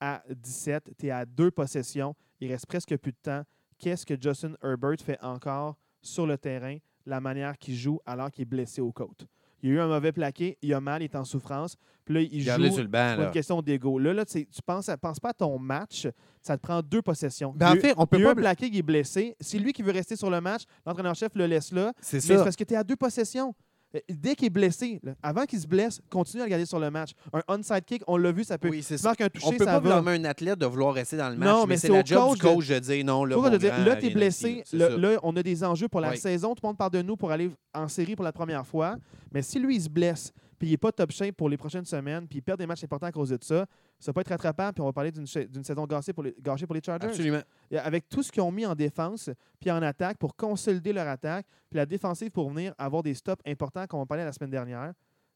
[0.00, 0.90] à 17.
[0.98, 2.14] Tu es à deux possessions.
[2.40, 3.42] Il reste presque plus de temps.
[3.78, 6.76] Qu'est-ce que Justin Herbert fait encore sur le terrain,
[7.06, 9.26] la manière qu'il joue alors qu'il est blessé aux côtes?
[9.62, 11.76] Il y a eu un mauvais plaqué, il a mal, il est en souffrance.
[12.04, 13.24] Puis là, il Garde-le joue sur le banc, là.
[13.26, 13.98] une question d'ego.
[13.98, 16.08] Là, là tu penses, à- pense pas à ton match,
[16.40, 17.52] ça te prend deux possessions.
[17.56, 18.30] Ben, Il y en fait, on il peut pas.
[18.32, 19.36] un plaqué qui est blessé.
[19.40, 20.62] C'est lui qui veut rester sur le match.
[20.84, 21.92] L'entraîneur-chef le laisse là.
[22.00, 22.44] C'est Mais c'est ça.
[22.44, 23.54] parce que tu es à deux possessions.
[23.94, 26.78] Euh, Dès qu'il est blessé, là, avant qu'il se blesse, continue à le garder sur
[26.78, 27.10] le match.
[27.32, 28.68] Un onside kick, on l'a vu, ça peut.
[28.68, 29.10] Oui, c'est ça.
[29.10, 31.48] un On toucher, peut ça pas blâmer un athlète de vouloir rester dans le match,
[31.48, 34.10] Non, mais mais c'est la job coach du coach de dire non, là, tu es
[34.10, 34.64] blessé.
[34.72, 36.54] Là, on a des enjeux pour la saison.
[36.54, 38.96] Tout le monde parle de nous pour aller en série pour la première fois.
[39.32, 41.84] Mais si lui, il se blesse, puis il n'est pas top shape pour les prochaines
[41.86, 43.66] semaines, puis il perd des matchs importants à cause de ça,
[44.02, 44.72] ça peut être rattrapant.
[44.72, 47.06] Puis on va parler d'une saison gâchée pour, les, gâchée pour les Chargers.
[47.06, 47.42] Absolument.
[47.70, 49.30] Et avec tout ce qu'ils ont mis en défense,
[49.60, 53.42] puis en attaque pour consolider leur attaque, puis la défensive pour venir avoir des stops
[53.46, 54.92] importants, comme on parlait la semaine dernière,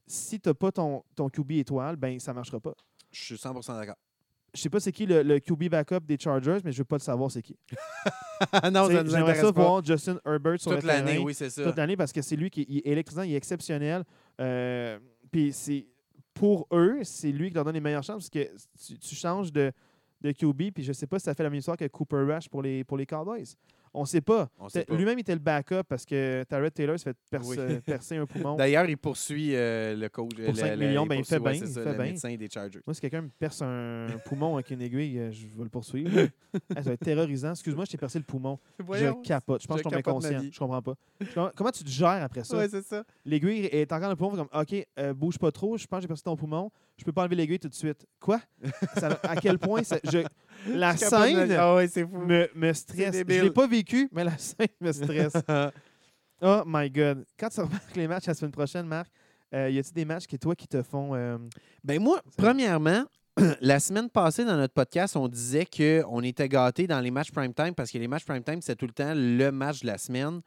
[0.06, 2.74] si tu n'as pas ton, ton QB étoile, ben ça ne marchera pas.
[3.12, 3.96] Je suis 100% d'accord.
[4.54, 6.96] Je sais pas c'est qui le, le QB backup des Chargers, mais je veux pas
[6.96, 7.56] le savoir c'est qui.
[8.72, 9.62] non, J'aimerais ça pas.
[9.62, 11.62] voir Justin Herbert sur Toute l'année, oui, c'est ça.
[11.62, 14.02] toute l'année parce que c'est lui qui est électrisant, il est exceptionnel.
[14.40, 14.98] Euh,
[15.30, 15.86] Puis c'est
[16.36, 18.50] pour eux, c'est lui qui leur donne les meilleures chances parce que
[18.86, 19.72] tu, tu changes de,
[20.20, 22.48] de QB, puis je sais pas si ça fait la même histoire que Cooper Rush
[22.50, 23.56] pour les, pour les Cowboys.
[23.98, 24.48] On sait pas.
[24.58, 24.94] On sait pas.
[24.94, 27.56] Lui-même était le backup parce que Tyrod Taylor se fait perce- Oui.
[27.84, 28.54] percer un poumon.
[28.56, 30.34] D'ailleurs, il poursuit euh, le coach.
[30.34, 32.04] Pour le- 5 le- millions, ben, il fait bien, il ça, fait le bien.
[32.04, 32.80] médecin des Chargers.
[32.86, 36.18] Moi, si quelqu'un me perce un poumon avec une aiguille, euh, je vais le poursuivre.
[36.18, 36.28] Hey,
[36.74, 37.50] ça va être terrorisant.
[37.52, 38.58] Excuse-moi, je t'ai percé le poumon.
[38.78, 39.18] Voyons.
[39.24, 39.62] je capote.
[39.62, 40.40] Je pense je que je suis inconscient.
[40.52, 40.94] Je comprends pas.
[41.56, 42.56] Comment, tu te gères après ça?
[42.58, 43.02] Ouais, c'est ça.
[43.24, 44.36] L'aiguille est encore dans le poumon.
[44.36, 45.76] Comme, OK, euh, bouge pas trop.
[45.78, 46.70] Je pense que j'ai percé ton poumon.
[46.98, 48.06] Je peux pas enlever l'aiguille tout de suite.
[48.20, 48.40] Quoi?
[48.96, 50.18] Ça- à quel point ça- je,
[50.68, 52.18] La de- scène Ah ouais, c'est fou.
[52.18, 53.16] me, me stresse.
[53.28, 55.34] Je l'ai pas vécu, mais la scène me stresse.
[56.42, 57.24] oh my God.
[57.38, 59.08] Quand tu remarques les matchs la semaine prochaine, Marc,
[59.54, 61.14] euh, y a-t-il des matchs qui, toi, qui te font...
[61.14, 61.38] euh,
[61.84, 63.04] Ben moi, premièrement,
[63.60, 67.54] la semaine passée dans notre podcast, on disait qu'on était gâtés dans les matchs prime
[67.54, 69.98] time parce que les matchs prime time, c'est tout le temps le match de la
[69.98, 70.40] semaine.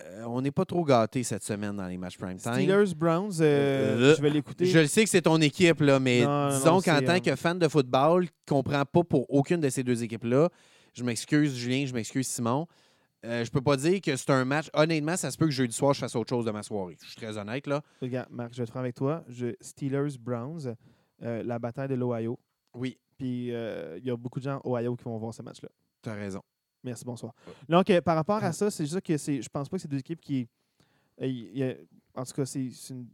[0.00, 2.52] Euh, on n'est pas trop gâtés cette semaine dans les matchs prime time.
[2.54, 4.64] Steelers, Browns, euh, Euh, je vais l'écouter.
[4.66, 7.34] Je le sais que c'est ton équipe, là, mais Non, disons qu'en tant euh, que
[7.36, 10.48] fan de football qui ne comprend pas pour aucune de ces deux équipes-là,
[10.94, 12.66] je m'excuse Julien, je m'excuse Simon.
[13.24, 14.68] Euh, je peux pas dire que c'est un match.
[14.74, 16.96] Honnêtement, ça se peut que jeudi soir, je fasse autre chose de ma soirée.
[17.02, 17.82] Je suis très honnête, là.
[18.00, 19.24] Regarde, Marc, je vais être franc avec toi.
[19.28, 20.74] Je, Steelers, Browns,
[21.24, 22.38] euh, la bataille de l'Ohio.
[22.74, 25.68] Oui, Puis euh, il y a beaucoup de gens Ohio qui vont voir ce match-là.
[26.02, 26.42] tu as raison.
[26.84, 27.34] Merci, bonsoir.
[27.68, 29.88] Donc, euh, par rapport à ça, c'est juste que c'est, je pense pas que c'est
[29.88, 30.48] deux équipes qui.
[31.20, 31.74] euh, il y a-
[32.14, 32.70] en tout cas, c'est,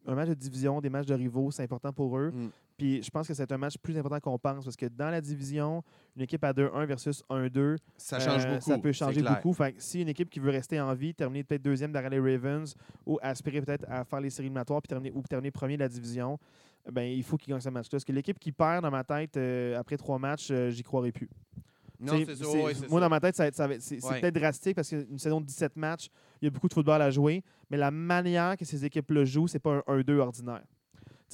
[0.06, 2.30] un match de division, des matchs de rivaux, c'est important pour eux.
[2.30, 2.48] Mm.
[2.76, 5.20] Puis je pense que c'est un match plus important qu'on pense parce que dans la
[5.20, 5.82] division,
[6.16, 8.70] une équipe à 2-1 versus 1-2, Ça change euh, beaucoup.
[8.70, 9.52] Ça peut changer beaucoup.
[9.52, 12.18] Fait que si une équipe qui veut rester en vie, terminer peut-être deuxième derrière les
[12.18, 12.74] Ravens
[13.06, 15.88] ou aspirer peut-être à faire les séries éliminatoires puis terminer, ou terminer premier de la
[15.88, 16.38] division,
[16.90, 17.90] ben, il faut qu'il gagne ce match-là.
[17.92, 21.12] Parce que l'équipe qui perd dans ma tête euh, après trois matchs, euh, j'y croirais
[21.12, 21.28] plus.
[22.04, 22.50] Non, T'sais, c'est ça.
[22.50, 23.04] c'est- ouais, c'est moi, ça.
[23.06, 24.20] dans ma tête, ça, ça c'est c'est Ouais.
[24.20, 26.08] peut-être drastique parce qu'une saison de 17 matchs,
[26.40, 29.48] il y a beaucoup de football à jouer, mais la manière que ces équipes-là jouent,
[29.48, 30.62] c'est pas un 1-2 ordinaire.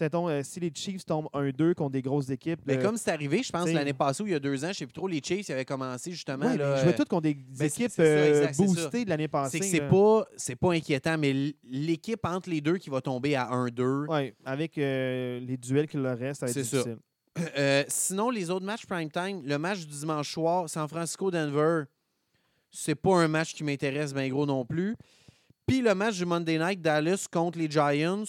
[0.00, 2.60] Mettons, euh, si les Chiefs tombent 1-2 contre des grosses équipes.
[2.64, 4.64] Mais euh, comme c'est arrivé, je pense, t'sais- l'année passée ou il y a deux
[4.64, 6.46] ans, je sais plus trop, les Chiefs ils avaient commencé justement.
[6.46, 8.28] ouais, mais là, ils jouaient euh, tous contre des ben, c'est- équipes c'est ça, euh,
[8.30, 8.74] exact, c'est ça.
[8.82, 9.58] boostées de l'année passée.
[9.58, 9.88] c'est que c'est là.
[9.90, 14.06] pas, c'est pas inquiétant, mais l- l'équipe entre les deux qui va tomber à 1-2.
[14.08, 16.76] Ouais, avec euh, les duels qu'il leur reste, ça va être C'est ça.
[16.78, 16.98] difficile.
[17.56, 21.84] Euh, sinon, les autres matchs prime time, le match du dimanche soir, San Francisco-Denver,
[22.70, 24.96] c'est pas un match qui m'intéresse bien gros non plus.
[25.66, 28.24] Puis le match du Monday Night, Dallas contre les Giants,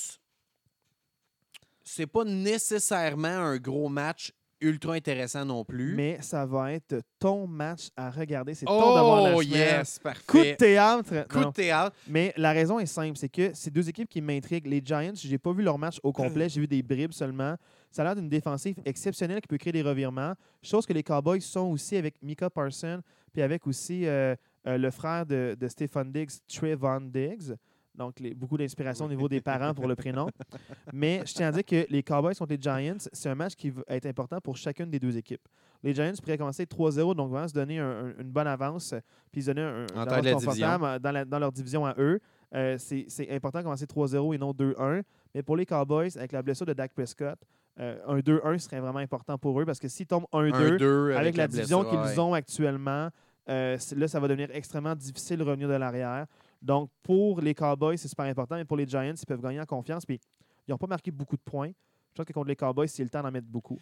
[1.84, 4.32] c'est pas nécessairement un gros match
[4.62, 5.96] ultra intéressant non plus.
[5.96, 8.54] Mais ça va être ton match à regarder.
[8.54, 9.80] C'est ton devoir de la oh semaine.
[9.80, 10.56] yes, Coup de parfait.
[10.56, 11.28] théâtre.
[11.28, 11.48] Coup Non.
[11.50, 11.96] de théâtre.
[12.08, 14.68] Mais la raison est simple, c'est que c'est deux équipes qui m'intriguent.
[14.68, 17.56] Les Giants, j'ai pas vu leur match au complet, j'ai vu des bribes seulement.
[17.92, 20.34] Ça a l'air d'une défensive exceptionnelle qui peut créer des revirements.
[20.64, 23.02] Chose que les Cowboys sont aussi avec Mika Parson,
[23.34, 24.36] puis avec aussi euh,
[24.68, 27.54] euh, le frère de, de Stephen Diggs, Trevon Diggs.
[27.94, 30.30] Donc, les- beaucoup d'inspiration au niveau des parents pour le prénom.
[30.94, 33.70] Mais je tiens à dire que les Cowboys contre les Giants, c'est un match qui
[33.70, 35.46] va être important pour chacune des deux équipes.
[35.84, 38.94] Les Giants pourraient commencer 3-0, donc vraiment se donner un- un- une bonne avance,
[39.32, 42.20] puis se donner un, la avance confortable dans, la- dans leur division à eux.
[42.54, 45.04] Euh, c'est c'est important de commencer 3-0 et non 2-1.
[45.36, 47.38] Mais pour les Cowboys, avec la blessure de Dak Prescott,
[47.80, 51.36] euh, un 2-1 serait vraiment important pour eux parce que s'ils tombent 1-2, 1-2 avec,
[51.38, 52.20] la, division qu'ils ouais.
[52.20, 53.10] ont actuellement,
[53.50, 56.26] euh, c'est- là, ça va devenir extrêmement difficile de revenir de l'arrière.
[56.62, 58.56] Donc, pour les Cowboys, c'est super important.
[58.56, 60.06] Mais pour les Giants, ils peuvent gagner en confiance.
[60.06, 60.20] Puis,
[60.68, 61.72] ils n'ont pas marqué beaucoup de points.
[62.12, 63.80] Je pense que contre les Cowboys, c'est le temps d'en mettre beaucoup.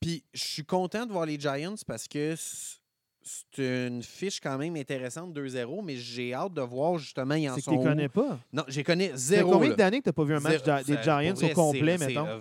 [0.00, 2.34] Puis je suis content de voir les Giants parce que
[3.22, 7.54] c'est une fiche quand même intéressante 2-0, mais j'ai hâte de voir justement ils en
[7.54, 7.82] C'est que sont tu où?
[7.84, 8.38] connais pas.
[8.52, 9.52] Non, j'ai connais C'est zéro.
[9.52, 10.82] combien d'années que tu n'as pas vu un match Zéro.
[10.84, 12.40] des Giants au complet, c'est- mettons?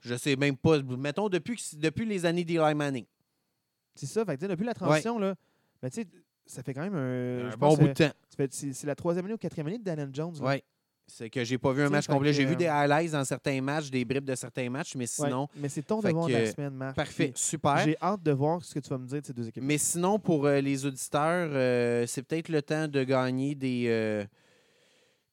[0.00, 0.80] Je sais même pas.
[0.82, 3.04] Mettons depuis, depuis les années d'Eli Manning.
[3.94, 4.24] C'est ça.
[4.24, 5.34] Fait que, depuis la transition, là,
[5.82, 6.06] ben, tu sais,
[6.46, 8.10] ça fait quand même un, un je bon pense, bout de temps.
[8.50, 10.36] C'est la troisième année ou quatrième année de Daniel Jones.
[10.40, 10.62] Ouais.
[11.06, 12.32] C'est que j'ai pas vu un match complet.
[12.32, 15.26] J'ai vu euh, des highlights dans certains matchs, des bribes de certains matchs, mais Ouais,
[15.26, 16.94] sinon, Mais c'est ton devoir de la semaine, Marc.
[16.94, 17.78] parfait, super.
[17.78, 19.62] J'ai hâte de voir ce que tu vas me dire de ces deux équipes.
[19.64, 24.24] Mais sinon, pour euh, les auditeurs, euh, c'est peut-être le temps de gagner des, euh,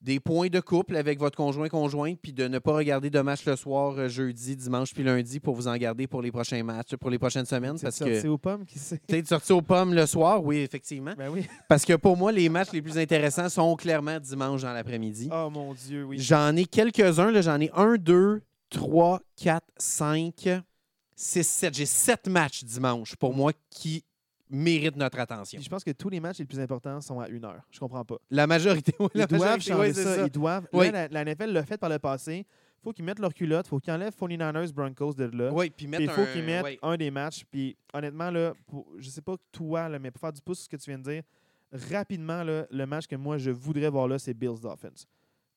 [0.00, 3.56] des points de couple avec votre conjoint-conjointe, puis de ne pas regarder de match le
[3.56, 7.10] soir, euh, jeudi, dimanche, puis lundi, pour vous en garder pour les prochains matchs, pour
[7.10, 7.76] les prochaines semaines.
[7.78, 8.98] c'est Parce sorti que aux pommes qui sait?
[9.06, 11.14] peut-être sorti aux pommes le soir, oui, effectivement.
[11.18, 11.46] Ben oui.
[11.68, 15.28] Parce que pour moi, les matchs les plus intéressants sont clairement dimanche dans l'après-midi.
[15.32, 16.18] Oh mon Dieu, oui.
[16.20, 17.32] J'en ai quelques-uns.
[17.32, 17.42] là.
[17.42, 20.48] J'en ai un, deux, trois, quatre, cinq,
[21.16, 21.74] six, sept.
[21.74, 24.04] J'ai sept matchs dimanche pour moi qui
[24.50, 25.56] méritent notre attention.
[25.58, 27.62] Puis je pense que tous les matchs les plus importants sont à une heure.
[27.70, 28.16] Je comprends pas.
[28.30, 30.14] La majorité, oui, Ils la doivent majorité, changer oui, ça.
[30.16, 30.24] ça.
[30.26, 30.68] Ils doivent.
[30.72, 30.90] Oui.
[30.90, 32.46] Là, la, la NFL l'a fait par le passé.
[32.80, 33.66] Il faut qu'ils mettent leur culotte.
[33.66, 35.50] Il faut qu'ils enlèvent 49ers Broncos de là.
[35.52, 36.78] Oui, puis il faut un- qu'ils mettent oui.
[36.82, 37.44] un des matchs.
[37.50, 40.64] Puis honnêtement, là, pour, je sais pas toi, là, mais pour faire du pouce sur
[40.64, 41.22] ce que tu viens de dire,
[41.90, 45.04] rapidement, là, le match que moi je voudrais voir là, c'est Bills Dolphins.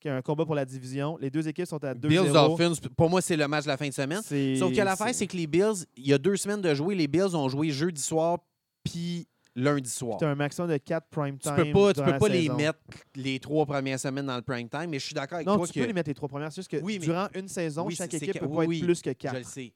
[0.00, 1.16] Qui a un combat pour la division.
[1.20, 2.08] Les deux équipes sont à 2-0.
[2.08, 4.20] Bills Dolphins, pour moi, c'est le match de la fin de semaine.
[4.20, 7.06] Sauf que l'affaire, c'est que les Bills, il y a deux semaines de jouer, les
[7.06, 8.38] Bills ont joué jeudi soir
[8.84, 10.18] puis lundi soir.
[10.18, 11.56] Tu as un maximum de 4 prime Tu time.
[11.56, 12.78] peux pas, tu peux pas les mettre
[13.16, 15.66] les trois premières semaines dans le prime time, mais je suis d'accord avec Non, toi
[15.66, 16.50] tu que peux les mettre les trois premières.
[16.50, 18.84] C'est juste que Oui, mais- durant une saison, Oui, chaque équipe peut oui, pas être
[18.84, 19.36] plus que je 4.
[19.38, 19.72] le sais.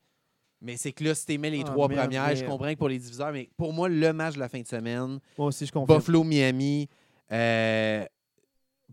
[0.62, 2.72] Mais c'est que là, si tu mets les Ah, trois merde, premières, je mais- comprends
[2.72, 5.48] que pour les diviseurs, mais pour moi, le match de la fin de semaine, Moi
[5.48, 5.98] aussi, je confirme.
[5.98, 6.88] Buffalo, Miami,
[7.30, 8.06] euh,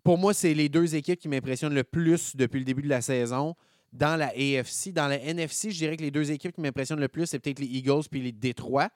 [0.03, 3.01] pour moi, c'est les deux équipes qui m'impressionnent le plus depuis le début de la
[3.01, 3.55] saison.
[3.95, 4.91] dans la AFC.
[4.91, 7.59] Dans la NFC, je dirais que les deux équipes qui m'impressionnent le plus, c'est peut-être
[7.59, 8.89] les Eagles puis les Détroits.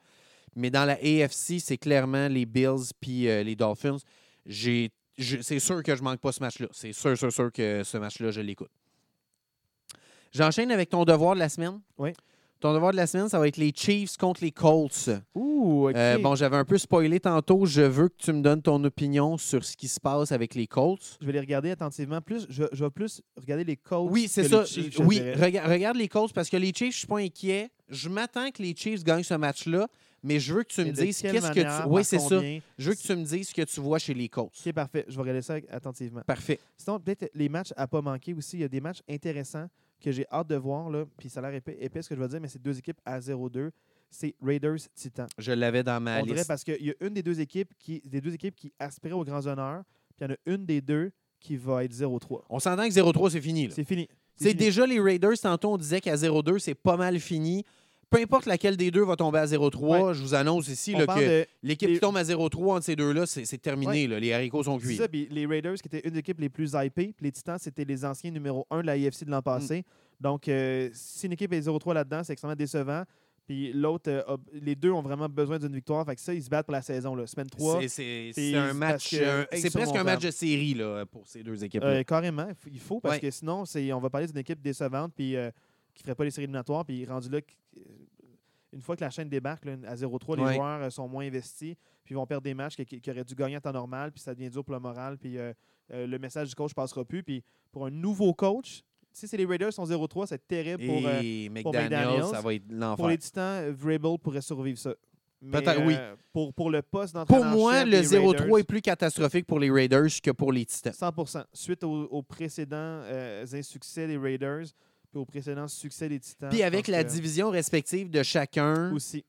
[0.56, 3.96] Mais dans la AFC, c'est clairement les Bills puis euh, les Dolphins.
[4.46, 6.68] J'ai, c'est sûr que je manque pas ce match-là.
[6.72, 8.70] C'est sûr, sûr, sûr que ce match-là, je l'écoute.
[10.32, 11.80] J'enchaîne avec ton devoir de la semaine.
[11.96, 12.10] Oui.
[12.60, 15.10] Ton devoir de la semaine, ça va être les Chiefs contre les Colts.
[15.36, 15.94] Ouh, OK.
[15.94, 17.64] Euh, bon, j'avais un peu spoilé tantôt.
[17.66, 20.66] Je veux que tu me donnes ton opinion sur ce qui se passe avec les
[20.66, 21.18] Colts.
[21.20, 22.20] Je vais les regarder attentivement.
[22.20, 24.62] Plus, je, je vais plus regarder les Colts Oui, c'est ça.
[24.62, 27.18] les Chiefs, je oui, rega- regarde les Colts parce que les Chiefs, je suis pas
[27.18, 27.70] inquiet.
[27.88, 29.86] Je m'attends que les Chiefs gagnent ce match-là,
[30.22, 31.88] mais je veux que tu me dises qu'est-ce que tu.
[31.88, 32.40] Oui, c'est ça.
[32.78, 34.52] Je veux que tu me dises ce que tu vois chez les Colts.
[34.66, 35.04] OK, parfait.
[35.08, 36.22] Je vais regarder ça attentivement.
[36.22, 36.58] Parfait.
[36.76, 38.56] Sinon, peut-être les matchs à pas manquer aussi.
[38.56, 39.68] Il y a des matchs intéressants
[40.00, 40.90] que j'ai hâte de voir.
[40.90, 42.78] Là, puis ça a l'air épais, épais ce que je vais dire, mais c'est deux
[42.78, 43.70] équipes à 0-2.
[44.10, 45.28] C'est Raiders-Titans.
[45.36, 46.48] Je l'avais dans ma On dirait liste.
[46.48, 49.24] parce qu'il y a une des deux équipes qui, des deux équipes qui aspiraient aux
[49.24, 49.82] grands honneurs,
[50.16, 52.42] puis il y en a une des deux qui va être 0-3.
[52.48, 53.68] On s'entend que 0-3, c'est fini.
[53.70, 54.08] C'est fini.
[54.36, 57.64] C'est déjà les Raiders, tantôt on disait qu'à 0-2, c'est pas mal fini.
[58.10, 61.20] Peu importe laquelle des deux va tomber à 0-3, je vous annonce ici là, que
[61.42, 64.06] de- l'équipe les- qui tombe à 0-3 entre ces deux-là, c'est terminé.
[64.06, 64.18] là.
[64.18, 64.96] Les haricots sont cuits.
[64.96, 68.04] ça, les Raiders, qui étaient une des équipes les plus hypées, les Titans, c'était les
[68.06, 69.84] anciens numéro 1 de la IFC de l'an passé.
[70.20, 73.04] Donc, euh, si une équipe est 0-3 là-dedans, c'est extrêmement décevant.
[73.46, 76.04] Puis l'autre, euh, les deux ont vraiment besoin d'une victoire.
[76.04, 77.14] Fait que ça, ils se battent pour la saison.
[77.14, 77.26] Là.
[77.26, 79.14] Semaine 3, C'est- un match.
[79.14, 81.82] euh, C'est presque un match de série là, pour ces deux équipes.
[81.82, 83.20] euh, carrément, il faut- parce Ouais.
[83.20, 83.64] que sinon,
[83.94, 85.34] on va parler d'une équipe décevante puis
[85.98, 86.84] qui ne ferait pas les séries éliminatoires.
[86.84, 87.80] Puis rendu là, euh,
[88.72, 90.54] une fois que la chaîne débarque là, à 0-3, les Ouais.
[90.54, 91.74] joueurs euh, sont moins investis.
[92.04, 94.12] Puis ils vont perdre des matchs qui, qui- qui auraient dû gagner en temps normal.
[94.12, 95.18] Puis ça devient dur pour le moral.
[95.18, 95.52] Puis euh,
[95.92, 97.22] euh, le message du coach passera plus.
[97.22, 97.42] Puis
[97.72, 101.50] pour un nouveau coach, si c'est les Raiders sont 0-3, c'est terrible pour, euh, Et
[101.62, 103.08] pour McDaniels, McDaniels, ça va être pour l'enfer.
[103.08, 103.62] les Titans.
[103.64, 104.94] euh, Vrabel pourrait survivre ça.
[105.52, 105.94] Peut-être, oui.
[105.96, 109.60] euh, Pour, pour le poste Pour moi, le des 0-3 Raiders, est plus catastrophique pour
[109.60, 110.92] les Raiders que pour les Titans.
[110.92, 114.66] 100% Suite aux, aux précédents euh, insuccès des Raiders,
[115.10, 116.50] puis aux précédents succès des Titans.
[116.50, 119.24] Puis avec la que division respective de chacun, Aussi,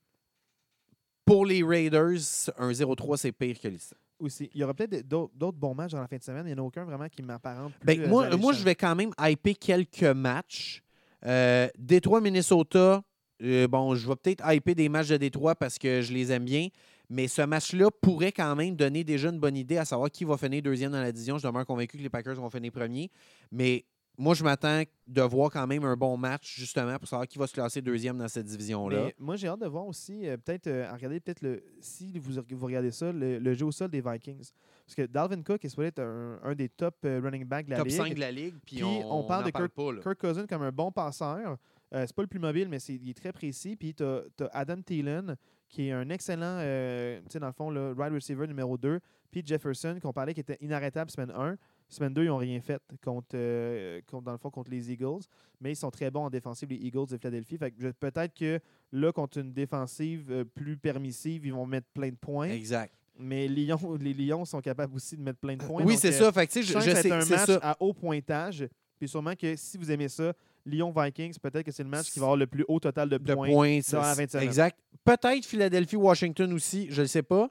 [1.25, 3.97] pour les Raiders, un 0-3, c'est pire que les Titans.
[4.19, 4.49] aussi.
[4.53, 6.45] Il y aura peut-être d'autres bons matchs dans la fin de semaine.
[6.47, 8.95] Il n'y en a aucun vraiment qui m'apparente Ben, euh, moi, moi, je vais quand
[8.95, 10.81] même hyper quelques matchs.
[11.25, 13.03] Euh, Détroit, Minnesota.
[13.43, 16.45] euh, bon, je vais peut-être hyper des matchs de Détroit parce que je les aime
[16.45, 16.67] bien.
[17.11, 20.37] Mais ce match-là pourrait quand même donner déjà une bonne idée à savoir qui va
[20.37, 21.37] finir deuxième dans la division.
[21.37, 23.09] Je demeure convaincu que les Packers vont finir premier.
[23.51, 23.85] Mais
[24.19, 27.47] moi, je m'attends de voir quand même un bon match, justement, pour savoir qui va
[27.47, 29.11] se classer deuxième dans cette division-là.
[29.17, 32.65] Moi, j'ai hâte de voir aussi, euh, peut-être, euh, regarder peut-être le, si vous, vous
[32.65, 34.51] regardez ça, le, le jeu au sol des Vikings.
[34.85, 37.71] Parce que Dalvin Cook est supposé être un, un des top euh, running backs de
[37.71, 37.95] la Top Ligue.
[37.95, 39.93] 5 de la Ligue, puis Puis on, on parle de parle pas.
[40.01, 41.55] Kirk Cousins comme un bon passeur.
[41.93, 43.77] Euh, c'est pas le plus mobile, mais c'est, il est très précis.
[43.77, 45.37] Puis tu as, Adam Thielen,
[45.69, 48.99] qui est un excellent, tu sais, dans le fond, le wide receiver numéro 2.
[49.31, 51.55] Puis Jefferson, qu'on parlait qui était inarrêtable semaine 1.
[51.89, 55.21] Semaine 2, ils n'ont rien fait contre, euh, contre, dans le fond, contre les Eagles.
[55.59, 57.57] Mais ils sont très bons en défensive, les Eagles de Philadelphie.
[57.57, 58.59] Fait que je- peut-être que
[58.91, 62.49] là, contre une défensive euh, plus permissive, ils vont mettre plein de points.
[62.49, 62.93] Exact.
[63.17, 65.83] Mais les Lions, les Lions sont capables aussi de mettre plein de points.
[65.83, 66.31] oui, c'est euh, ça.
[66.31, 67.59] Fait que, je sais un match ça.
[67.61, 68.67] à haut pointage.
[68.99, 70.33] Puis sûrement que si vous aimez ça,
[70.65, 73.33] Lyon-Vikings, peut-être que c'est le match qui va avoir le plus haut total de de
[73.33, 73.47] points.
[73.49, 73.79] points.
[73.91, 74.43] dans la c'est- fin de semaine.
[74.45, 74.77] exact.
[75.03, 77.49] Peut-être Philadelphie-Washington aussi, je ne sais pas.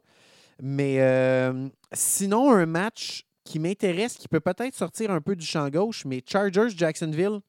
[0.62, 5.69] Mais euh, sinon, un match qui m'intéresse, qui peut peut-être sortir un peu du champ
[5.70, 7.41] gauche, mais Chargers-Jacksonville,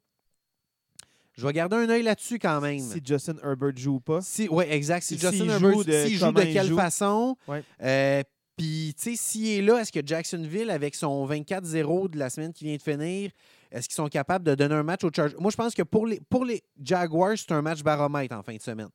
[1.33, 2.79] je vais garder un œil là-dessus quand même.
[2.79, 4.21] Si Justin Herbert joue ou pas.
[4.21, 5.03] Si, oui, exact.
[5.03, 6.77] Si Justin joue Herbert, de s'il joue de quelle joue.
[6.77, 7.35] façon.
[7.47, 7.63] Ouais.
[7.81, 8.23] Euh,
[8.57, 12.51] Puis, tu sais, s'il est là, est-ce que Jacksonville, avec son 24-0 de la semaine
[12.53, 13.31] qui vient de finir,
[13.71, 15.35] est-ce qu'ils sont capables de donner un match aux Chargers?
[15.39, 18.55] Moi, je pense que pour les, pour les Jaguars, c'est un match baromètre en fin
[18.55, 18.89] de semaine.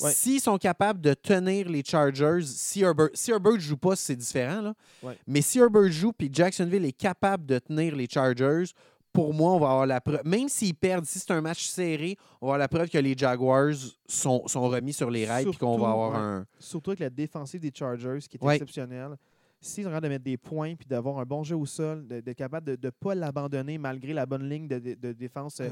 [0.00, 0.10] Ouais.
[0.12, 4.60] S'ils sont capables de tenir les Chargers, si Herbert si Herbert joue pas, c'est différent.
[4.60, 4.74] Là.
[5.02, 5.16] Ouais.
[5.26, 8.64] Mais si Herbert joue puis Jacksonville est capable de tenir les Chargers,
[9.12, 10.22] pour moi, on va avoir la preuve.
[10.24, 13.14] Même s'ils perdent, si c'est un match serré, on va avoir la preuve que les
[13.16, 13.72] Jaguars
[14.08, 16.18] sont, sont remis sur les rails et qu'on va avoir ouais.
[16.18, 16.46] un.
[16.58, 19.16] Surtout avec la défensive des Chargers, qui est exceptionnelle.
[19.60, 22.76] S'ils ont de mettre des points puis d'avoir un bon jeu au sol, d'être capable
[22.76, 25.70] de ne pas l'abandonner malgré la bonne ligne de, de- de défense euh,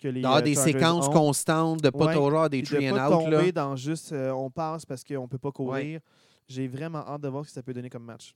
[0.00, 1.12] que les D'avoir euh, des séquences ont.
[1.12, 2.48] constantes, de pas Ouais.
[2.48, 3.28] des Puis de three and pas out.
[3.30, 3.52] Là.
[3.52, 6.00] dans juste euh, on passe parce qu'on ne peut pas courir.
[6.48, 8.34] J'ai vraiment hâte de voir ce que ça peut donner comme match.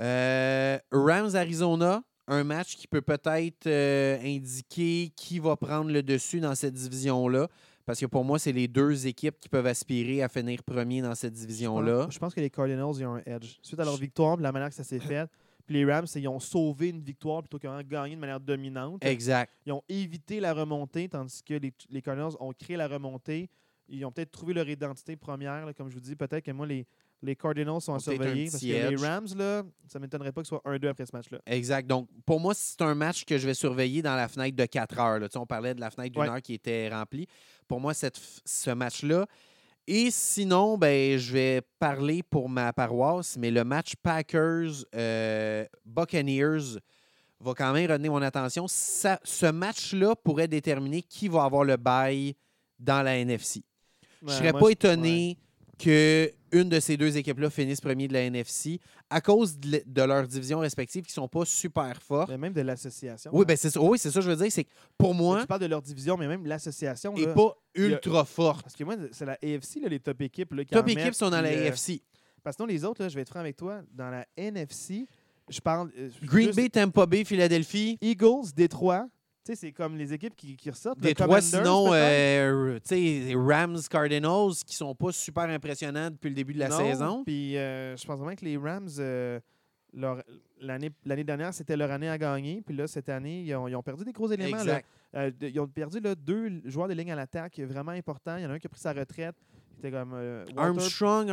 [0.00, 6.54] Euh, Rams-Arizona, un match qui peut peut-être euh, indiquer qui va prendre le dessus dans
[6.54, 7.48] cette division-là.
[7.84, 11.14] Parce que pour moi, c'est les deux équipes qui peuvent aspirer à finir premier dans
[11.14, 12.06] cette division-là.
[12.10, 13.56] Je pense que les Cardinals ils ont un edge.
[13.62, 15.26] Suite à leur victoire, la manière que ça s'est fait,
[15.68, 19.04] puis les Rams, ils ont sauvé une victoire plutôt qu'en gagner de manière dominante.
[19.04, 19.52] Exact.
[19.66, 23.50] Ils ont évité la remontée, tandis que les, les Cardinals ont créé la remontée.
[23.90, 26.16] Ils ont peut-être trouvé leur identité première, là, comme je vous dis.
[26.16, 26.86] Peut-être que moi, les,
[27.22, 28.50] Les Cardinals sont à surveiller.
[28.50, 28.96] Parce que les.
[28.96, 31.38] Rams, là, ça ne m'étonnerait pas que ce soit 1-2 après ce match-là.
[31.46, 31.86] Exact.
[31.86, 34.98] Donc, pour moi, c'est un match que je vais surveiller dans la fenêtre de 4
[35.00, 35.18] heures.
[35.18, 35.28] là.
[35.28, 36.28] Tu sais, on parlait de la fenêtre d'une Ouais.
[36.28, 37.26] heure qui était remplie.
[37.66, 39.26] Pour moi, cette ce match-là.
[39.90, 46.78] Et sinon, ben, je vais parler pour ma paroisse, mais le match Packers-Buccaneers
[47.40, 48.66] va quand même retenir mon attention.
[48.68, 52.34] Ça- ce match-là pourrait déterminer qui va avoir le bail
[52.78, 53.62] dans la NFC.
[54.20, 54.72] Je ne Ouais, serais moi, pas ouais.
[54.72, 55.38] étonné
[55.78, 59.82] que une de ces deux équipes-là finisse premier de la NFC à cause de, le-
[59.86, 62.30] de leurs divisions respectives qui ne sont pas super fortes.
[62.30, 63.30] Mais même de l'association.
[63.32, 63.44] Oui, hein.
[63.46, 63.80] ben c'est ça.
[63.80, 64.50] Oui, c'est ça que je veux dire.
[64.50, 67.14] C'est que pour moi, Tu parles de leur division, mais même l'association.
[67.34, 67.54] pas
[67.86, 68.62] ultra forte.
[68.62, 70.52] Parce que moi, c'est la AFC, là, les top équipes.
[70.54, 72.02] Là, qui Top en équipes mettent, sont dans la puis, euh, AFC.
[72.42, 75.06] Parce que sinon, les autres, là, je vais être franc avec toi, dans la NFC,
[75.48, 75.90] je parle.
[75.98, 77.98] euh, Green juste Bay, Tampa Bay, Philadelphie.
[78.00, 79.06] Eagles, Détroit.
[79.44, 80.98] Tu sais, c'est comme les équipes qui, qui ressortent.
[80.98, 81.94] Le Détroit, Commanders, sinon, peut-être.
[81.96, 86.68] euh, tu sais, Rams, Cardinals, qui sont pas super impressionnants depuis le début de la
[86.68, 87.24] Non, saison.
[87.24, 89.40] Puis euh, je pense vraiment que les Rams, euh,
[89.94, 90.22] leur-
[90.60, 92.60] l'année l'année dernière, c'était leur année à gagner.
[92.64, 94.58] Puis là, cette année, ils ont, ils ont perdu des gros éléments.
[94.58, 94.62] là.
[94.62, 94.86] Exact.
[95.14, 98.36] Euh, ils ont perdu là, deux joueurs de ligne à l'attaque vraiment importants.
[98.36, 99.36] Il y en a un qui a pris sa retraite.
[99.76, 101.26] C'était comme euh, Walter, Armstrong,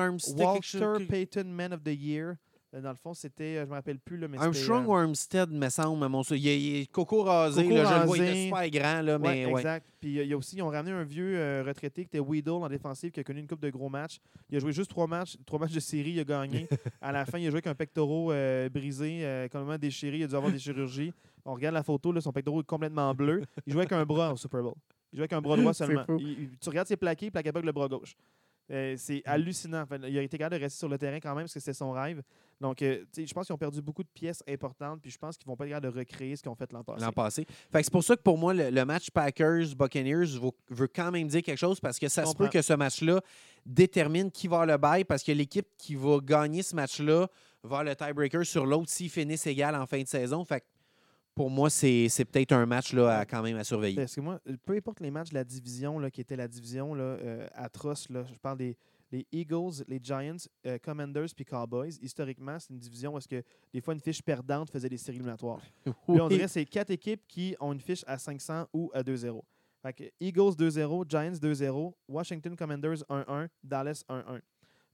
[0.54, 2.36] quelque chose- Walter Payton, Man of the Year.
[2.76, 4.88] Euh, Dans le fond, c'était, euh, je me rappelle plus, là, mais c'était, Armstrong euh,
[4.88, 7.64] ou Armstead, me semble, à mon sou- Il est, il coco rasé.
[7.64, 9.52] Coco là, je le vois, il était super grand, là, mais ouais.
[9.60, 9.86] exact.
[10.02, 12.50] Puis il y a aussi, ils ont ramené un vieux euh, retraité qui était Weedle
[12.52, 14.20] en défensive, qui a connu une coupe de gros matchs.
[14.50, 16.68] Il a joué juste trois matchs, trois matchs de série, il a gagné.
[17.02, 20.18] à la fin, il a joué avec un pectoral euh, brisé, euh, complètement déchiré.
[20.18, 21.14] Il a dû avoir des chirurgies.
[21.46, 23.44] On regarde la photo, là, son pectoral est complètement bleu.
[23.66, 24.74] Il jouait avec un bras au Super Bowl.
[25.14, 26.04] Il jouait avec un bras droit seulement.
[26.20, 28.16] Il- il- tu regardes ses plaqués, plaqué pas avec le bras gauche.
[28.72, 29.82] Euh, c'est hallucinant.
[29.82, 31.74] Enfin, il a été capable de rester sur le terrain quand même parce que c'était
[31.74, 32.22] son rêve.
[32.60, 35.02] Donc, euh, je pense qu'ils ont perdu beaucoup de pièces importantes.
[35.02, 36.84] Puis je pense qu'ils vont pas être capables de recréer ce qu'ils ont fait l'an
[36.84, 37.06] passé.
[37.06, 37.46] l'an passé.
[37.74, 40.40] C'est pour ça que pour moi, le, le match Packers-Buccaneers
[40.70, 43.22] veut quand même dire quelque chose parce que ça se peut que ce match-là
[43.66, 47.28] détermine qui va le bail parce que l'équipe qui va gagner ce match-là
[47.64, 50.44] va le tiebreaker sur l'autre s'ils finissent égal en fin de saison.
[50.46, 50.66] Fait que
[51.36, 53.98] pour moi, c'est peut-être un match là, à, quand même à surveiller.
[53.98, 56.96] Parce que moi, peu importe les matchs de la division, là, qui était la division
[56.96, 58.78] là, euh, atroce, là, je parle des
[59.12, 60.36] les Eagles, les Giants,
[60.66, 61.98] euh, Commanders puis Cowboys.
[62.02, 63.44] Historiquement, c'est une division où est-ce que
[63.74, 65.62] des fois une fiche perdante faisait des séries éliminatoires.
[65.86, 69.04] Là, on dirait que c'est quatre équipes qui ont une fiche à 500 ou à
[69.04, 69.42] 2-0.
[69.82, 74.42] Fait que Eagles 2-0, Giants 2-0, Washington Commanders 1-1, Dallas 1-1.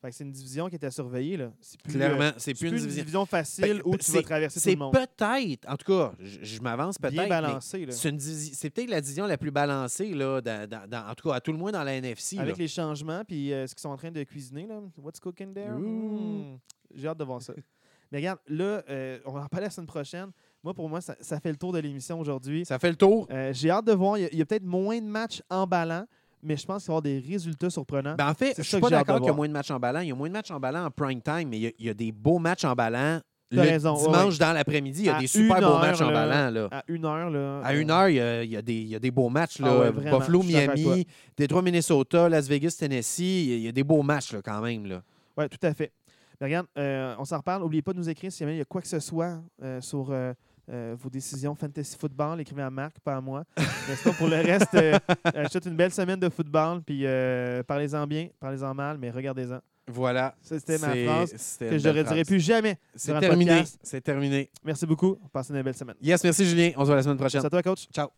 [0.01, 1.37] Fait que c'est une division qui était surveillée.
[1.37, 1.51] Là.
[1.61, 3.01] C'est plus, euh, Clairement, c'est c'est plus une division.
[3.03, 4.93] division facile Ben, où tu vas c'est- traverser tout C'est le monde.
[4.93, 7.29] peut-être, en tout cas, je, je m'avance peut-être.
[7.29, 7.85] Balancé.
[7.91, 11.35] C'est c'est peut-être la division la plus balancée, là, dans- dans- dans- en tout cas,
[11.35, 12.37] à tout le moins dans la NFC.
[12.37, 12.41] là.
[12.41, 14.81] Avec les changements, puis euh, ce qu'ils sont en train de cuisiner, là.
[14.97, 15.69] What's cooking there?
[15.69, 16.57] Hmm.
[16.95, 17.53] J'ai hâte de voir ça.
[18.11, 20.31] Mais regarde, là, euh, on va en parler la semaine prochaine.
[20.63, 22.65] Moi, pour moi, ça, ça fait le tour de l'émission aujourd'hui.
[22.65, 23.27] Ça fait le tour.
[23.31, 24.17] Euh, J'ai hâte de voir.
[24.17, 26.05] Il y a, il y a peut-être moins de matchs emballants,
[26.43, 28.15] mais je pense qu'il va y avoir des résultats surprenants.
[28.17, 29.99] Ben, en fait, je suis pas d'accord qu'il y a moins de matchs en ballant.
[29.99, 31.71] Il y a moins de matchs en ballant en prime time, mais il y a,
[31.79, 33.19] il y a des beaux matchs en ballant.
[33.53, 34.39] Le raison, dimanche ouais.
[34.39, 36.51] dans l'après-midi, il y a À des super beaux heure, matchs en là, ballant.
[36.51, 36.67] Là.
[36.71, 37.59] à une heure, là.
[37.65, 39.11] À euh, une heure, il y a, il y a des, il y a des
[39.11, 39.59] beaux matchs.
[39.59, 39.67] Là.
[39.69, 41.05] Ah ouais, vraiment, Buffalo, Miami,
[41.35, 43.19] Détroit, Minnesota, Las Vegas, Tennessee.
[43.47, 44.85] Il y a- des beaux matchs là, quand même.
[44.85, 45.01] Là.
[45.35, 45.91] Oui, tout à fait.
[46.39, 47.61] Mais regarde, euh, on s'en reparle.
[47.61, 49.81] N'oubliez pas de nous écrire si jamais il y a quoi que ce soit euh,
[49.81, 50.33] sur euh,
[50.71, 52.39] euh, vos décisions fantasy football.
[52.39, 53.43] Écrivez à Marc, pas à moi.
[53.57, 54.97] Mais sinon, pour le reste, euh,
[55.65, 56.81] une belle semaine de football.
[56.81, 59.59] Puis euh, parlez-en bien, parlez-en mal, mais regardez-en.
[59.87, 60.35] Voilà.
[60.41, 62.77] Ça, c'était ma phrase que je ne redirai plus jamais.
[62.95, 63.63] C'est terminé.
[63.83, 64.49] C'est terminé.
[64.63, 65.17] Merci beaucoup.
[65.33, 65.95] Passez une belle semaine.
[66.01, 66.71] Yes, merci Julien.
[66.77, 67.45] On se voit la semaine prochaine.
[67.45, 67.87] À toi, coach.
[67.93, 68.09] Ciao.